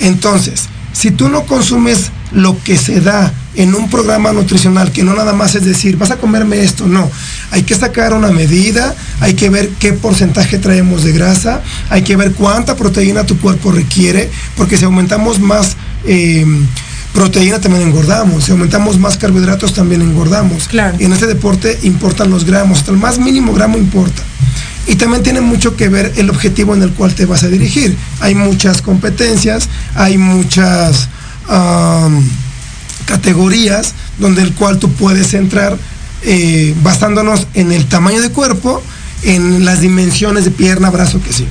Entonces, 0.00 0.64
si 0.92 1.10
tú 1.10 1.28
no 1.28 1.44
consumes 1.44 2.10
lo 2.32 2.60
que 2.62 2.76
se 2.76 3.00
da 3.00 3.32
en 3.54 3.74
un 3.74 3.90
programa 3.90 4.32
nutricional, 4.32 4.92
que 4.92 5.02
no 5.02 5.14
nada 5.14 5.32
más 5.32 5.54
es 5.54 5.64
decir, 5.64 5.96
vas 5.96 6.10
a 6.10 6.16
comerme 6.16 6.62
esto, 6.62 6.86
no. 6.86 7.10
Hay 7.50 7.62
que 7.62 7.74
sacar 7.74 8.14
una 8.14 8.30
medida, 8.30 8.94
hay 9.20 9.34
que 9.34 9.50
ver 9.50 9.68
qué 9.78 9.92
porcentaje 9.92 10.58
traemos 10.58 11.04
de 11.04 11.12
grasa, 11.12 11.62
hay 11.90 12.02
que 12.02 12.16
ver 12.16 12.32
cuánta 12.32 12.76
proteína 12.76 13.24
tu 13.24 13.38
cuerpo 13.38 13.72
requiere, 13.72 14.30
porque 14.56 14.76
si 14.76 14.84
aumentamos 14.84 15.38
más 15.38 15.76
eh, 16.06 16.46
proteína 17.12 17.60
también 17.60 17.86
engordamos, 17.86 18.44
si 18.44 18.52
aumentamos 18.52 18.98
más 18.98 19.16
carbohidratos 19.18 19.74
también 19.74 20.00
engordamos. 20.00 20.68
Claro. 20.68 20.96
Y 20.98 21.04
en 21.04 21.12
este 21.12 21.26
deporte 21.26 21.78
importan 21.82 22.30
los 22.30 22.44
gramos, 22.44 22.78
hasta 22.78 22.92
el 22.92 22.98
más 22.98 23.18
mínimo 23.18 23.52
gramo 23.52 23.76
importa. 23.76 24.22
Y 24.86 24.96
también 24.96 25.22
tiene 25.22 25.40
mucho 25.40 25.76
que 25.76 25.88
ver 25.88 26.12
el 26.16 26.28
objetivo 26.28 26.74
en 26.74 26.82
el 26.82 26.90
cual 26.90 27.14
te 27.14 27.24
vas 27.24 27.44
a 27.44 27.48
dirigir. 27.48 27.96
Hay 28.20 28.34
muchas 28.34 28.82
competencias, 28.82 29.68
hay 29.94 30.18
muchas 30.18 31.08
categorías 33.06 33.94
donde 34.18 34.42
el 34.42 34.54
cual 34.54 34.78
tú 34.78 34.90
puedes 34.92 35.34
entrar 35.34 35.76
eh, 36.22 36.74
basándonos 36.82 37.46
en 37.54 37.72
el 37.72 37.86
tamaño 37.86 38.20
de 38.20 38.30
cuerpo, 38.30 38.82
en 39.22 39.64
las 39.64 39.80
dimensiones 39.80 40.44
de 40.44 40.50
pierna, 40.50 40.90
brazo, 40.90 41.20
que 41.22 41.32
sí. 41.32 41.46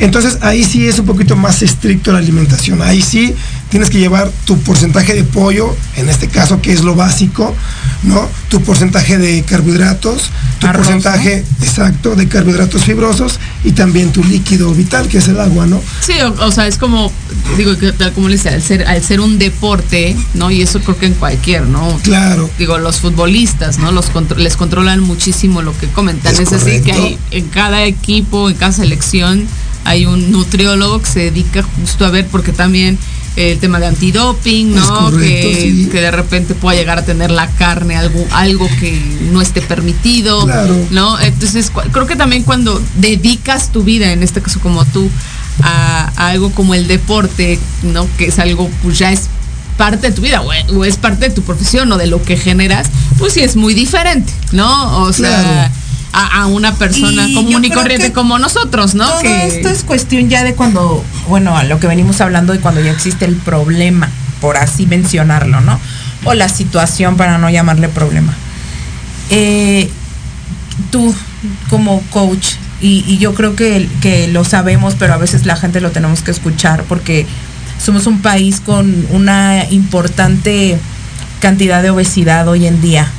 Entonces 0.00 0.38
ahí 0.40 0.64
sí 0.64 0.86
es 0.88 0.98
un 0.98 1.06
poquito 1.06 1.36
más 1.36 1.62
estricto 1.62 2.12
la 2.12 2.18
alimentación. 2.18 2.80
Ahí 2.82 3.02
sí 3.02 3.34
tienes 3.68 3.90
que 3.90 3.98
llevar 3.98 4.30
tu 4.46 4.58
porcentaje 4.58 5.14
de 5.14 5.22
pollo, 5.24 5.76
en 5.96 6.08
este 6.08 6.26
caso 6.28 6.60
que 6.60 6.72
es 6.72 6.82
lo 6.82 6.94
básico, 6.94 7.54
¿no? 8.02 8.28
Tu 8.48 8.60
porcentaje 8.62 9.18
de 9.18 9.42
carbohidratos, 9.42 10.30
tu 10.58 10.66
Arroz, 10.66 10.86
porcentaje 10.86 11.44
exacto 11.62 12.16
de 12.16 12.26
carbohidratos 12.28 12.82
fibrosos 12.84 13.38
y 13.62 13.72
también 13.72 14.10
tu 14.10 14.24
líquido 14.24 14.72
vital, 14.74 15.06
que 15.06 15.18
es 15.18 15.28
el 15.28 15.38
agua, 15.38 15.66
¿no? 15.66 15.80
Sí, 16.00 16.14
o, 16.20 16.46
o 16.46 16.50
sea, 16.50 16.66
es 16.66 16.78
como, 16.78 17.12
digo, 17.56 17.72
como 18.14 18.28
le 18.28 18.36
decía, 18.36 18.52
al 18.54 18.62
ser, 18.62 18.86
al 18.88 19.04
ser 19.04 19.20
un 19.20 19.38
deporte, 19.38 20.16
¿no? 20.34 20.50
Y 20.50 20.62
eso 20.62 20.80
creo 20.80 20.98
que 20.98 21.06
en 21.06 21.14
cualquier, 21.14 21.66
¿no? 21.66 21.96
Claro. 22.02 22.50
Digo, 22.58 22.78
los 22.78 23.00
futbolistas, 23.00 23.78
¿no? 23.78 23.92
Los 23.92 24.10
contro- 24.10 24.38
les 24.38 24.56
controlan 24.56 25.00
muchísimo 25.00 25.62
lo 25.62 25.76
que 25.78 25.86
comentan. 25.88 26.32
Es 26.32 26.40
Es, 26.40 26.50
decir, 26.50 26.82
que 26.82 26.92
hay 26.92 27.18
en 27.30 27.48
cada 27.48 27.84
equipo, 27.84 28.48
en 28.50 28.56
cada 28.56 28.72
selección, 28.72 29.46
hay 29.84 30.06
un 30.06 30.30
nutriólogo 30.30 31.00
que 31.02 31.08
se 31.10 31.20
dedica 31.20 31.62
justo 31.62 32.04
a 32.04 32.10
ver, 32.10 32.26
porque 32.26 32.52
también 32.52 32.98
el 33.36 33.58
tema 33.58 33.78
de 33.78 33.86
antidoping, 33.86 34.74
¿no? 34.74 34.86
correcto, 34.86 35.48
que, 35.48 35.54
sí. 35.60 35.88
que 35.90 36.00
de 36.00 36.10
repente 36.10 36.54
pueda 36.54 36.76
llegar 36.76 36.98
a 36.98 37.04
tener 37.04 37.30
la 37.30 37.46
carne 37.48 37.96
algo, 37.96 38.26
algo 38.32 38.68
que 38.80 39.00
no 39.32 39.40
esté 39.40 39.62
permitido, 39.62 40.44
Claro. 40.44 40.76
¿no? 40.90 41.18
Entonces, 41.20 41.70
creo 41.92 42.06
que 42.06 42.16
también 42.16 42.42
cuando 42.42 42.82
dedicas 42.96 43.70
tu 43.72 43.82
vida, 43.84 44.12
en 44.12 44.22
este 44.22 44.42
caso 44.42 44.60
como 44.60 44.84
tú, 44.84 45.08
a, 45.62 46.10
a 46.16 46.28
algo 46.28 46.50
como 46.50 46.74
el 46.74 46.86
deporte, 46.88 47.58
¿no? 47.82 48.06
Que 48.18 48.26
es 48.26 48.38
algo, 48.38 48.68
pues 48.82 48.98
ya 48.98 49.12
es 49.12 49.28
parte 49.76 50.08
de 50.10 50.12
tu 50.12 50.20
vida 50.22 50.42
o 50.42 50.50
o 50.76 50.84
es 50.84 50.96
parte 50.98 51.28
de 51.28 51.34
tu 51.34 51.42
profesión 51.42 51.90
o 51.92 51.96
de 51.96 52.06
lo 52.06 52.22
que 52.22 52.36
generas, 52.36 52.88
pues 53.18 53.32
sí 53.32 53.40
es 53.40 53.56
muy 53.56 53.72
diferente, 53.74 54.30
¿no? 54.52 54.98
O 55.02 55.12
sea, 55.12 55.40
Claro. 55.40 55.74
A, 56.12 56.42
a 56.42 56.46
una 56.46 56.74
persona 56.74 57.26
Y 57.28 57.34
común 57.34 57.64
y 57.64 57.70
corriente 57.70 58.12
como 58.12 58.38
nosotros, 58.38 58.94
¿no? 58.94 59.06
Todo 59.08 59.20
Que- 59.22 59.46
esto 59.46 59.68
es 59.68 59.84
cuestión 59.84 60.28
ya 60.28 60.42
de 60.44 60.54
cuando, 60.54 61.04
bueno, 61.28 61.56
a 61.56 61.64
lo 61.64 61.78
que 61.78 61.86
venimos 61.86 62.20
hablando 62.20 62.52
de 62.52 62.60
cuando 62.60 62.80
ya 62.80 62.90
existe 62.90 63.24
el 63.24 63.36
problema, 63.36 64.08
por 64.40 64.56
así 64.56 64.86
mencionarlo, 64.86 65.60
¿no? 65.60 65.78
O 66.24 66.34
la 66.34 66.48
situación 66.48 67.16
para 67.16 67.38
no 67.38 67.48
llamarle 67.48 67.88
problema. 67.88 68.34
Eh, 69.30 69.88
tú, 70.90 71.14
como 71.68 72.02
coach, 72.10 72.54
y, 72.80 73.04
y 73.06 73.18
yo 73.18 73.34
creo 73.34 73.54
que, 73.54 73.88
que 74.00 74.26
lo 74.28 74.44
sabemos, 74.44 74.96
pero 74.98 75.14
a 75.14 75.18
veces 75.18 75.46
la 75.46 75.56
gente 75.56 75.80
lo 75.80 75.90
tenemos 75.90 76.22
que 76.22 76.30
escuchar 76.30 76.84
porque 76.84 77.26
somos 77.82 78.06
un 78.06 78.20
país 78.20 78.60
con 78.60 79.06
una 79.10 79.64
importante 79.70 80.78
cantidad 81.40 81.82
de 81.82 81.90
obesidad 81.90 82.48
hoy 82.48 82.66
en 82.66 82.80
día 82.82 83.10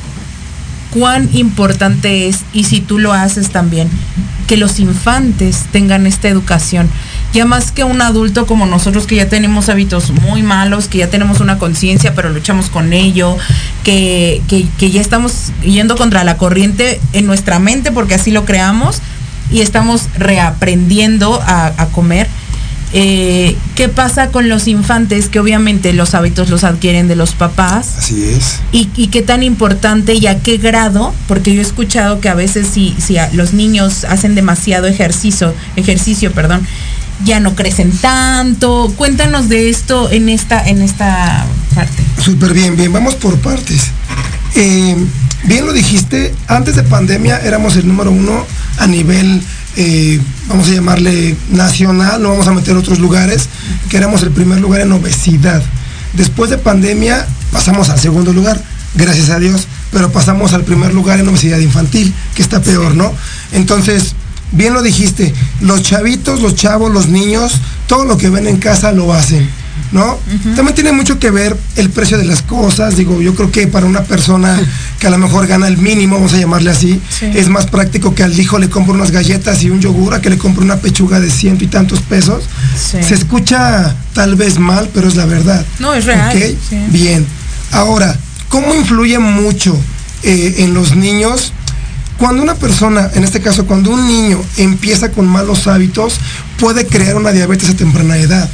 cuán 0.91 1.29
importante 1.33 2.27
es, 2.27 2.41
y 2.53 2.65
si 2.65 2.81
tú 2.81 2.99
lo 2.99 3.13
haces 3.13 3.49
también, 3.49 3.89
que 4.47 4.57
los 4.57 4.79
infantes 4.79 5.65
tengan 5.71 6.05
esta 6.05 6.27
educación. 6.27 6.89
Ya 7.33 7.45
más 7.45 7.71
que 7.71 7.85
un 7.85 8.01
adulto 8.01 8.45
como 8.45 8.65
nosotros 8.65 9.07
que 9.07 9.15
ya 9.15 9.29
tenemos 9.29 9.69
hábitos 9.69 10.11
muy 10.11 10.43
malos, 10.43 10.89
que 10.89 10.97
ya 10.97 11.09
tenemos 11.09 11.39
una 11.39 11.57
conciencia, 11.57 12.13
pero 12.13 12.29
luchamos 12.29 12.69
con 12.69 12.91
ello, 12.91 13.37
que, 13.85 14.41
que, 14.49 14.91
ya 14.91 14.99
estamos 14.99 15.53
yendo 15.63 15.95
contra 15.95 16.25
la 16.25 16.35
corriente 16.35 16.99
en 17.13 17.25
nuestra 17.25 17.59
mente 17.59 17.91
porque 17.93 18.15
así 18.15 18.31
lo 18.31 18.43
creamos 18.43 18.97
y 19.49 19.61
estamos 19.61 20.07
reaprendiendo 20.17 21.41
a 21.45 21.87
comer. 21.93 22.27
Eh, 22.93 23.55
¿Qué 23.75 23.87
pasa 23.87 24.31
con 24.31 24.49
los 24.49 24.67
infantes 24.67 25.29
que 25.29 25.39
obviamente 25.39 25.93
los 25.93 26.13
hábitos 26.13 26.49
los 26.49 26.63
adquieren 26.65 27.07
de 27.07 27.15
los 27.15 27.31
papás? 27.31 27.95
Así 27.99 28.23
es. 28.25 28.59
y, 28.73 28.89
y 28.97 29.07
qué 29.07 29.21
tan 29.21 29.43
importante 29.43 30.13
y 30.15 30.27
a 30.27 30.39
qué 30.39 30.57
grado, 30.57 31.13
porque 31.27 31.53
yo 31.53 31.61
he 31.61 31.63
escuchado 31.63 32.19
que 32.19 32.27
a 32.29 32.33
veces 32.35 32.67
si, 32.73 32.93
si 32.99 33.17
a- 33.17 33.29
los 33.33 33.53
niños 33.53 34.03
hacen 34.03 34.35
demasiado 34.35 34.87
ejercicio, 34.87 35.53
ejercicio, 35.77 36.31
perdón, 36.33 36.67
ya 37.23 37.39
no 37.39 37.55
crecen 37.55 37.91
tanto. 37.91 38.91
Cuéntanos 38.97 39.47
de 39.47 39.69
esto 39.69 40.09
en 40.11 40.27
esta, 40.27 40.67
en 40.67 40.81
esta 40.81 41.45
parte. 41.73 42.03
Súper 42.21 42.53
bien, 42.53 42.75
bien, 42.75 42.91
vamos 42.91 43.15
por 43.15 43.37
partes. 43.39 43.83
Eh, 44.55 44.97
bien 45.45 45.65
lo 45.65 45.71
dijiste, 45.71 46.35
antes 46.47 46.75
de 46.75 46.83
pandemia 46.83 47.37
éramos 47.39 47.77
el 47.77 47.87
número 47.87 48.11
uno 48.11 48.45
a 48.79 48.87
nivel, 48.87 49.41
eh, 49.75 50.19
vamos 50.47 50.67
a 50.67 50.71
llamarle 50.71 51.35
nacional, 51.49 52.21
no 52.21 52.29
vamos 52.29 52.47
a 52.47 52.53
meter 52.53 52.75
otros 52.75 52.99
lugares, 52.99 53.47
que 53.89 53.97
éramos 53.97 54.23
el 54.23 54.31
primer 54.31 54.59
lugar 54.59 54.81
en 54.81 54.91
obesidad. 54.91 55.61
Después 56.13 56.49
de 56.49 56.57
pandemia 56.57 57.25
pasamos 57.51 57.89
al 57.89 57.99
segundo 57.99 58.33
lugar, 58.33 58.61
gracias 58.95 59.29
a 59.29 59.39
Dios, 59.39 59.67
pero 59.91 60.11
pasamos 60.11 60.53
al 60.53 60.63
primer 60.63 60.93
lugar 60.93 61.19
en 61.19 61.27
obesidad 61.27 61.59
infantil, 61.59 62.13
que 62.35 62.41
está 62.41 62.61
peor, 62.61 62.95
¿no? 62.95 63.13
Entonces, 63.53 64.15
bien 64.51 64.73
lo 64.73 64.81
dijiste, 64.81 65.33
los 65.61 65.81
chavitos, 65.83 66.41
los 66.41 66.55
chavos, 66.55 66.91
los 66.91 67.07
niños, 67.07 67.53
todo 67.87 68.05
lo 68.05 68.17
que 68.17 68.29
ven 68.29 68.47
en 68.47 68.57
casa 68.57 68.91
lo 68.91 69.13
hacen, 69.13 69.49
¿no? 69.91 70.17
También 70.55 70.73
tiene 70.75 70.91
mucho 70.91 71.19
que 71.19 71.31
ver 71.31 71.57
el 71.75 71.89
precio 71.89 72.17
de 72.17 72.25
las 72.25 72.41
cosas, 72.41 72.95
digo, 72.95 73.21
yo 73.21 73.35
creo 73.35 73.51
que 73.51 73.67
para 73.67 73.85
una 73.85 74.03
persona 74.03 74.59
que 74.99 75.07
a 75.07 75.09
lo 75.09 75.17
mejor 75.17 75.47
gana 75.47 75.67
el 75.67 75.77
mínimo, 75.77 76.15
vamos 76.15 76.33
a 76.33 76.37
llamarle 76.37 76.71
así, 76.71 77.01
Sí. 77.09 77.25
es 77.33 77.49
más 77.49 77.65
práctico 77.65 78.15
que 78.15 78.23
al 78.23 78.37
hijo 78.39 78.57
le 78.59 78.69
compre 78.69 78.93
unas 78.93 79.11
galletas 79.11 79.63
y 79.63 79.69
un 79.69 79.81
yogur 79.81 80.13
a 80.13 80.21
que 80.21 80.29
le 80.29 80.37
compre 80.37 80.63
una 80.63 80.77
pechuga 80.77 81.19
de 81.19 81.29
ciento 81.29 81.63
y 81.63 81.67
tantos 81.67 81.99
pesos. 82.01 82.43
Sí. 82.75 83.03
Se 83.03 83.15
escucha 83.15 83.95
tal 84.13 84.35
vez 84.35 84.59
mal, 84.59 84.89
pero 84.93 85.07
es 85.07 85.15
la 85.15 85.25
verdad. 85.25 85.65
No, 85.79 85.93
es 85.93 86.05
real. 86.05 86.55
Bien. 86.89 87.25
Ahora, 87.71 88.15
¿cómo 88.49 88.73
influye 88.75 89.19
mucho 89.19 89.77
eh, 90.23 90.55
en 90.59 90.73
los 90.73 90.95
niños? 90.95 91.53
Cuando 92.17 92.43
una 92.43 92.53
persona, 92.55 93.09
en 93.15 93.23
este 93.23 93.41
caso, 93.41 93.65
cuando 93.65 93.89
un 93.91 94.05
niño 94.05 94.39
empieza 94.57 95.09
con 95.11 95.25
malos 95.27 95.65
hábitos, 95.67 96.19
puede 96.59 96.85
crear 96.85 97.15
una 97.15 97.31
diabetes 97.31 97.69
a 97.69 97.73
temprana 97.73 98.17
edad. 98.17 98.47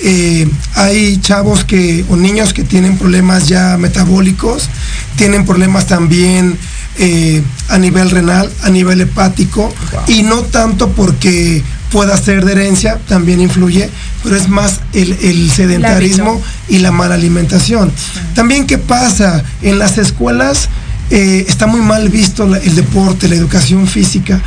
Eh, 0.00 0.48
hay 0.74 1.16
chavos 1.18 1.64
que, 1.64 2.04
o 2.08 2.16
niños 2.16 2.52
que 2.52 2.64
tienen 2.64 2.98
problemas 2.98 3.48
ya 3.48 3.76
metabólicos, 3.78 4.68
tienen 5.16 5.44
problemas 5.46 5.86
también 5.86 6.56
eh, 6.98 7.42
a 7.68 7.78
nivel 7.78 8.10
renal, 8.10 8.50
a 8.62 8.70
nivel 8.70 9.00
hepático, 9.00 9.72
y 10.06 10.22
no 10.22 10.42
tanto 10.42 10.90
porque 10.90 11.62
pueda 11.90 12.16
ser 12.18 12.44
de 12.44 12.52
herencia, 12.52 12.98
también 13.08 13.40
influye, 13.40 13.88
pero 14.22 14.36
es 14.36 14.48
más 14.48 14.80
el, 14.92 15.12
el 15.22 15.50
sedentarismo 15.50 16.42
y 16.68 16.78
la 16.78 16.90
mala 16.92 17.14
alimentación. 17.14 17.90
También, 18.34 18.66
¿qué 18.66 18.76
pasa? 18.78 19.42
En 19.62 19.78
las 19.78 19.96
escuelas 19.98 20.68
eh, 21.10 21.44
está 21.48 21.66
muy 21.66 21.80
mal 21.80 22.08
visto 22.10 22.46
la- 22.46 22.58
el 22.58 22.74
deporte, 22.74 23.28
la 23.28 23.36
educación 23.36 23.86
física. 23.86 24.42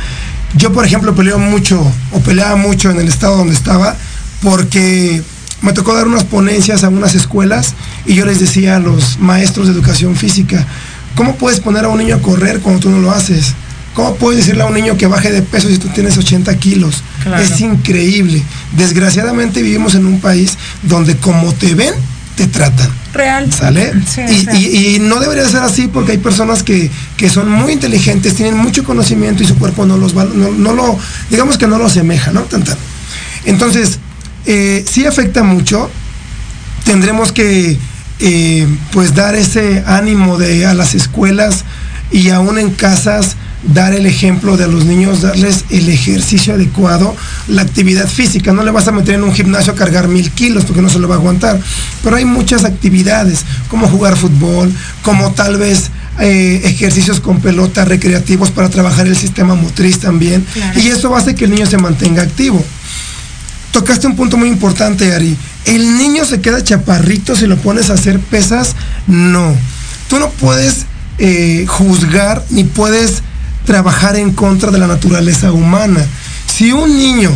Yo, 0.56 0.72
por 0.72 0.84
ejemplo, 0.84 1.14
peleo 1.14 1.38
mucho, 1.38 1.80
o 2.12 2.20
peleaba 2.20 2.56
mucho 2.56 2.90
en 2.90 3.00
el 3.00 3.08
estado 3.08 3.36
donde 3.38 3.54
estaba, 3.54 3.96
porque 4.42 5.22
me 5.62 5.72
tocó 5.72 5.94
dar 5.94 6.06
unas 6.06 6.24
ponencias 6.24 6.84
a 6.84 6.88
unas 6.88 7.14
escuelas 7.14 7.74
y 8.06 8.14
yo 8.14 8.24
les 8.24 8.40
decía 8.40 8.76
a 8.76 8.80
los 8.80 9.18
maestros 9.18 9.66
de 9.66 9.72
educación 9.72 10.16
física, 10.16 10.66
¿cómo 11.14 11.36
puedes 11.36 11.60
poner 11.60 11.84
a 11.84 11.88
un 11.88 11.98
niño 11.98 12.16
a 12.16 12.22
correr 12.22 12.60
cuando 12.60 12.80
tú 12.80 12.90
no 12.90 12.98
lo 12.98 13.10
haces? 13.10 13.54
¿Cómo 13.94 14.14
puedes 14.14 14.38
decirle 14.38 14.62
a 14.62 14.66
un 14.66 14.74
niño 14.74 14.96
que 14.96 15.06
baje 15.06 15.32
de 15.32 15.42
peso 15.42 15.68
si 15.68 15.78
tú 15.78 15.88
tienes 15.88 16.16
80 16.16 16.56
kilos? 16.58 17.02
Claro. 17.22 17.42
Es 17.42 17.60
increíble. 17.60 18.42
Desgraciadamente 18.76 19.62
vivimos 19.62 19.94
en 19.94 20.06
un 20.06 20.20
país 20.20 20.56
donde 20.82 21.16
como 21.16 21.52
te 21.52 21.74
ven, 21.74 21.94
te 22.36 22.46
tratan. 22.46 22.88
Real. 23.12 23.52
¿Sale? 23.52 23.92
Sí, 24.06 24.96
y, 24.96 24.98
no 25.00 25.18
debería 25.18 25.48
ser 25.48 25.62
así 25.62 25.88
porque 25.88 26.12
hay 26.12 26.18
personas 26.18 26.62
que, 26.62 26.88
que 27.16 27.28
son 27.28 27.50
muy 27.50 27.72
inteligentes, 27.72 28.36
tienen 28.36 28.56
mucho 28.56 28.84
conocimiento 28.84 29.42
y 29.42 29.46
su 29.46 29.58
cuerpo 29.58 29.84
no 29.84 29.96
los 29.96 30.14
no, 30.14 30.24
no 30.24 30.72
lo, 30.72 30.96
digamos 31.28 31.58
que 31.58 31.66
no 31.66 31.76
lo 31.76 31.86
asemeja, 31.86 32.30
¿no? 32.30 32.44
Entonces, 33.44 33.98
eh, 34.46 34.84
sí 34.90 35.06
afecta 35.06 35.42
mucho. 35.42 35.90
Tendremos 36.84 37.32
que 37.32 37.78
eh, 38.20 38.66
pues 38.92 39.14
dar 39.14 39.34
ese 39.34 39.82
ánimo 39.86 40.38
de 40.38 40.66
a 40.66 40.74
las 40.74 40.94
escuelas 40.94 41.64
y 42.10 42.30
aún 42.30 42.58
en 42.58 42.70
casas 42.70 43.36
dar 43.62 43.92
el 43.92 44.06
ejemplo 44.06 44.56
de 44.56 44.64
a 44.64 44.66
los 44.66 44.84
niños, 44.84 45.22
darles 45.22 45.64
el 45.70 45.88
ejercicio 45.88 46.54
adecuado, 46.54 47.14
la 47.48 47.62
actividad 47.62 48.08
física. 48.08 48.52
No 48.52 48.62
le 48.62 48.70
vas 48.70 48.88
a 48.88 48.92
meter 48.92 49.16
en 49.16 49.24
un 49.24 49.34
gimnasio 49.34 49.72
a 49.72 49.76
cargar 49.76 50.08
mil 50.08 50.30
kilos 50.30 50.64
porque 50.64 50.82
no 50.82 50.88
se 50.88 50.98
lo 50.98 51.08
va 51.08 51.16
a 51.16 51.18
aguantar. 51.18 51.60
Pero 52.02 52.16
hay 52.16 52.24
muchas 52.24 52.64
actividades, 52.64 53.44
como 53.68 53.88
jugar 53.88 54.16
fútbol, 54.16 54.72
como 55.02 55.32
tal 55.32 55.58
vez 55.58 55.90
eh, 56.18 56.62
ejercicios 56.64 57.20
con 57.20 57.40
pelota 57.40 57.84
recreativos 57.84 58.50
para 58.50 58.68
trabajar 58.68 59.06
el 59.06 59.16
sistema 59.16 59.54
motriz 59.54 59.98
también. 59.98 60.44
Claro. 60.52 60.80
Y 60.80 60.88
eso 60.88 61.14
hace 61.14 61.34
que 61.34 61.44
el 61.44 61.50
niño 61.50 61.66
se 61.66 61.78
mantenga 61.78 62.22
activo. 62.22 62.64
Tocaste 63.72 64.06
un 64.06 64.16
punto 64.16 64.36
muy 64.36 64.48
importante, 64.48 65.14
Ari. 65.14 65.36
¿El 65.64 65.96
niño 65.96 66.24
se 66.24 66.40
queda 66.40 66.62
chaparrito 66.62 67.36
si 67.36 67.46
lo 67.46 67.56
pones 67.56 67.90
a 67.90 67.94
hacer 67.94 68.18
pesas? 68.18 68.74
No. 69.06 69.54
Tú 70.08 70.18
no 70.18 70.30
puedes 70.30 70.86
eh, 71.18 71.66
juzgar 71.68 72.44
ni 72.50 72.64
puedes 72.64 73.22
trabajar 73.64 74.16
en 74.16 74.32
contra 74.32 74.70
de 74.70 74.78
la 74.78 74.88
naturaleza 74.88 75.52
humana. 75.52 76.04
Si 76.46 76.72
un 76.72 76.96
niño 76.96 77.30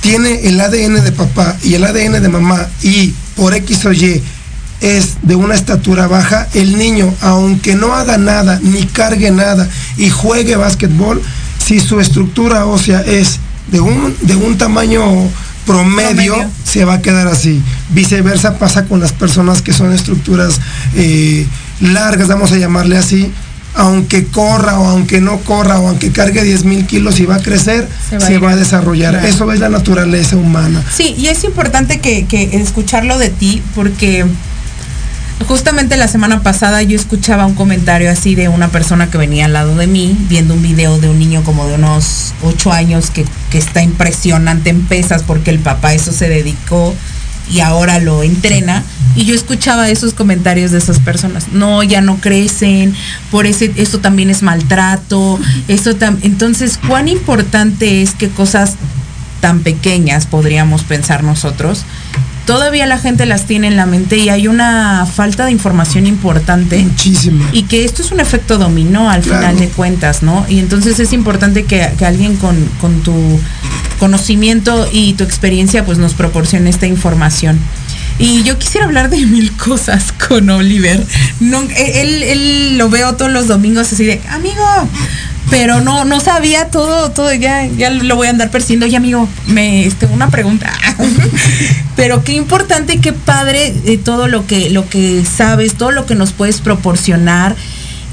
tiene 0.00 0.48
el 0.48 0.60
ADN 0.60 1.04
de 1.04 1.12
papá 1.12 1.56
y 1.62 1.74
el 1.74 1.84
ADN 1.84 2.22
de 2.22 2.28
mamá 2.28 2.66
y 2.82 3.14
por 3.36 3.54
X 3.54 3.86
o 3.86 3.92
Y 3.92 4.22
es 4.80 5.16
de 5.22 5.34
una 5.34 5.54
estatura 5.54 6.06
baja, 6.06 6.48
el 6.54 6.78
niño, 6.78 7.12
aunque 7.20 7.74
no 7.74 7.94
haga 7.94 8.18
nada, 8.18 8.58
ni 8.62 8.84
cargue 8.84 9.30
nada 9.30 9.68
y 9.96 10.10
juegue 10.10 10.56
básquetbol, 10.56 11.20
si 11.64 11.80
su 11.80 12.00
estructura 12.00 12.66
ósea 12.66 13.02
es 13.02 13.38
de 13.70 13.80
un, 13.80 14.16
de 14.22 14.36
un 14.36 14.56
tamaño 14.56 15.02
promedio, 15.68 16.34
Promedio. 16.34 16.50
se 16.64 16.84
va 16.84 16.94
a 16.94 17.02
quedar 17.02 17.28
así. 17.28 17.62
Viceversa 17.90 18.58
pasa 18.58 18.86
con 18.86 19.00
las 19.00 19.12
personas 19.12 19.60
que 19.62 19.72
son 19.72 19.92
estructuras 19.92 20.60
eh, 20.94 21.46
largas, 21.80 22.26
vamos 22.26 22.50
a 22.52 22.56
llamarle 22.56 22.96
así. 22.96 23.30
Aunque 23.74 24.24
corra 24.24 24.80
o 24.80 24.86
aunque 24.88 25.20
no 25.20 25.38
corra 25.40 25.78
o 25.78 25.88
aunque 25.88 26.10
cargue 26.10 26.42
10 26.42 26.64
mil 26.64 26.86
kilos 26.86 27.20
y 27.20 27.26
va 27.26 27.36
a 27.36 27.42
crecer, 27.42 27.86
Se 28.18 28.38
va 28.38 28.52
a 28.52 28.56
desarrollar. 28.56 29.12
Claro. 29.12 29.28
Eso 29.28 29.52
es 29.52 29.60
la 29.60 29.68
naturaleza 29.68 30.36
humana. 30.36 30.82
Sí, 30.92 31.14
y 31.16 31.28
es 31.28 31.44
importante 31.44 32.00
que, 32.00 32.24
que 32.26 32.56
escucharlo 32.56 33.18
de 33.18 33.28
ti 33.28 33.62
porque 33.76 34.24
justamente 35.46 35.96
la 35.96 36.08
semana 36.08 36.42
pasada 36.42 36.82
yo 36.82 36.96
escuchaba 36.96 37.46
un 37.46 37.54
comentario 37.54 38.10
así 38.10 38.34
de 38.34 38.48
una 38.48 38.68
persona 38.68 39.10
que 39.10 39.18
venía 39.18 39.44
al 39.44 39.52
lado 39.52 39.76
de 39.76 39.86
mí 39.86 40.16
viendo 40.28 40.54
un 40.54 40.62
video 40.62 40.98
de 40.98 41.08
un 41.08 41.18
niño 41.18 41.42
como 41.44 41.66
de 41.66 41.74
unos 41.74 42.34
8 42.42 42.72
años 42.72 43.10
que, 43.10 43.24
que 43.50 43.58
está 43.58 43.82
impresionante 43.82 44.70
en 44.70 44.82
pesas 44.86 45.22
porque 45.22 45.50
el 45.50 45.58
papá 45.58 45.94
eso 45.94 46.12
se 46.12 46.28
dedicó 46.28 46.94
y 47.50 47.60
ahora 47.60 47.98
lo 47.98 48.22
entrena. 48.22 48.84
Y 49.16 49.24
yo 49.24 49.34
escuchaba 49.34 49.88
esos 49.88 50.12
comentarios 50.12 50.70
de 50.70 50.78
esas 50.78 51.00
personas. 51.00 51.48
No, 51.52 51.82
ya 51.82 52.00
no 52.00 52.18
crecen, 52.18 52.94
por 53.30 53.46
ese, 53.46 53.72
eso 53.76 53.98
también 53.98 54.30
es 54.30 54.42
maltrato, 54.42 55.38
eso 55.66 55.96
tam 55.96 56.18
entonces, 56.22 56.78
¿cuán 56.86 57.08
importante 57.08 58.02
es 58.02 58.12
que 58.14 58.28
cosas 58.28 58.74
tan 59.40 59.60
pequeñas 59.60 60.26
podríamos 60.26 60.82
pensar 60.84 61.24
nosotros? 61.24 61.84
Todavía 62.48 62.86
la 62.86 62.98
gente 62.98 63.26
las 63.26 63.44
tiene 63.44 63.66
en 63.66 63.76
la 63.76 63.84
mente 63.84 64.16
y 64.16 64.30
hay 64.30 64.48
una 64.48 65.04
falta 65.04 65.44
de 65.44 65.52
información 65.52 66.06
importante. 66.06 66.78
Muchísimo. 66.78 67.44
Y 67.52 67.64
que 67.64 67.84
esto 67.84 68.00
es 68.00 68.10
un 68.10 68.20
efecto 68.20 68.56
dominó 68.56 69.10
al 69.10 69.20
Claro. 69.20 69.40
final 69.40 69.58
de 69.58 69.68
cuentas, 69.68 70.22
¿no? 70.22 70.46
Y 70.48 70.58
entonces 70.58 70.98
es 70.98 71.12
importante 71.12 71.64
que, 71.64 71.90
que 71.98 72.06
alguien 72.06 72.36
con, 72.36 72.56
con 72.80 73.02
tu 73.02 73.38
conocimiento 73.98 74.88
y 74.90 75.12
tu 75.12 75.24
experiencia 75.24 75.84
pues 75.84 75.98
nos 75.98 76.14
proporcione 76.14 76.70
esta 76.70 76.86
información. 76.86 77.58
Y 78.18 78.42
yo 78.44 78.58
quisiera 78.58 78.86
hablar 78.86 79.10
de 79.10 79.18
mil 79.26 79.54
cosas 79.56 80.12
con 80.12 80.48
Oliver. 80.48 81.04
No, 81.40 81.60
él, 81.76 82.22
él 82.22 82.78
lo 82.78 82.88
veo 82.88 83.14
todos 83.16 83.30
los 83.30 83.46
domingos 83.46 83.92
así 83.92 84.04
de, 84.06 84.22
amigo, 84.30 84.64
pero 85.50 85.80
no, 85.80 86.04
no 86.04 86.20
sabía 86.20 86.70
todo, 86.70 87.10
todo, 87.10 87.32
ya, 87.32 87.66
ya 87.66 87.90
lo 87.90 88.16
voy 88.16 88.26
a 88.26 88.30
andar 88.30 88.50
persiguiendo. 88.50 88.86
Oye, 88.86 88.96
amigo, 88.96 89.28
me, 89.46 89.86
este, 89.86 90.06
una 90.06 90.28
pregunta. 90.28 90.72
pero 91.96 92.22
qué 92.24 92.32
importante 92.32 93.00
qué 93.00 93.12
padre 93.12 93.74
eh, 93.86 93.98
todo 93.98 94.28
lo 94.28 94.46
que, 94.46 94.70
lo 94.70 94.88
que 94.88 95.24
sabes, 95.24 95.74
todo 95.74 95.90
lo 95.90 96.06
que 96.06 96.14
nos 96.14 96.32
puedes 96.32 96.60
proporcionar. 96.60 97.56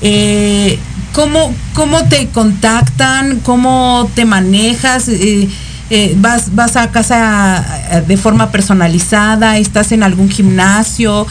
Eh, 0.02 0.80
¿cómo, 1.14 1.54
¿Cómo 1.74 2.04
te 2.06 2.28
contactan? 2.28 3.40
¿Cómo 3.40 4.10
te 4.16 4.26
manejas? 4.26 5.08
Eh, 5.08 5.50
eh, 5.90 6.14
vas, 6.18 6.56
vas 6.56 6.76
a 6.76 6.92
casa 6.92 7.66
de 8.08 8.18
forma 8.18 8.52
personalizada, 8.52 9.58
estás 9.58 9.92
en 9.92 10.04
algún 10.04 10.30
gimnasio. 10.30 11.28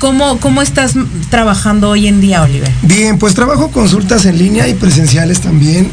¿Cómo, 0.00 0.40
¿Cómo 0.40 0.62
estás 0.62 0.94
trabajando 1.28 1.90
hoy 1.90 2.08
en 2.08 2.22
día, 2.22 2.42
Oliver? 2.42 2.72
Bien, 2.80 3.18
pues 3.18 3.34
trabajo 3.34 3.70
consultas 3.70 4.24
en 4.24 4.38
línea 4.38 4.66
y 4.66 4.72
presenciales 4.72 5.42
también. 5.42 5.90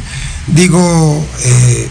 Digo, 0.48 1.26
eh, 1.44 1.90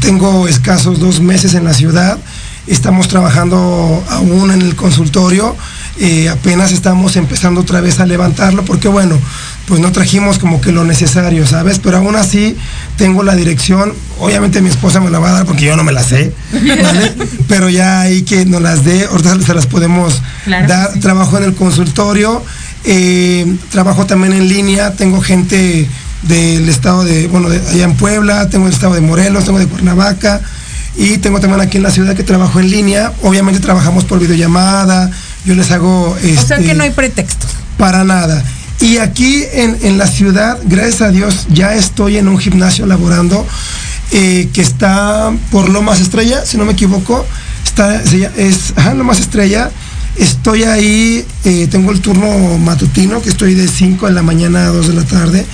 tengo 0.00 0.48
escasos 0.48 0.98
dos 0.98 1.20
meses 1.20 1.52
en 1.52 1.64
la 1.64 1.74
ciudad. 1.74 2.18
Estamos 2.66 3.08
trabajando 3.08 4.02
aún 4.08 4.52
en 4.52 4.62
el 4.62 4.74
consultorio. 4.74 5.54
eh, 5.98 6.30
apenas 6.30 6.72
estamos 6.72 7.14
empezando 7.16 7.60
otra 7.60 7.82
vez 7.82 8.00
a 8.00 8.06
levantarlo 8.06 8.64
porque 8.64 8.88
bueno, 8.88 9.18
pues 9.66 9.80
no 9.80 9.92
trajimos 9.92 10.38
como 10.38 10.60
que 10.60 10.72
lo 10.72 10.84
necesario, 10.84 11.46
¿sabes? 11.46 11.78
Pero 11.78 11.96
aún 11.96 12.16
así 12.16 12.56
tengo 12.98 13.22
la 13.22 13.34
dirección. 13.34 13.92
Obviamente 14.18 14.60
mi 14.60 14.68
esposa 14.68 15.00
me 15.00 15.10
la 15.10 15.18
va 15.18 15.30
a 15.30 15.32
dar 15.32 15.46
porque 15.46 15.64
yo 15.64 15.76
no 15.76 15.84
me 15.84 15.92
la 15.92 16.02
sé, 16.04 16.32
¿vale? 16.52 17.14
Pero 17.48 17.68
ya 17.70 18.00
ahí 18.02 18.22
que 18.22 18.44
nos 18.44 18.60
las 18.60 18.84
dé, 18.84 19.06
ahorita 19.10 19.40
se 19.40 19.54
las 19.54 19.66
podemos 19.66 20.20
Claro 20.44 20.68
dar. 20.68 20.92
sí. 20.92 21.00
Trabajo 21.00 21.38
en 21.38 21.44
el 21.44 21.54
consultorio, 21.54 22.42
eh, 22.84 23.56
trabajo 23.70 24.04
también 24.06 24.34
en 24.34 24.48
línea, 24.48 24.92
tengo 24.94 25.20
gente 25.22 25.88
del 26.22 26.68
estado 26.68 27.04
de, 27.04 27.26
bueno, 27.28 27.48
de 27.48 27.58
allá 27.68 27.84
en 27.84 27.94
Puebla, 27.96 28.48
tengo 28.50 28.66
el 28.66 28.72
estado 28.72 28.94
de 28.94 29.00
Morelos, 29.00 29.44
tengo 29.44 29.58
de 29.58 29.66
Cuernavaca 29.66 30.40
y 30.96 31.18
tengo 31.18 31.40
también 31.40 31.60
aquí 31.60 31.78
en 31.78 31.82
la 31.82 31.90
ciudad 31.90 32.14
que 32.14 32.22
trabajo 32.22 32.60
en 32.60 32.70
línea. 32.70 33.12
Obviamente 33.22 33.60
trabajamos 33.60 34.04
por 34.04 34.20
videollamada, 34.20 35.10
yo 35.44 35.54
les 35.54 35.70
hago... 35.70 36.10
O 36.10 36.18
sea 36.18 36.56
este, 36.56 36.64
que 36.66 36.74
no 36.74 36.84
hay 36.84 36.90
pretextos. 36.90 37.50
para 37.78 38.04
nada. 38.04 38.42
Y 38.80 38.98
aquí 38.98 39.44
en, 39.52 39.78
en 39.82 39.98
la 39.98 40.06
ciudad, 40.06 40.58
gracias 40.64 41.02
a 41.02 41.10
Dios, 41.10 41.46
ya 41.50 41.74
estoy 41.74 42.16
en 42.16 42.28
un 42.28 42.38
gimnasio 42.38 42.86
laborando 42.86 43.46
eh, 44.12 44.48
que 44.52 44.60
está 44.60 45.32
por 45.50 45.68
Lomas 45.68 46.00
Estrella, 46.00 46.44
si 46.44 46.56
no 46.56 46.64
me 46.64 46.72
equivoco. 46.72 47.24
Está, 47.64 48.02
es 48.02 48.72
ajá, 48.76 48.94
Lomas 48.94 49.20
Estrella. 49.20 49.70
Estoy 50.16 50.62
ahí, 50.62 51.26
eh, 51.44 51.66
tengo 51.68 51.90
el 51.90 52.00
turno 52.00 52.58
matutino, 52.58 53.20
que 53.20 53.30
estoy 53.30 53.54
de 53.54 53.66
5 53.66 54.06
de 54.06 54.12
la 54.12 54.22
mañana 54.22 54.66
a 54.66 54.68
2 54.68 54.88
de 54.88 54.94
la 54.94 55.04
tarde. 55.04 55.44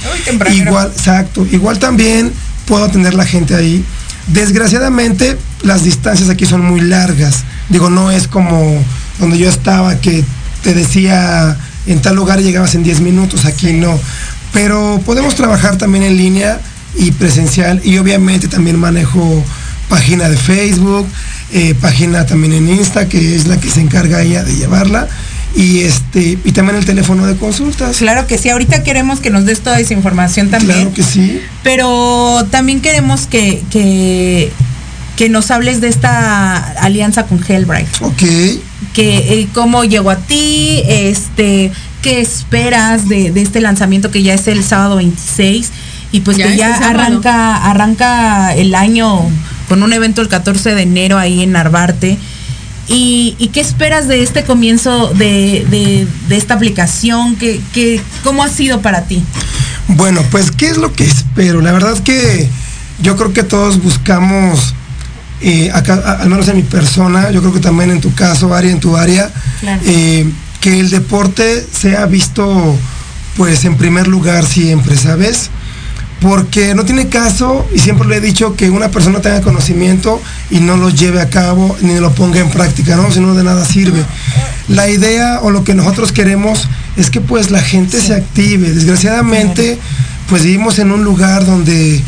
Igual, 0.52 0.92
exacto. 0.94 1.46
Igual 1.50 1.78
también 1.78 2.30
puedo 2.66 2.84
atender 2.84 3.14
la 3.14 3.24
gente 3.24 3.54
ahí. 3.54 3.82
Desgraciadamente, 4.26 5.38
las 5.62 5.84
distancias 5.84 6.28
aquí 6.28 6.44
son 6.44 6.62
muy 6.62 6.82
largas. 6.82 7.44
Digo, 7.70 7.88
no 7.88 8.10
es 8.10 8.28
como 8.28 8.84
donde 9.18 9.38
yo 9.38 9.48
estaba, 9.48 9.98
que 10.00 10.22
te 10.62 10.74
decía 10.74 11.56
en 11.86 12.00
tal 12.02 12.16
lugar 12.16 12.40
llegabas 12.40 12.74
en 12.74 12.82
10 12.82 13.00
minutos, 13.00 13.44
aquí 13.44 13.72
no. 13.72 13.98
Pero 14.52 15.00
podemos 15.04 15.34
trabajar 15.34 15.76
también 15.76 16.04
en 16.04 16.16
línea 16.16 16.60
y 16.96 17.12
presencial 17.12 17.80
y 17.84 17.98
obviamente 17.98 18.48
también 18.48 18.78
manejo 18.78 19.44
página 19.88 20.28
de 20.28 20.36
Facebook, 20.36 21.06
eh, 21.52 21.74
página 21.80 22.26
también 22.26 22.52
en 22.52 22.68
Insta, 22.68 23.08
que 23.08 23.34
es 23.34 23.46
la 23.46 23.58
que 23.58 23.68
se 23.68 23.80
encarga 23.80 24.22
ella 24.22 24.44
de 24.44 24.56
llevarla. 24.56 25.08
Y 25.54 25.80
este, 25.80 26.38
y 26.44 26.52
también 26.52 26.76
el 26.78 26.84
teléfono 26.84 27.26
de 27.26 27.36
consultas. 27.36 27.96
Claro 27.96 28.28
que 28.28 28.38
sí, 28.38 28.48
ahorita 28.48 28.84
queremos 28.84 29.18
que 29.18 29.30
nos 29.30 29.44
des 29.46 29.60
toda 29.60 29.80
esa 29.80 29.94
información 29.94 30.48
también. 30.48 30.78
Claro 30.78 30.94
que 30.94 31.02
sí. 31.02 31.40
Pero 31.64 32.46
también 32.52 32.80
queremos 32.80 33.26
que, 33.26 33.60
que, 33.68 34.52
que 35.16 35.28
nos 35.28 35.50
hables 35.50 35.80
de 35.80 35.88
esta 35.88 36.56
alianza 36.56 37.26
con 37.26 37.44
Hellbright. 37.46 37.88
Ok. 38.00 38.22
Que 38.94 39.40
eh, 39.40 39.48
cómo 39.52 39.84
llegó 39.84 40.10
a 40.10 40.16
ti, 40.16 40.82
este, 40.86 41.70
qué 42.02 42.20
esperas 42.20 43.08
de, 43.08 43.30
de 43.30 43.42
este 43.42 43.60
lanzamiento 43.60 44.10
que 44.10 44.22
ya 44.22 44.34
es 44.34 44.48
el 44.48 44.64
sábado 44.64 44.96
26 44.96 45.70
y 46.12 46.20
pues 46.20 46.36
Ya 46.38 46.46
que 46.48 46.56
ya 46.56 46.74
sábado. 46.78 46.90
arranca 47.00 47.56
arranca 47.70 48.54
el 48.54 48.74
año 48.74 49.20
con 49.68 49.82
un 49.82 49.92
evento 49.92 50.22
el 50.22 50.28
14 50.28 50.74
de 50.74 50.82
enero 50.82 51.18
ahí 51.18 51.42
en 51.42 51.52
Narvarte. 51.52 52.18
¿Y, 52.88 53.36
y 53.38 53.48
qué 53.48 53.60
esperas 53.60 54.08
de 54.08 54.22
este 54.22 54.42
comienzo 54.42 55.08
de, 55.14 55.64
de- 55.70 56.08
de 56.28 56.36
esta 56.36 56.54
aplicación? 56.54 57.36
¿Qué, 57.36 57.60
qué, 57.72 58.00
¿Cómo 58.24 58.42
ha 58.42 58.48
sido 58.48 58.80
para 58.80 59.04
ti? 59.04 59.22
Bueno, 59.86 60.22
pues, 60.32 60.50
¿qué 60.50 60.68
es 60.70 60.76
lo 60.76 60.92
que 60.92 61.04
espero? 61.04 61.60
La 61.60 61.70
verdad 61.70 61.96
que 62.00 62.48
yo 63.00 63.16
creo 63.16 63.32
que 63.32 63.44
todos 63.44 63.80
buscamos, 63.80 64.74
eh, 65.42 65.70
acá, 65.72 66.02
a- 66.04 66.22
al 66.22 66.28
menos 66.30 66.48
en 66.48 66.56
mi 66.56 66.62
persona, 66.62 67.30
yo 67.30 67.40
creo 67.40 67.52
que 67.52 67.60
también 67.60 67.90
en 67.90 68.00
tu 68.00 68.12
caso, 68.14 68.54
Ari, 68.54 68.70
en 68.70 68.80
tu 68.80 68.96
área, 68.96 69.30
Claro. 69.60 69.80
eh, 69.86 70.28
que 70.60 70.78
el 70.80 70.90
deporte 70.90 71.66
sea 71.72 72.04
visto, 72.06 72.76
pues, 73.36 73.64
en 73.64 73.76
primer 73.76 74.06
lugar 74.08 74.44
siempre, 74.44 74.96
¿sabes? 74.96 75.48
Porque 76.20 76.74
no 76.74 76.84
tiene 76.84 77.08
caso, 77.08 77.66
y 77.74 77.78
siempre 77.78 78.06
le 78.06 78.16
he 78.16 78.20
dicho, 78.20 78.54
que 78.54 78.68
una 78.68 78.90
persona 78.90 79.20
tenga 79.22 79.40
conocimiento 79.40 80.20
y 80.50 80.60
no 80.60 80.76
lo 80.76 80.90
lleve 80.90 81.22
a 81.22 81.30
cabo 81.30 81.74
ni 81.80 81.98
lo 81.98 82.12
ponga 82.14 82.40
en 82.40 82.50
práctica, 82.50 82.96
¿no? 82.96 83.10
Si 83.10 83.20
no, 83.20 83.34
de 83.34 83.42
nada 83.42 83.64
sirve. 83.64 84.04
La 84.68 84.90
idea 84.90 85.40
o 85.40 85.50
lo 85.50 85.64
que 85.64 85.72
nosotros 85.74 86.12
queremos 86.12 86.68
es 86.98 87.08
que 87.08 87.22
pues 87.22 87.50
la 87.50 87.62
gente 87.62 87.98
se 88.02 88.14
active. 88.14 88.70
Desgraciadamente, 88.70 89.78
pues 90.28 90.42
vivimos 90.42 90.78
en 90.78 90.92
un 90.92 91.04
lugar 91.04 91.46
donde 91.46 92.02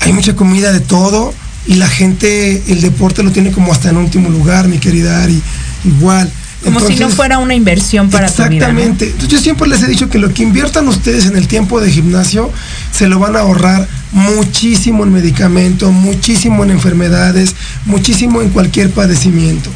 hay 0.00 0.12
mucha 0.14 0.34
comida 0.34 0.72
de 0.72 0.80
todo 0.80 1.34
y 1.66 1.74
la 1.74 1.88
gente, 1.88 2.62
el 2.68 2.80
deporte 2.80 3.22
lo 3.22 3.30
tiene 3.30 3.52
como 3.52 3.72
hasta 3.72 3.90
en 3.90 3.96
último 3.96 4.28
lugar, 4.28 4.68
mi 4.68 4.78
querida 4.78 5.22
Ari. 5.22 5.40
Igual. 5.84 6.30
Como 6.64 6.80
si 6.80 6.94
no 6.96 7.08
fuera 7.08 7.38
una 7.38 7.54
inversión 7.54 8.08
para 8.08 8.28
tu 8.28 8.34
vida. 8.44 8.72
¿no? 8.72 8.78
Exactamente. 8.78 9.14
Yo 9.28 9.38
siempre 9.38 9.68
les 9.68 9.82
he 9.82 9.88
dicho 9.88 10.08
que 10.08 10.18
lo 10.18 10.32
que 10.32 10.42
inviertan 10.42 10.86
ustedes 10.86 11.26
en 11.26 11.36
el 11.36 11.48
tiempo 11.48 11.80
de 11.80 11.90
gimnasio 11.90 12.50
se 12.92 13.08
lo 13.08 13.18
van 13.18 13.36
a 13.36 13.40
ahorrar 13.40 13.88
muchísimo 14.12 15.02
en 15.04 15.12
medicamento, 15.12 15.90
muchísimo 15.90 16.62
en 16.62 16.70
enfermedades, 16.70 17.54
muchísimo 17.84 18.42
en 18.42 18.50
cualquier 18.50 18.90
padecimiento. 18.90 19.70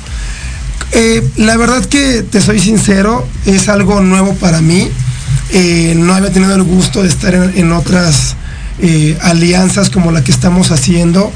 Eh, 0.92 1.28
la 1.36 1.56
verdad 1.56 1.84
que 1.86 2.22
te 2.22 2.40
soy 2.40 2.60
sincero, 2.60 3.26
es 3.46 3.68
algo 3.68 4.00
nuevo 4.00 4.34
para 4.34 4.60
mí. 4.60 4.88
Eh, 5.50 5.94
no 5.96 6.14
había 6.14 6.32
tenido 6.32 6.54
el 6.54 6.62
gusto 6.62 7.02
de 7.02 7.08
estar 7.08 7.34
en, 7.34 7.52
en 7.56 7.72
otras 7.72 8.36
eh, 8.78 9.16
alianzas 9.22 9.88
como 9.88 10.12
la 10.12 10.22
que 10.22 10.30
estamos 10.30 10.70
haciendo. 10.70 11.32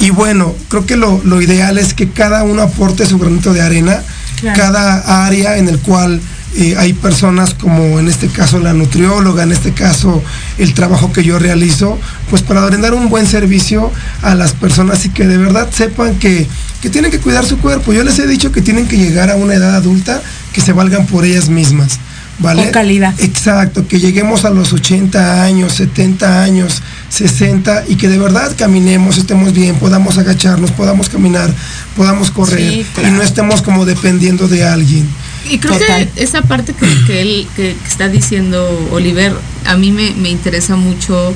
Y 0.00 0.10
bueno, 0.10 0.54
creo 0.68 0.84
que 0.86 0.96
lo, 0.96 1.20
lo 1.24 1.40
ideal 1.40 1.78
es 1.78 1.94
que 1.94 2.10
cada 2.10 2.42
uno 2.42 2.62
aporte 2.62 3.06
su 3.06 3.18
granito 3.18 3.52
de 3.52 3.62
arena, 3.62 4.02
Claro. 4.40 4.60
cada 4.60 5.24
área 5.26 5.56
en 5.56 5.66
el 5.66 5.78
cual 5.78 6.20
eh, 6.56 6.74
hay 6.78 6.92
personas 6.92 7.54
como 7.54 7.98
en 7.98 8.06
este 8.08 8.28
caso 8.28 8.58
la 8.58 8.74
nutrióloga, 8.74 9.42
en 9.44 9.52
este 9.52 9.72
caso 9.72 10.22
el 10.58 10.74
trabajo 10.74 11.10
que 11.10 11.24
yo 11.24 11.38
realizo, 11.38 11.98
pues 12.28 12.42
para 12.42 12.64
brindar 12.66 12.92
un 12.92 13.08
buen 13.08 13.26
servicio 13.26 13.90
a 14.20 14.34
las 14.34 14.52
personas 14.52 15.06
y 15.06 15.08
que 15.08 15.26
de 15.26 15.38
verdad 15.38 15.68
sepan 15.72 16.16
que, 16.18 16.46
que 16.82 16.90
tienen 16.90 17.10
que 17.10 17.18
cuidar 17.18 17.46
su 17.46 17.56
cuerpo. 17.58 17.94
Yo 17.94 18.04
les 18.04 18.18
he 18.18 18.26
dicho 18.26 18.52
que 18.52 18.60
tienen 18.60 18.86
que 18.86 18.98
llegar 18.98 19.30
a 19.30 19.36
una 19.36 19.54
edad 19.54 19.74
adulta 19.74 20.20
que 20.52 20.60
se 20.60 20.72
valgan 20.74 21.06
por 21.06 21.24
ellas 21.24 21.48
mismas. 21.48 21.98
¿Vale? 22.38 22.64
Con 22.64 22.72
calidad. 22.72 23.14
Exacto, 23.20 23.88
que 23.88 23.98
lleguemos 23.98 24.44
a 24.44 24.50
los 24.50 24.74
80 24.74 25.42
años, 25.42 25.72
70 25.72 26.42
años, 26.42 26.82
60 27.08 27.84
y 27.88 27.96
que 27.96 28.08
de 28.08 28.18
verdad 28.18 28.54
caminemos, 28.56 29.16
estemos 29.18 29.52
bien, 29.52 29.76
podamos 29.76 30.18
agacharnos, 30.18 30.70
podamos 30.72 31.08
caminar, 31.08 31.52
podamos 31.96 32.30
correr 32.30 32.72
Sí, 32.72 32.86
claro. 32.94 33.08
y 33.08 33.12
no 33.12 33.22
estemos 33.22 33.62
como 33.62 33.84
dependiendo 33.84 34.48
de 34.48 34.64
alguien. 34.64 35.06
Y 35.48 35.58
creo 35.58 35.78
Total. 35.78 36.08
que 36.12 36.22
esa 36.22 36.42
parte 36.42 36.74
que, 36.74 36.86
que 37.06 37.22
él 37.22 37.46
que, 37.54 37.74
que 37.80 37.88
está 37.88 38.08
diciendo 38.08 38.88
Oliver, 38.92 39.32
a 39.66 39.76
mí 39.76 39.92
me, 39.92 40.10
me 40.16 40.28
interesa 40.30 40.74
mucho 40.76 41.32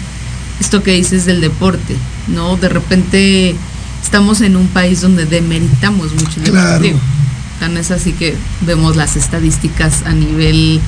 esto 0.58 0.82
que 0.82 0.92
dices 0.92 1.24
del 1.26 1.40
deporte, 1.40 1.96
¿no? 2.26 2.56
De 2.56 2.68
repente 2.68 3.54
estamos 4.02 4.40
en 4.40 4.56
un 4.56 4.66
país 4.68 5.00
donde 5.00 5.26
demeritamos 5.26 6.12
mucho 6.14 6.40
el 6.44 6.50
Claro. 6.50 6.80
deporte. 6.82 6.96
Tan 7.60 7.76
es 7.76 7.90
así 7.90 8.12
que 8.12 8.34
vemos 8.62 8.96
las 8.96 9.16
estadísticas 9.16 10.02
a 10.04 10.12
nivel 10.12 10.80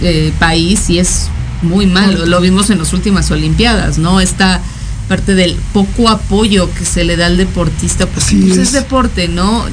eh, 0.00 0.32
país 0.38 0.88
y 0.90 0.98
es 0.98 1.28
muy 1.64 1.86
malo. 1.86 2.26
Lo 2.26 2.40
vimos 2.40 2.70
en 2.70 2.78
las 2.78 2.92
últimas 2.92 3.30
Olimpiadas, 3.30 3.98
¿no? 3.98 4.20
Esta 4.20 4.60
parte 5.08 5.34
del 5.34 5.56
poco 5.72 6.08
apoyo 6.08 6.72
que 6.72 6.84
se 6.84 7.04
le 7.04 7.16
da 7.16 7.26
al 7.26 7.36
deportista, 7.36 8.06
Así 8.16 8.36
pues, 8.36 8.52
es. 8.52 8.68
es 8.68 8.72
deporte, 8.72 9.28
¿no? 9.28 9.66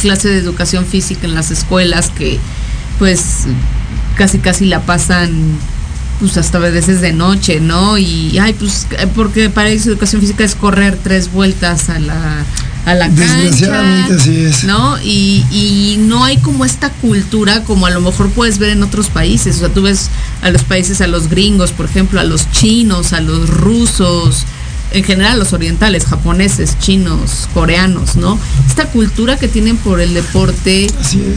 Clase 0.00 0.28
de 0.28 0.38
educación 0.38 0.84
física 0.86 1.26
en 1.26 1.34
las 1.34 1.50
escuelas 1.50 2.10
que 2.10 2.38
pues 2.98 3.46
casi 4.16 4.38
casi 4.38 4.64
la 4.64 4.80
pasan 4.80 5.30
pues 6.18 6.36
hasta 6.36 6.58
a 6.58 6.60
veces 6.60 7.00
de 7.00 7.12
noche, 7.12 7.60
¿no? 7.60 7.96
Y 7.98 8.38
ay, 8.38 8.52
pues 8.54 8.86
porque 9.14 9.50
para 9.50 9.68
ellos 9.68 9.86
educación 9.86 10.20
física 10.20 10.44
es 10.44 10.54
correr 10.54 10.98
tres 11.02 11.30
vueltas 11.32 11.88
a 11.90 12.00
la 12.00 12.44
a 12.90 12.94
la 12.94 13.08
Desgraciadamente 13.08 14.08
cancha, 14.16 14.22
así 14.22 14.36
es. 14.44 14.64
¿no? 14.64 14.98
Y, 15.02 15.44
y 15.50 15.96
no 16.00 16.24
hay 16.24 16.36
como 16.38 16.64
esta 16.64 16.90
cultura 16.90 17.64
como 17.64 17.86
a 17.86 17.90
lo 17.90 18.00
mejor 18.00 18.30
puedes 18.30 18.58
ver 18.58 18.70
en 18.70 18.82
otros 18.82 19.08
países. 19.08 19.56
O 19.56 19.58
sea, 19.60 19.68
tú 19.68 19.82
ves 19.82 20.08
a 20.42 20.50
los 20.50 20.62
países, 20.64 21.00
a 21.00 21.06
los 21.06 21.28
gringos, 21.28 21.72
por 21.72 21.86
ejemplo, 21.86 22.20
a 22.20 22.24
los 22.24 22.50
chinos, 22.52 23.12
a 23.12 23.20
los 23.20 23.48
rusos, 23.48 24.44
en 24.90 25.04
general 25.04 25.32
a 25.34 25.36
los 25.36 25.52
orientales, 25.52 26.06
japoneses, 26.06 26.78
chinos, 26.80 27.48
coreanos, 27.52 28.16
¿no? 28.16 28.38
Esta 28.66 28.86
cultura 28.86 29.36
que 29.36 29.46
tienen 29.48 29.76
por 29.76 30.00
el 30.00 30.14
deporte, 30.14 30.86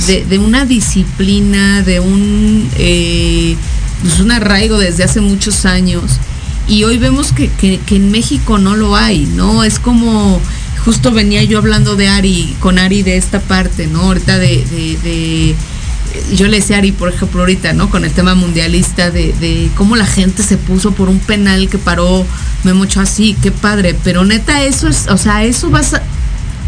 de, 0.08 0.26
de 0.26 0.38
una 0.39 0.66
disciplina, 0.66 1.82
de 1.82 1.99
un, 1.99 2.70
eh, 2.78 3.56
pues 4.02 4.20
un 4.22 4.32
arraigo 4.32 4.78
desde 4.78 5.04
hace 5.04 5.20
muchos 5.22 5.66
años. 5.66 6.04
Y 6.68 6.84
hoy 6.86 6.97
vemos 6.97 7.34
que, 7.34 7.49
que- 7.49 7.80
que 7.86 7.95
en 7.97 8.12
México 8.12 8.58
no 8.58 8.76
lo 8.78 8.95
hay, 8.95 9.26
¿no? 9.36 9.64
Es 9.66 9.80
como, 9.80 10.39
justo 10.86 11.11
venía 11.11 11.43
yo 11.43 11.57
hablando 11.57 11.95
de 11.95 12.07
Ari, 12.07 12.55
con 12.59 12.79
Ari 12.79 13.03
de 13.03 13.17
esta 13.17 13.39
parte, 13.39 13.88
¿no? 13.88 14.01
Ahorita 14.01 14.38
de, 14.38 15.55
yo 16.34 16.47
le 16.47 16.57
decía 16.57 16.77
a 16.77 16.79
Ari, 16.79 16.91
por 16.91 17.09
ejemplo, 17.09 17.41
ahorita, 17.41 17.73
¿no? 17.73 17.89
Con 17.89 18.03
el 18.03 18.11
tema 18.11 18.36
mundialista 18.36 19.11
de, 19.11 19.69
cómo 19.75 19.95
la 19.95 20.05
gente 20.05 20.43
se 20.43 20.57
puso 20.57 20.91
por 20.93 21.09
un 21.09 21.19
penal 21.19 21.69
que 21.69 21.77
paró 21.77 22.25
Memo 22.63 22.84
Ochoa, 22.84 23.03
así, 23.03 23.36
qué 23.41 23.51
padre, 23.51 23.95
pero 24.03 24.25
neta 24.25 24.63
eso 24.63 24.88
es, 24.88 25.07
o 25.07 25.17
sea, 25.17 25.43
eso 25.43 25.69
vas 25.69 25.93
a, 25.93 26.03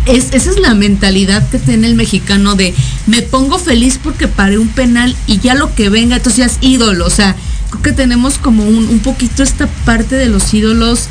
es, 0.05 0.34
esa 0.34 0.49
es 0.51 0.59
la 0.59 0.74
mentalidad 0.74 1.47
que 1.49 1.59
tiene 1.59 1.88
el 1.88 1.95
mexicano 1.95 2.55
de 2.55 2.74
me 3.07 3.22
pongo 3.22 3.57
feliz 3.57 3.99
porque 4.01 4.28
paré 4.28 4.57
un 4.57 4.68
penal 4.68 5.16
y 5.28 5.39
ya 5.39 5.55
lo 5.55 5.74
que 5.74 5.89
venga, 5.89 6.18
entonces 6.18 6.38
ya 6.38 6.45
es 6.45 6.57
ídolo. 6.61 7.05
O 7.05 7.09
sea, 7.09 7.36
creo 7.70 7.82
que 7.82 7.91
tenemos 7.93 8.38
como 8.38 8.64
un, 8.64 8.89
un 8.89 8.99
poquito 8.99 9.43
esta 9.43 9.68
parte 9.86 10.16
de 10.16 10.28
los 10.28 10.53
ídolos 10.53 11.07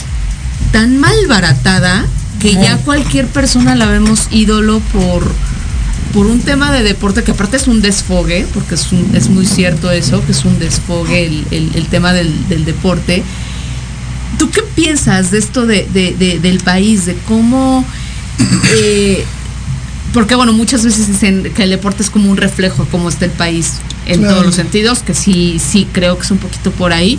tan 0.72 0.98
malbaratada 0.98 2.07
que 2.43 2.55
ya 2.55 2.76
cualquier 2.78 3.26
persona 3.28 3.74
la 3.76 3.86
vemos 3.86 4.26
ídolo 4.32 4.80
por, 4.93 5.30
por 6.12 6.26
un 6.26 6.40
tema 6.40 6.72
de 6.72 6.82
deporte 6.82 7.22
que 7.22 7.30
aparte 7.30 7.57
es 7.57 7.68
un 7.68 7.80
desfogue, 7.80 8.47
porque 8.53 8.74
es, 8.74 8.90
un- 8.93 9.11
es 9.14 9.28
muy 9.30 9.47
cierto 9.47 9.90
eso, 9.90 10.24
que 10.26 10.32
es 10.32 10.45
un 10.45 10.59
desfogue 10.59 11.26
el, 11.26 11.47
el- 11.53 11.70
el 11.74 11.86
tema 11.86 12.12
del, 12.12 12.49
del 12.49 12.64
deporte. 12.64 13.22
¿Tú 14.38 14.51
qué 14.51 14.62
piensas 14.74 15.30
de 15.30 15.38
esto 15.38 15.66
de, 15.66 15.86
de- 15.93 16.14
de- 16.18 16.40
del 16.40 16.59
país, 16.59 17.07
de 17.07 17.14
cómo... 17.28 17.84
eh, 18.76 19.24
porque 20.12 20.34
bueno, 20.34 20.53
muchas 20.53 20.84
veces 20.84 21.07
dicen 21.07 21.53
que 21.55 21.62
el 21.62 21.70
deporte 21.70 22.03
es 22.03 22.11
como 22.11 22.30
un 22.30 22.36
reflejo 22.36 22.84
de 22.84 22.90
cómo 22.90 23.09
está 23.09 23.24
el 23.24 23.30
país 23.30 23.74
en 24.07 24.18
Claro. 24.18 24.34
todos 24.34 24.47
los 24.47 24.55
sentidos, 24.57 24.99
que 24.99 25.14
sí, 25.14 25.59
sí 25.59 25.86
creo 25.93 26.16
que 26.18 26.24
es 26.24 26.30
un 26.30 26.38
poquito 26.38 26.70
por 26.72 26.93
ahí. 26.93 27.18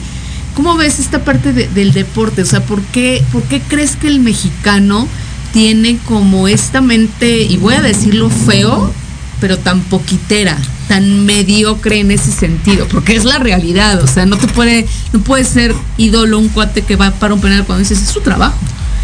¿Cómo 0.55 0.75
ves 0.77 0.99
esta 0.99 1.23
parte 1.23 1.51
de- 1.53 1.67
del 1.67 1.93
deporte? 1.93 2.41
O 2.43 2.45
sea, 2.45 2.63
¿por 2.63 2.81
qué, 2.81 3.23
¿por 3.31 3.41
qué 3.43 3.59
crees 3.61 3.95
que 3.95 4.07
el 4.07 4.19
mexicano 4.19 5.07
tiene 5.51 5.97
como 6.05 6.47
esta 6.47 6.81
mente, 6.81 7.41
y 7.43 7.57
voy 7.57 7.75
a 7.75 7.81
decirlo 7.81 8.29
feo, 8.29 8.91
pero 9.39 9.57
tan 9.57 9.81
poquitera, 9.81 10.57
tan 10.87 11.25
mediocre 11.25 11.99
en 11.99 12.11
ese 12.11 12.31
sentido? 12.31 12.87
Porque 12.87 13.15
es 13.15 13.23
la 13.23 13.39
realidad, 13.39 14.03
o 14.03 14.07
sea, 14.07 14.25
no 14.25 14.37
te 14.37 14.47
puede, 14.47 14.85
no 15.11 15.19
puede 15.21 15.43
ser 15.43 15.73
ídolo 15.97 16.37
un 16.39 16.49
cuate 16.49 16.81
que 16.83 16.95
va 16.95 17.11
para 17.11 17.33
un 17.33 17.41
penal 17.41 17.65
cuando 17.65 17.79
dices, 17.79 18.01
es 18.01 18.09
su 18.09 18.21
trabajo. 18.21 18.57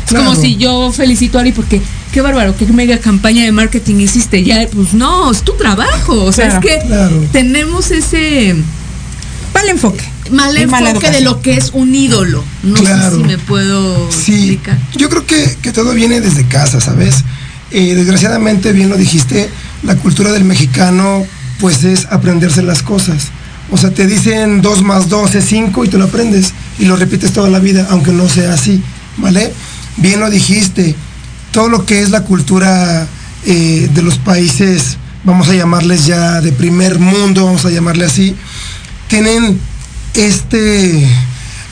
Es 0.08 0.14
como 0.16 0.34
si 0.36 0.56
yo 0.58 0.92
felicito 0.92 1.38
a 1.38 1.42
Ari 1.42 1.52
porque 1.52 1.82
qué 2.12 2.22
bárbaro, 2.22 2.56
qué 2.58 2.66
mega 2.68 2.98
campaña 2.98 3.44
de 3.44 3.52
marketing 3.52 3.98
hiciste. 3.98 4.44
Ya, 4.44 4.68
pues 4.74 4.94
no, 4.96 5.30
es 5.32 5.44
tu 5.44 5.54
trabajo. 5.54 6.24
O 6.24 6.32
sea, 6.32 6.60
Claro, 6.60 6.68
es 6.68 6.82
que 6.82 6.88
claro. 6.88 7.24
tenemos 7.32 7.92
ese 7.92 8.56
Mal 9.54 9.70
enfoque. 9.70 10.04
Mal 10.32 10.54
mala 10.68 10.90
enfoque 10.92 11.12
de 11.12 11.22
lo 11.22 11.42
que 11.42 11.54
es 11.58 11.72
un 11.74 11.94
ídolo. 11.96 12.44
No 12.64 12.76
Claro. 12.76 13.12
sé 13.12 13.18
si 13.18 13.24
me 13.24 13.38
puedo 13.38 14.12
Sí, 14.12 14.34
explicar. 14.52 14.78
yo 14.96 15.10
creo 15.10 15.26
que, 15.26 15.58
que 15.62 15.72
todo 15.72 15.94
viene 15.94 16.22
desde 16.22 16.46
casa, 16.48 16.80
¿sabes? 16.82 17.24
Eh, 17.72 17.94
desgraciadamente, 17.96 18.72
bien 18.74 18.90
lo 18.90 18.98
dijiste, 18.98 19.50
la 19.84 19.96
cultura 19.96 20.32
del 20.32 20.44
mexicano 20.44 21.26
pues 21.60 21.84
es 21.84 22.06
aprenderse 22.10 22.62
las 22.64 22.82
cosas. 22.84 23.28
O 23.72 23.78
sea, 23.78 23.92
te 23.92 24.08
dicen 24.08 24.62
2 24.62 24.82
más 24.84 25.10
2 25.10 25.36
es 25.36 25.46
5 25.46 25.86
y 25.86 25.90
tú 25.90 25.98
lo 26.00 26.06
aprendes 26.06 26.54
y 26.80 26.86
lo 26.86 26.96
repites 26.96 27.34
toda 27.34 27.50
la 27.50 27.60
vida, 27.60 27.86
aunque 27.92 28.12
no 28.12 28.28
sea 28.28 28.54
así, 28.54 28.82
¿vale? 29.18 29.54
Bien 29.98 30.20
lo 30.20 30.30
dijiste, 30.30 30.96
todo 31.52 31.68
lo 31.70 31.86
que 31.86 32.02
es 32.02 32.10
la 32.10 32.22
cultura 32.24 33.06
eh, 33.46 33.90
de 33.94 34.02
los 34.02 34.18
países, 34.18 34.98
vamos 35.24 35.50
a 35.50 35.54
llamarles 35.54 36.06
ya 36.08 36.42
de 36.42 36.52
primer 36.52 36.98
mundo, 37.00 37.46
vamos 37.46 37.66
a 37.66 37.70
llamarle 37.70 38.06
así, 38.06 38.36
tienen 39.08 39.60
este, 40.14 41.08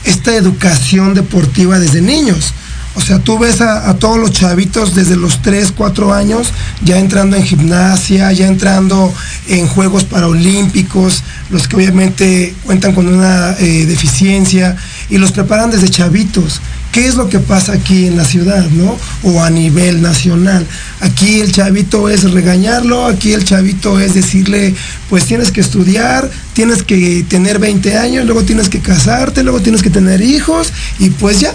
esta 0.04 0.34
educación 0.34 1.14
deportiva 1.14 1.78
desde 1.78 2.00
niños. 2.00 2.54
O 2.94 3.00
sea, 3.00 3.20
tú 3.20 3.38
ves 3.38 3.60
a, 3.60 3.94
todos 3.94 4.18
los 4.18 4.32
chavitos 4.32 4.96
desde 4.96 5.14
los 5.14 5.40
3, 5.42 5.72
4 5.76 6.12
años 6.12 6.48
ya 6.82 6.98
entrando 6.98 7.36
en 7.36 7.44
gimnasia, 7.44 8.32
ya 8.32 8.48
entrando 8.48 9.14
en 9.46 9.68
Juegos 9.68 10.02
Paralímpicos, 10.02 11.22
los 11.48 11.68
que 11.68 11.76
obviamente 11.76 12.54
cuentan 12.64 12.94
con 12.94 13.06
una 13.06 13.52
eh, 13.60 13.86
deficiencia 13.86 14.76
y 15.08 15.18
los 15.18 15.30
preparan 15.30 15.70
desde 15.70 15.88
chavitos. 15.88 16.60
¿Qué 16.92 17.06
es 17.06 17.16
lo 17.16 17.28
que 17.28 17.38
pasa 17.38 17.72
aquí 17.72 18.06
en 18.06 18.16
la 18.16 18.24
ciudad, 18.24 18.66
no? 18.70 18.98
O 19.22 19.42
a 19.42 19.50
nivel 19.50 20.00
nacional. 20.00 20.66
Aquí 21.00 21.40
el 21.40 21.52
chavito 21.52 22.08
es 22.08 22.30
regañarlo, 22.32 23.06
aquí 23.06 23.32
el 23.32 23.44
chavito 23.44 24.00
es 24.00 24.14
decirle, 24.14 24.74
pues 25.10 25.26
tienes 25.26 25.50
que 25.50 25.60
estudiar, 25.60 26.30
tienes 26.54 26.82
que 26.82 27.24
tener 27.28 27.58
20 27.58 27.96
años, 27.96 28.24
luego 28.24 28.42
tienes 28.42 28.68
que 28.68 28.80
casarte, 28.80 29.42
luego 29.42 29.60
tienes 29.60 29.82
que 29.82 29.90
tener 29.90 30.22
hijos 30.22 30.72
y 30.98 31.10
pues 31.10 31.40
ya, 31.40 31.54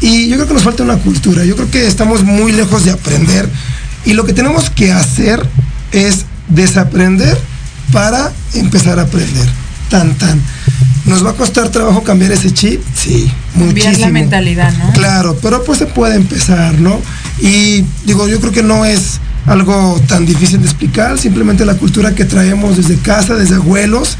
y 0.00 0.28
yo 0.28 0.36
creo 0.36 0.48
que 0.48 0.54
nos 0.54 0.62
falta 0.62 0.82
una 0.82 0.98
cultura, 0.98 1.44
yo 1.44 1.56
creo 1.56 1.70
que 1.70 1.86
estamos 1.86 2.24
muy 2.24 2.52
lejos 2.52 2.84
de 2.84 2.92
aprender 2.92 3.48
y 4.04 4.14
lo 4.14 4.24
que 4.24 4.32
tenemos 4.32 4.70
que 4.70 4.92
hacer 4.92 5.46
es 5.92 6.24
desaprender 6.48 7.36
para 7.92 8.32
empezar 8.54 8.98
a 8.98 9.02
aprender. 9.02 9.59
Tan, 9.90 10.14
tan. 10.16 10.40
¿Nos 11.04 11.24
va 11.24 11.30
a 11.30 11.34
costar 11.34 11.68
trabajo 11.70 12.02
cambiar 12.02 12.32
ese 12.32 12.52
chip? 12.52 12.80
Sí, 12.94 13.30
Cambiar 13.52 13.74
muchísimo. 13.74 14.06
la 14.06 14.12
mentalidad, 14.12 14.72
¿no? 14.78 14.92
Claro, 14.92 15.36
pero 15.42 15.64
pues 15.64 15.78
se 15.78 15.86
puede 15.86 16.14
empezar, 16.14 16.78
¿no? 16.78 17.00
Y 17.40 17.84
digo, 18.04 18.28
yo 18.28 18.38
creo 18.40 18.52
que 18.52 18.62
no 18.62 18.84
es 18.84 19.18
algo 19.46 20.00
tan 20.06 20.26
difícil 20.26 20.60
de 20.60 20.66
explicar, 20.66 21.18
simplemente 21.18 21.64
la 21.64 21.74
cultura 21.74 22.14
que 22.14 22.24
traemos 22.24 22.76
desde 22.76 22.96
casa, 22.98 23.34
desde 23.34 23.56
abuelos, 23.56 24.16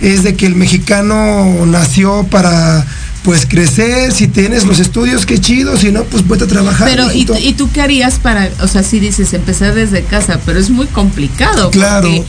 es 0.00 0.22
de 0.24 0.34
que 0.34 0.46
el 0.46 0.56
mexicano 0.56 1.64
nació 1.66 2.24
para 2.30 2.84
pues 3.22 3.46
crecer, 3.46 4.12
si 4.12 4.28
tienes 4.28 4.66
los 4.66 4.80
estudios, 4.80 5.24
qué 5.24 5.40
chido, 5.40 5.78
si 5.78 5.90
no, 5.90 6.04
pues 6.04 6.28
vete 6.28 6.44
a 6.44 6.46
trabajar. 6.46 6.86
Pero, 6.86 7.04
¿y, 7.04 7.24
mijito. 7.24 7.38
¿y 7.38 7.54
tú 7.54 7.70
qué 7.72 7.80
harías 7.80 8.18
para, 8.18 8.50
o 8.60 8.68
sea, 8.68 8.82
si 8.82 9.00
dices 9.00 9.32
empezar 9.32 9.74
desde 9.74 10.02
casa, 10.02 10.40
pero 10.44 10.58
es 10.58 10.68
muy 10.68 10.86
complicado. 10.88 11.70
Claro. 11.70 12.06
porque 12.06 12.24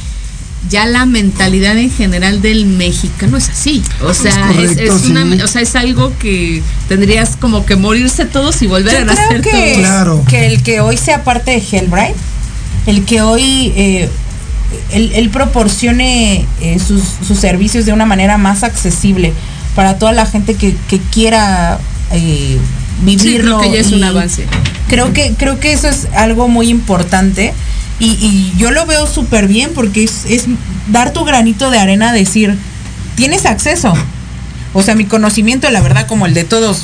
Ya 0.70 0.86
la 0.86 1.06
mentalidad 1.06 1.78
en 1.78 1.92
general 1.92 2.42
del 2.42 2.66
mexicano 2.66 3.38
es 3.38 3.50
así. 3.50 3.84
O 4.02 4.14
sea, 4.14 4.32
es, 4.32 4.38
correcto, 4.56 4.96
es 4.96 5.04
una, 5.06 5.24
sí. 5.24 5.42
o 5.42 5.48
sea, 5.48 5.62
es 5.62 5.76
algo 5.76 6.12
que 6.18 6.64
tendrías 6.88 7.36
como 7.36 7.66
que 7.66 7.76
morirse 7.76 8.26
todos 8.26 8.62
y 8.62 8.68
volver 8.68 8.94
Yo 8.94 9.00
a 9.00 9.06
nacer 9.06 9.42
que, 9.42 9.52
todos. 9.52 9.78
Claro. 9.78 10.24
que 10.28 10.48
el 10.48 10.64
que 10.64 10.80
hoy 10.82 10.98
sea 10.98 11.24
parte 11.24 11.52
de 11.52 11.58
Hellbright, 11.58 12.16
el 12.88 13.06
que 13.06 13.22
hoy 13.22 13.74
eh, 13.76 14.10
él, 14.92 15.12
él 15.14 15.30
proporcione 15.30 16.46
eh, 16.62 16.80
sus, 16.80 17.02
sus 17.26 17.38
servicios 17.38 17.86
de 17.86 17.94
una 17.94 18.06
manera 18.06 18.38
más 18.38 18.64
accesible 18.64 19.34
para 19.76 19.98
toda 20.00 20.14
la 20.14 20.26
gente 20.26 20.56
que, 20.56 20.76
que 20.90 21.00
quiera 21.00 21.80
eh, 22.12 22.58
Sí, 23.00 23.04
vivirlo. 23.06 23.60
creo 23.60 23.72
que 23.72 23.76
ya 23.76 23.82
es 23.82 23.92
un 23.92 24.04
avance. 24.04 24.46
Creo 24.88 25.14
que, 25.14 25.34
creo 25.38 25.60
que 25.60 25.74
eso 25.74 25.88
es 25.88 26.08
algo 26.16 26.48
muy 26.48 26.70
importante. 26.70 27.54
Y, 28.00 28.08
y 28.08 28.54
yo 28.58 28.72
lo 28.72 28.86
veo 28.86 29.08
súper 29.08 29.48
bien 29.48 29.72
porque 29.74 30.04
es, 30.04 30.26
es 30.28 30.46
dar 30.92 31.14
tu 31.14 31.24
granito 31.24 31.70
de 31.72 31.80
arena, 31.80 32.12
decir, 32.12 32.58
tienes 33.16 33.46
acceso. 33.46 33.94
O 34.74 34.84
sea, 34.84 34.96
mi 34.96 35.06
conocimiento, 35.06 35.70
la 35.72 35.80
verdad, 35.82 36.06
como 36.06 36.26
el 36.26 36.34
de 36.34 36.44
todos, 36.44 36.80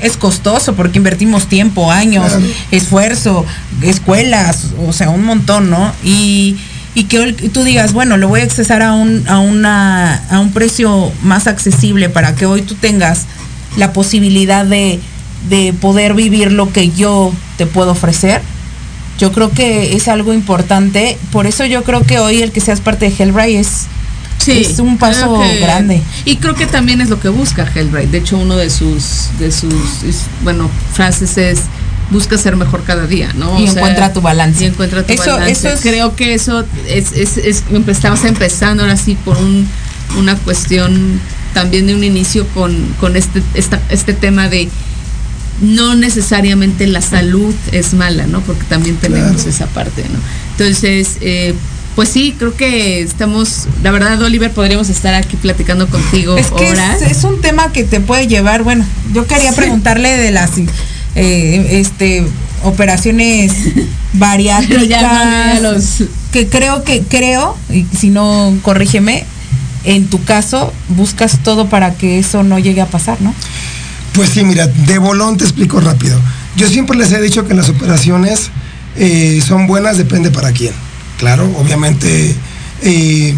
es 0.00 0.16
costoso 0.16 0.74
porque 0.74 0.98
invertimos 0.98 1.46
tiempo, 1.48 1.90
años, 1.92 2.26
Claro. 2.32 2.46
esfuerzo, 2.72 3.46
escuelas, 3.82 4.68
o 4.86 4.92
sea, 4.92 5.10
un 5.10 5.24
montón, 5.24 5.70
¿no? 5.70 5.92
Y, 6.02 6.56
y 6.96 7.04
que 7.04 7.32
tú 7.32 7.62
digas, 7.62 7.92
bueno, 7.92 8.16
lo 8.16 8.26
voy 8.28 8.40
a 8.40 8.44
accesar 8.44 8.82
a 8.82 8.94
un, 8.94 9.26
a, 9.28 9.38
una, 9.38 10.16
a 10.30 10.40
un 10.40 10.52
precio 10.52 11.12
más 11.22 11.46
accesible 11.46 12.08
para 12.08 12.34
que 12.34 12.46
hoy 12.46 12.62
tú 12.62 12.74
tengas 12.74 13.26
la 13.76 13.92
posibilidad 13.92 14.64
de, 14.64 15.00
de 15.48 15.72
poder 15.72 16.14
vivir 16.14 16.50
lo 16.52 16.72
que 16.72 16.90
yo 16.90 17.32
te 17.56 17.66
puedo 17.66 17.92
ofrecer. 17.92 18.42
Yo 19.18 19.32
creo 19.32 19.50
que 19.50 19.94
es 19.96 20.08
algo 20.08 20.32
importante. 20.32 21.16
Por 21.30 21.46
eso 21.46 21.64
yo 21.66 21.82
creo 21.84 22.02
que 22.02 22.18
hoy 22.18 22.42
el 22.42 22.52
que 22.52 22.60
seas 22.60 22.80
parte 22.80 23.08
de 23.08 23.14
Hellbright 23.16 23.56
es, 23.60 23.86
es 24.46 24.78
un 24.80 24.98
paso 24.98 25.40
que- 25.40 25.60
grande. 25.60 26.02
Y 26.24 26.36
creo 26.36 26.54
que 26.54 26.66
también 26.66 27.00
es 27.00 27.08
lo 27.08 27.20
que 27.20 27.28
busca 27.28 27.66
Hellbright. 27.74 28.10
De 28.10 28.18
hecho, 28.18 28.36
uno 28.38 28.56
de 28.56 28.70
sus, 28.70 29.28
de 29.38 29.50
sus, 29.52 29.72
bueno, 30.42 30.68
frases 30.92 31.38
es 31.38 31.60
busca 32.10 32.36
ser 32.36 32.54
mejor 32.56 32.82
cada 32.84 33.06
día, 33.06 33.32
¿no? 33.34 33.58
Y 33.58 33.66
encuentra 33.66 34.12
tu 34.12 34.20
balance. 34.20 34.62
Y 34.62 34.66
encuentra 34.66 35.02
tu 35.06 35.12
Eso- 35.14 35.30
balance. 35.32 35.52
eso 35.52 35.68
es- 35.70 35.80
Creo 35.80 36.14
que 36.14 36.34
eso 36.34 36.64
es, 36.86 37.12
es, 37.12 37.38
es- 37.38 37.62
estamos 37.88 38.24
empezando 38.24 38.82
ahora 38.82 38.96
sí 38.96 39.16
por 39.24 39.38
un, 39.38 39.66
una 40.18 40.36
cuestión 40.36 41.18
también 41.54 41.86
de 41.86 41.94
un 41.94 42.04
inicio 42.04 42.46
con, 42.48 42.94
con 43.00 43.16
este, 43.16 43.42
esta, 43.54 43.80
este 43.88 44.12
tema 44.12 44.48
de 44.48 44.68
no 45.60 45.94
necesariamente 45.94 46.86
la 46.86 47.00
salud 47.00 47.54
es 47.72 47.94
mala, 47.94 48.26
¿no? 48.26 48.40
Porque 48.40 48.64
también 48.64 48.96
tenemos 48.96 49.34
Claro. 49.36 49.50
esa 49.50 49.66
parte, 49.66 50.02
¿no? 50.12 50.18
Entonces, 50.52 51.18
eh, 51.20 51.54
pues 51.94 52.08
sí, 52.08 52.34
creo 52.36 52.56
que 52.56 53.00
estamos, 53.02 53.68
la 53.82 53.92
verdad, 53.92 54.20
Oliver, 54.22 54.50
podríamos 54.50 54.88
estar 54.90 55.14
aquí 55.14 55.36
platicando 55.36 55.86
contigo 55.88 56.36
Es 56.36 56.48
que 56.50 56.70
horas. 56.72 57.00
es, 57.02 57.18
es 57.18 57.24
un 57.24 57.40
tema 57.40 57.70
que 57.72 57.84
te 57.84 58.00
puede 58.00 58.26
llevar, 58.26 58.64
bueno, 58.64 58.84
yo 59.12 59.26
quería 59.28 59.50
Sí. 59.50 59.56
preguntarle 59.56 60.16
de 60.16 60.30
las 60.32 60.50
eh, 61.16 61.66
este 61.80 62.26
operaciones 62.64 63.52
bariátricas 64.14 64.88
ya, 64.88 65.00
ya 65.54 65.60
los- 65.60 66.02
que 66.32 66.48
creo 66.48 66.82
que 66.82 67.02
creo 67.08 67.56
y 67.72 67.86
si 67.96 68.10
no 68.10 68.52
corrígeme 68.62 69.24
en 69.84 70.06
tu 70.08 70.24
caso 70.24 70.72
buscas 70.88 71.38
todo 71.44 71.68
para 71.68 71.94
que 71.94 72.18
eso 72.18 72.42
no 72.42 72.58
llegue 72.58 72.80
a 72.80 72.86
pasar, 72.86 73.20
¿no? 73.22 73.32
Pues 74.14 74.30
sí, 74.30 74.44
mira, 74.44 74.68
de 74.68 74.98
bolón 74.98 75.36
te 75.36 75.44
explico 75.44 75.80
rápido. 75.80 76.18
Yo 76.56 76.68
siempre 76.68 76.96
les 76.96 77.10
he 77.10 77.20
dicho 77.20 77.48
que 77.48 77.54
las 77.54 77.68
operaciones 77.68 78.50
eh, 78.96 79.42
son 79.44 79.66
buenas, 79.66 79.98
depende 79.98 80.30
para 80.30 80.52
quién. 80.52 80.72
Claro, 81.18 81.52
obviamente 81.58 82.34
eh, 82.82 83.34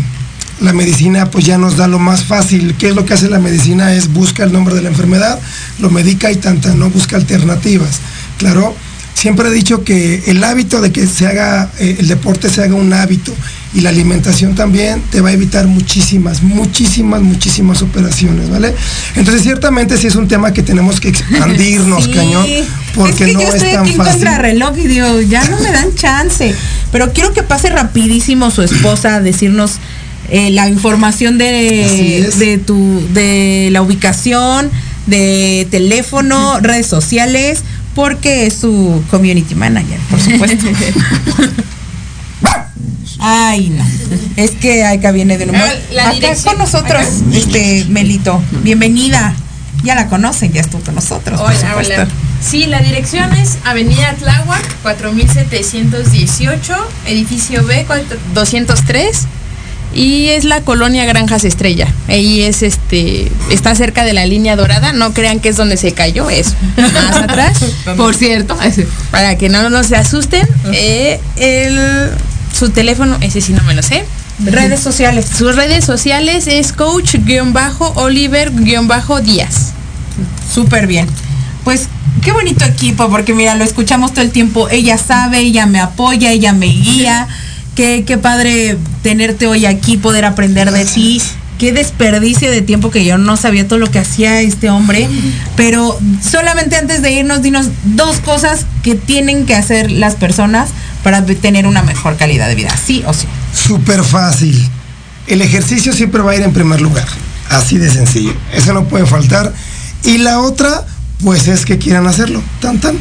la 0.61 0.75
medicina 0.75 1.31
pues 1.31 1.47
ya 1.47 1.57
nos 1.57 1.79
da 1.79 1.89
lo 1.89 1.99
más 1.99 2.25
fácil. 2.25 2.75
¿Qué 2.79 2.89
es 2.89 2.95
lo 2.95 3.07
que 3.07 3.15
hace 3.15 3.31
la 3.31 3.39
medicina? 3.39 3.95
Es 3.95 4.13
busca 4.13 4.45
el 4.45 4.53
nombre 4.53 4.75
de 4.75 4.83
la 4.83 4.91
enfermedad, 4.91 5.41
lo 5.79 5.89
medica 5.89 6.31
y 6.31 6.37
tanta, 6.37 6.75
no 6.75 6.91
busca 6.91 7.17
alternativas. 7.17 8.01
Claro, 8.37 8.77
siempre 9.17 9.49
he 9.49 9.53
dicho 9.53 9.83
que 9.83 10.23
el 10.27 10.45
hábito 10.45 10.81
de 10.81 10.93
que 10.93 11.07
se 11.07 11.27
haga, 11.27 11.71
eh, 11.79 11.97
el 11.99 12.07
deporte 12.07 12.51
se 12.51 12.63
haga 12.63 12.75
un 12.75 12.93
hábito 12.93 13.33
y 13.73 13.81
la 13.81 13.89
alimentación 13.89 14.55
también 14.55 15.03
te 15.11 15.21
va 15.23 15.31
a 15.31 15.33
evitar 15.33 15.67
muchísimas, 15.67 16.43
muchísimas, 16.43 17.23
muchísimas 17.23 17.83
operaciones, 17.83 18.51
¿vale? 18.51 18.75
Entonces 19.17 19.43
ciertamente 19.43 19.97
sí 19.97 20.07
es 20.07 20.17
un 20.17 20.29
tema 20.29 20.53
que 20.53 20.63
tenemos 20.63 21.01
que 21.01 21.09
expandirnos, 21.09 22.05
Sí, 22.05 22.13
cañón, 22.13 22.47
porque 22.95 23.25
es 23.25 23.31
que 23.31 23.33
no 23.33 23.41
yo 23.41 23.49
es 23.49 23.55
estoy 23.55 23.73
tan 23.73 23.83
aquí 23.83 23.93
fácil. 23.95 24.13
contrarreloj 24.13 24.79
y 24.79 24.87
digo, 24.87 25.21
ya 25.23 25.45
no 25.49 25.61
me 25.61 25.73
dan 25.73 25.95
chance. 25.95 26.55
Pero 26.93 27.13
quiero 27.13 27.33
que 27.33 27.43
pase 27.43 27.71
rapidísimo 27.71 28.51
su 28.51 28.63
esposa 28.63 29.17
a 29.17 29.21
decirnos 29.21 29.73
eh, 30.31 30.51
la 30.51 30.69
información 30.69 31.39
de, 31.39 32.31
de 32.39 32.59
tu, 32.59 33.03
de 33.13 33.71
la 33.73 33.81
ubicación, 33.83 34.71
de 35.07 35.67
teléfono, 35.71 36.61
redes 36.61 36.87
sociales, 36.87 37.61
porque 37.97 38.47
es 38.47 38.55
su 38.55 39.03
community 39.11 39.57
manager, 39.57 39.99
por 40.09 40.21
supuesto. 40.21 40.67
Ay, 43.19 43.71
no. 43.71 43.85
Es 44.37 44.51
que 44.53 44.85
acá 44.85 45.11
viene 45.11 45.39
de 45.39 45.47
nuevo. 45.47 45.65
Ah, 45.67 45.75
la 45.93 46.11
Acá 46.11 46.37
con 46.45 46.59
nosotros, 46.59 47.03
este 47.33 47.87
Melito. 47.89 48.41
Bienvenida. 48.63 49.35
Ya 49.83 49.95
la 49.95 50.09
conocen, 50.09 50.53
ya 50.53 50.61
estuvo 50.63 50.81
con 50.83 50.95
nosotros. 50.95 51.41
por 51.41 51.51
Hola, 51.51 51.69
supuesto. 51.69 51.95
hola. 51.95 52.09
Sí, 52.43 52.67
la 52.67 52.81
dirección 52.81 53.33
es 53.35 53.57
Avenida 53.65 54.15
Tláhuac, 54.19 54.63
4718, 54.83 56.75
edificio 57.07 57.65
B, 57.65 57.85
cuatro- 57.87 58.19
203. 58.35 59.27
Y 59.97 60.29
es 60.29 60.45
la 60.45 60.61
colonia 60.61 61.07
Granjas 61.07 61.45
Estrella. 61.45 61.89
Ahí 62.07 62.43
es 62.43 62.63
este, 62.63 63.33
está 63.51 63.75
cerca 63.75 64.05
de 64.05 64.13
la 64.13 64.27
línea 64.27 64.55
dorada. 64.55 64.93
No 64.93 65.15
crean 65.15 65.41
que 65.41 65.49
es 65.49 65.57
donde 65.57 65.79
se 65.79 65.93
cayó, 65.93 66.29
es 66.29 66.55
más 66.77 67.17
atrás. 67.17 67.59
Por 67.97 68.15
cierto, 68.15 68.57
Para 69.11 69.39
que 69.39 69.49
no, 69.49 69.71
no 69.71 69.83
se 69.85 69.97
asusten. 69.97 70.47
eh, 70.73 71.19
el, 71.37 72.11
su 72.53 72.69
teléfono, 72.71 73.17
ese 73.23 73.41
sí 73.41 73.55
no 73.55 73.63
me 73.63 73.73
lo 73.75 73.83
sé. 73.83 74.05
Redes 74.39 74.81
sociales. 74.81 75.25
Sus 75.35 75.57
redes 75.57 75.87
sociales 75.87 76.47
es 76.47 76.75
coach-oliver-díaz. 76.75 79.73
Súper 80.53 80.87
bien. 80.87 81.07
Pues 81.65 81.89
qué 82.23 82.33
bonito 82.33 82.65
equipo, 82.65 83.09
porque 83.09 83.35
mira, 83.35 83.55
lo 83.55 83.65
escuchamos 83.65 84.13
todo 84.13 84.23
el 84.23 84.31
tiempo. 84.31 84.69
Ella 84.69 84.99
sabe, 84.99 85.41
ella 85.41 85.67
me 85.67 85.81
apoya, 85.81 86.31
ella 86.33 86.53
me 86.53 86.67
guía. 86.67 87.29
Qué, 87.77 88.05
qué 88.05 88.19
padre 88.19 88.77
tenerte 89.03 89.47
hoy 89.47 89.67
aquí, 89.67 89.97
poder 89.99 90.25
aprender 90.25 90.73
de 90.73 90.85
ti. 90.85 91.23
qué 91.59 91.73
desperdicio 91.73 92.51
de 92.51 92.61
tiempo 92.63 92.91
que 92.91 93.05
yo 93.05 93.19
no 93.19 93.37
sabía 93.37 93.67
todo 93.67 93.79
lo 93.79 93.91
que 93.91 93.99
hacía 93.99 94.41
este 94.41 94.71
hombre. 94.71 95.09
Pero 95.57 95.99
solamente 96.23 96.77
antes 96.77 97.03
de 97.03 97.13
irnos, 97.13 97.43
dinos 97.43 97.69
dos 97.85 98.19
cosas 98.19 98.67
que 98.83 98.95
tienen 98.95 99.47
que 99.47 99.55
hacer 99.55 99.91
las 99.91 100.17
personas 100.17 100.71
para 101.03 101.25
tener 101.25 101.67
una 101.67 101.83
mejor 101.83 102.17
calidad 102.17 102.49
de 102.49 102.55
vida, 102.57 102.77
sí 102.77 103.05
o 103.07 103.13
sí. 103.13 103.27
Súper 103.55 104.03
fácil. 104.03 104.69
El 105.27 105.43
ejercicio 105.43 105.93
siempre 105.93 106.23
va 106.23 106.33
a 106.33 106.37
ir 106.37 106.43
en 106.43 106.53
primer 106.53 106.81
lugar. 106.81 107.07
Así 107.51 107.79
de 107.79 107.91
sencillo. 107.91 108.35
Eso 108.53 108.73
no 108.73 108.85
puede 108.85 109.07
faltar. 109.07 109.53
Y 110.03 110.19
la 110.19 110.41
otra, 110.41 110.85
pues 111.23 111.47
es 111.49 111.65
que 111.65 111.79
quieran 111.79 112.07
hacerlo. 112.07 112.43
Tan 112.61 112.81
tan. 112.81 112.97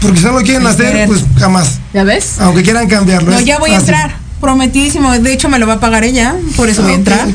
Porque 0.00 0.18
si 0.18 0.24
no 0.24 0.32
lo 0.32 0.42
quieren 0.42 0.66
hacer, 0.66 1.06
pues 1.06 1.24
jamás. 1.38 1.78
¿Ya 1.92 2.04
ves? 2.04 2.36
Aunque 2.40 2.62
quieran 2.62 2.88
cambiarlo. 2.88 3.32
No, 3.32 3.40
ya 3.40 3.58
voy 3.58 3.70
a 3.70 3.76
entrar. 3.76 4.28
Prometidísimo. 4.40 5.10
De 5.18 5.32
hecho, 5.32 5.48
me 5.48 5.58
lo 5.58 5.66
va 5.66 5.74
a 5.74 5.80
pagar 5.80 6.04
ella. 6.04 6.36
Por 6.54 6.68
eso 6.68 6.84
voy 6.84 6.92
a 6.92 6.94
entrar. 6.94 7.26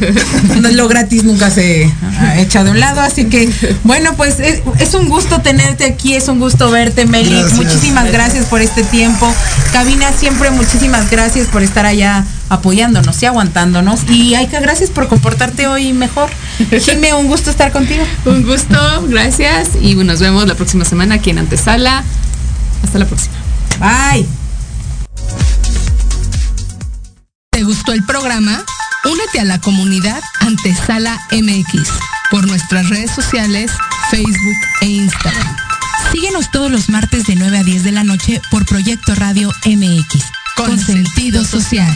Lo 0.71 0.87
gratis 0.87 1.25
nunca 1.25 1.49
se 1.49 1.91
ha 2.17 2.39
echado 2.39 2.65
de 2.65 2.71
un 2.71 2.79
lado. 2.79 3.01
Así 3.01 3.25
que, 3.25 3.49
bueno, 3.83 4.13
pues 4.15 4.39
es, 4.39 4.61
es 4.79 4.93
un 4.93 5.09
gusto 5.09 5.41
tenerte 5.41 5.83
aquí. 5.83 6.15
Es 6.15 6.29
un 6.29 6.39
gusto 6.39 6.71
verte, 6.71 7.05
Meli. 7.05 7.31
Gracias. 7.31 7.53
Muchísimas 7.59 8.09
gracias 8.09 8.45
por 8.45 8.61
este 8.61 8.83
tiempo. 8.83 9.29
Cabina, 9.73 10.13
siempre 10.17 10.49
muchísimas 10.51 11.11
gracias 11.11 11.47
por 11.47 11.61
estar 11.61 11.85
allá 11.85 12.23
apoyándonos 12.47 13.21
y 13.21 13.25
aguantándonos. 13.25 14.09
Y 14.09 14.35
Aika, 14.35 14.61
gracias 14.61 14.89
por 14.89 15.09
comportarte 15.09 15.67
hoy 15.67 15.91
mejor. 15.91 16.29
Jime, 16.71 17.13
un 17.15 17.27
gusto 17.27 17.49
estar 17.49 17.73
contigo. 17.73 18.05
Un 18.25 18.43
gusto, 18.43 18.77
gracias. 19.09 19.71
Y 19.81 19.95
nos 19.95 20.21
vemos 20.21 20.47
la 20.47 20.55
próxima 20.55 20.85
semana 20.85 21.15
aquí 21.15 21.31
en 21.31 21.39
Antesala. 21.39 22.05
Hasta 22.83 22.99
la 22.99 23.05
próxima. 23.05 23.35
Bye. 23.79 24.27
¿Te 27.51 27.63
gustó 27.63 27.93
el 27.93 28.03
programa? 28.03 28.63
Únete 29.05 29.39
a 29.39 29.45
la 29.45 29.59
comunidad 29.59 30.21
Antesala 30.39 31.19
MX 31.31 31.89
por 32.31 32.47
nuestras 32.47 32.89
redes 32.89 33.11
sociales, 33.11 33.71
Facebook 34.09 34.55
e 34.81 34.85
Instagram. 34.85 35.55
Síguenos 36.11 36.51
todos 36.51 36.71
los 36.71 36.89
martes 36.89 37.25
de 37.25 37.35
9 37.35 37.57
a 37.57 37.63
10 37.63 37.83
de 37.83 37.91
la 37.91 38.03
noche 38.03 38.41
por 38.49 38.65
Proyecto 38.65 39.13
Radio 39.15 39.51
MX. 39.65 40.23
Con 40.55 40.79
sentido 40.79 41.43
social. 41.43 41.95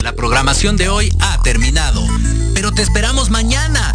La 0.00 0.14
programación 0.14 0.76
de 0.76 0.88
hoy 0.88 1.10
ha 1.20 1.40
terminado, 1.42 2.04
pero 2.54 2.72
te 2.72 2.82
esperamos 2.82 3.30
mañana 3.30 3.94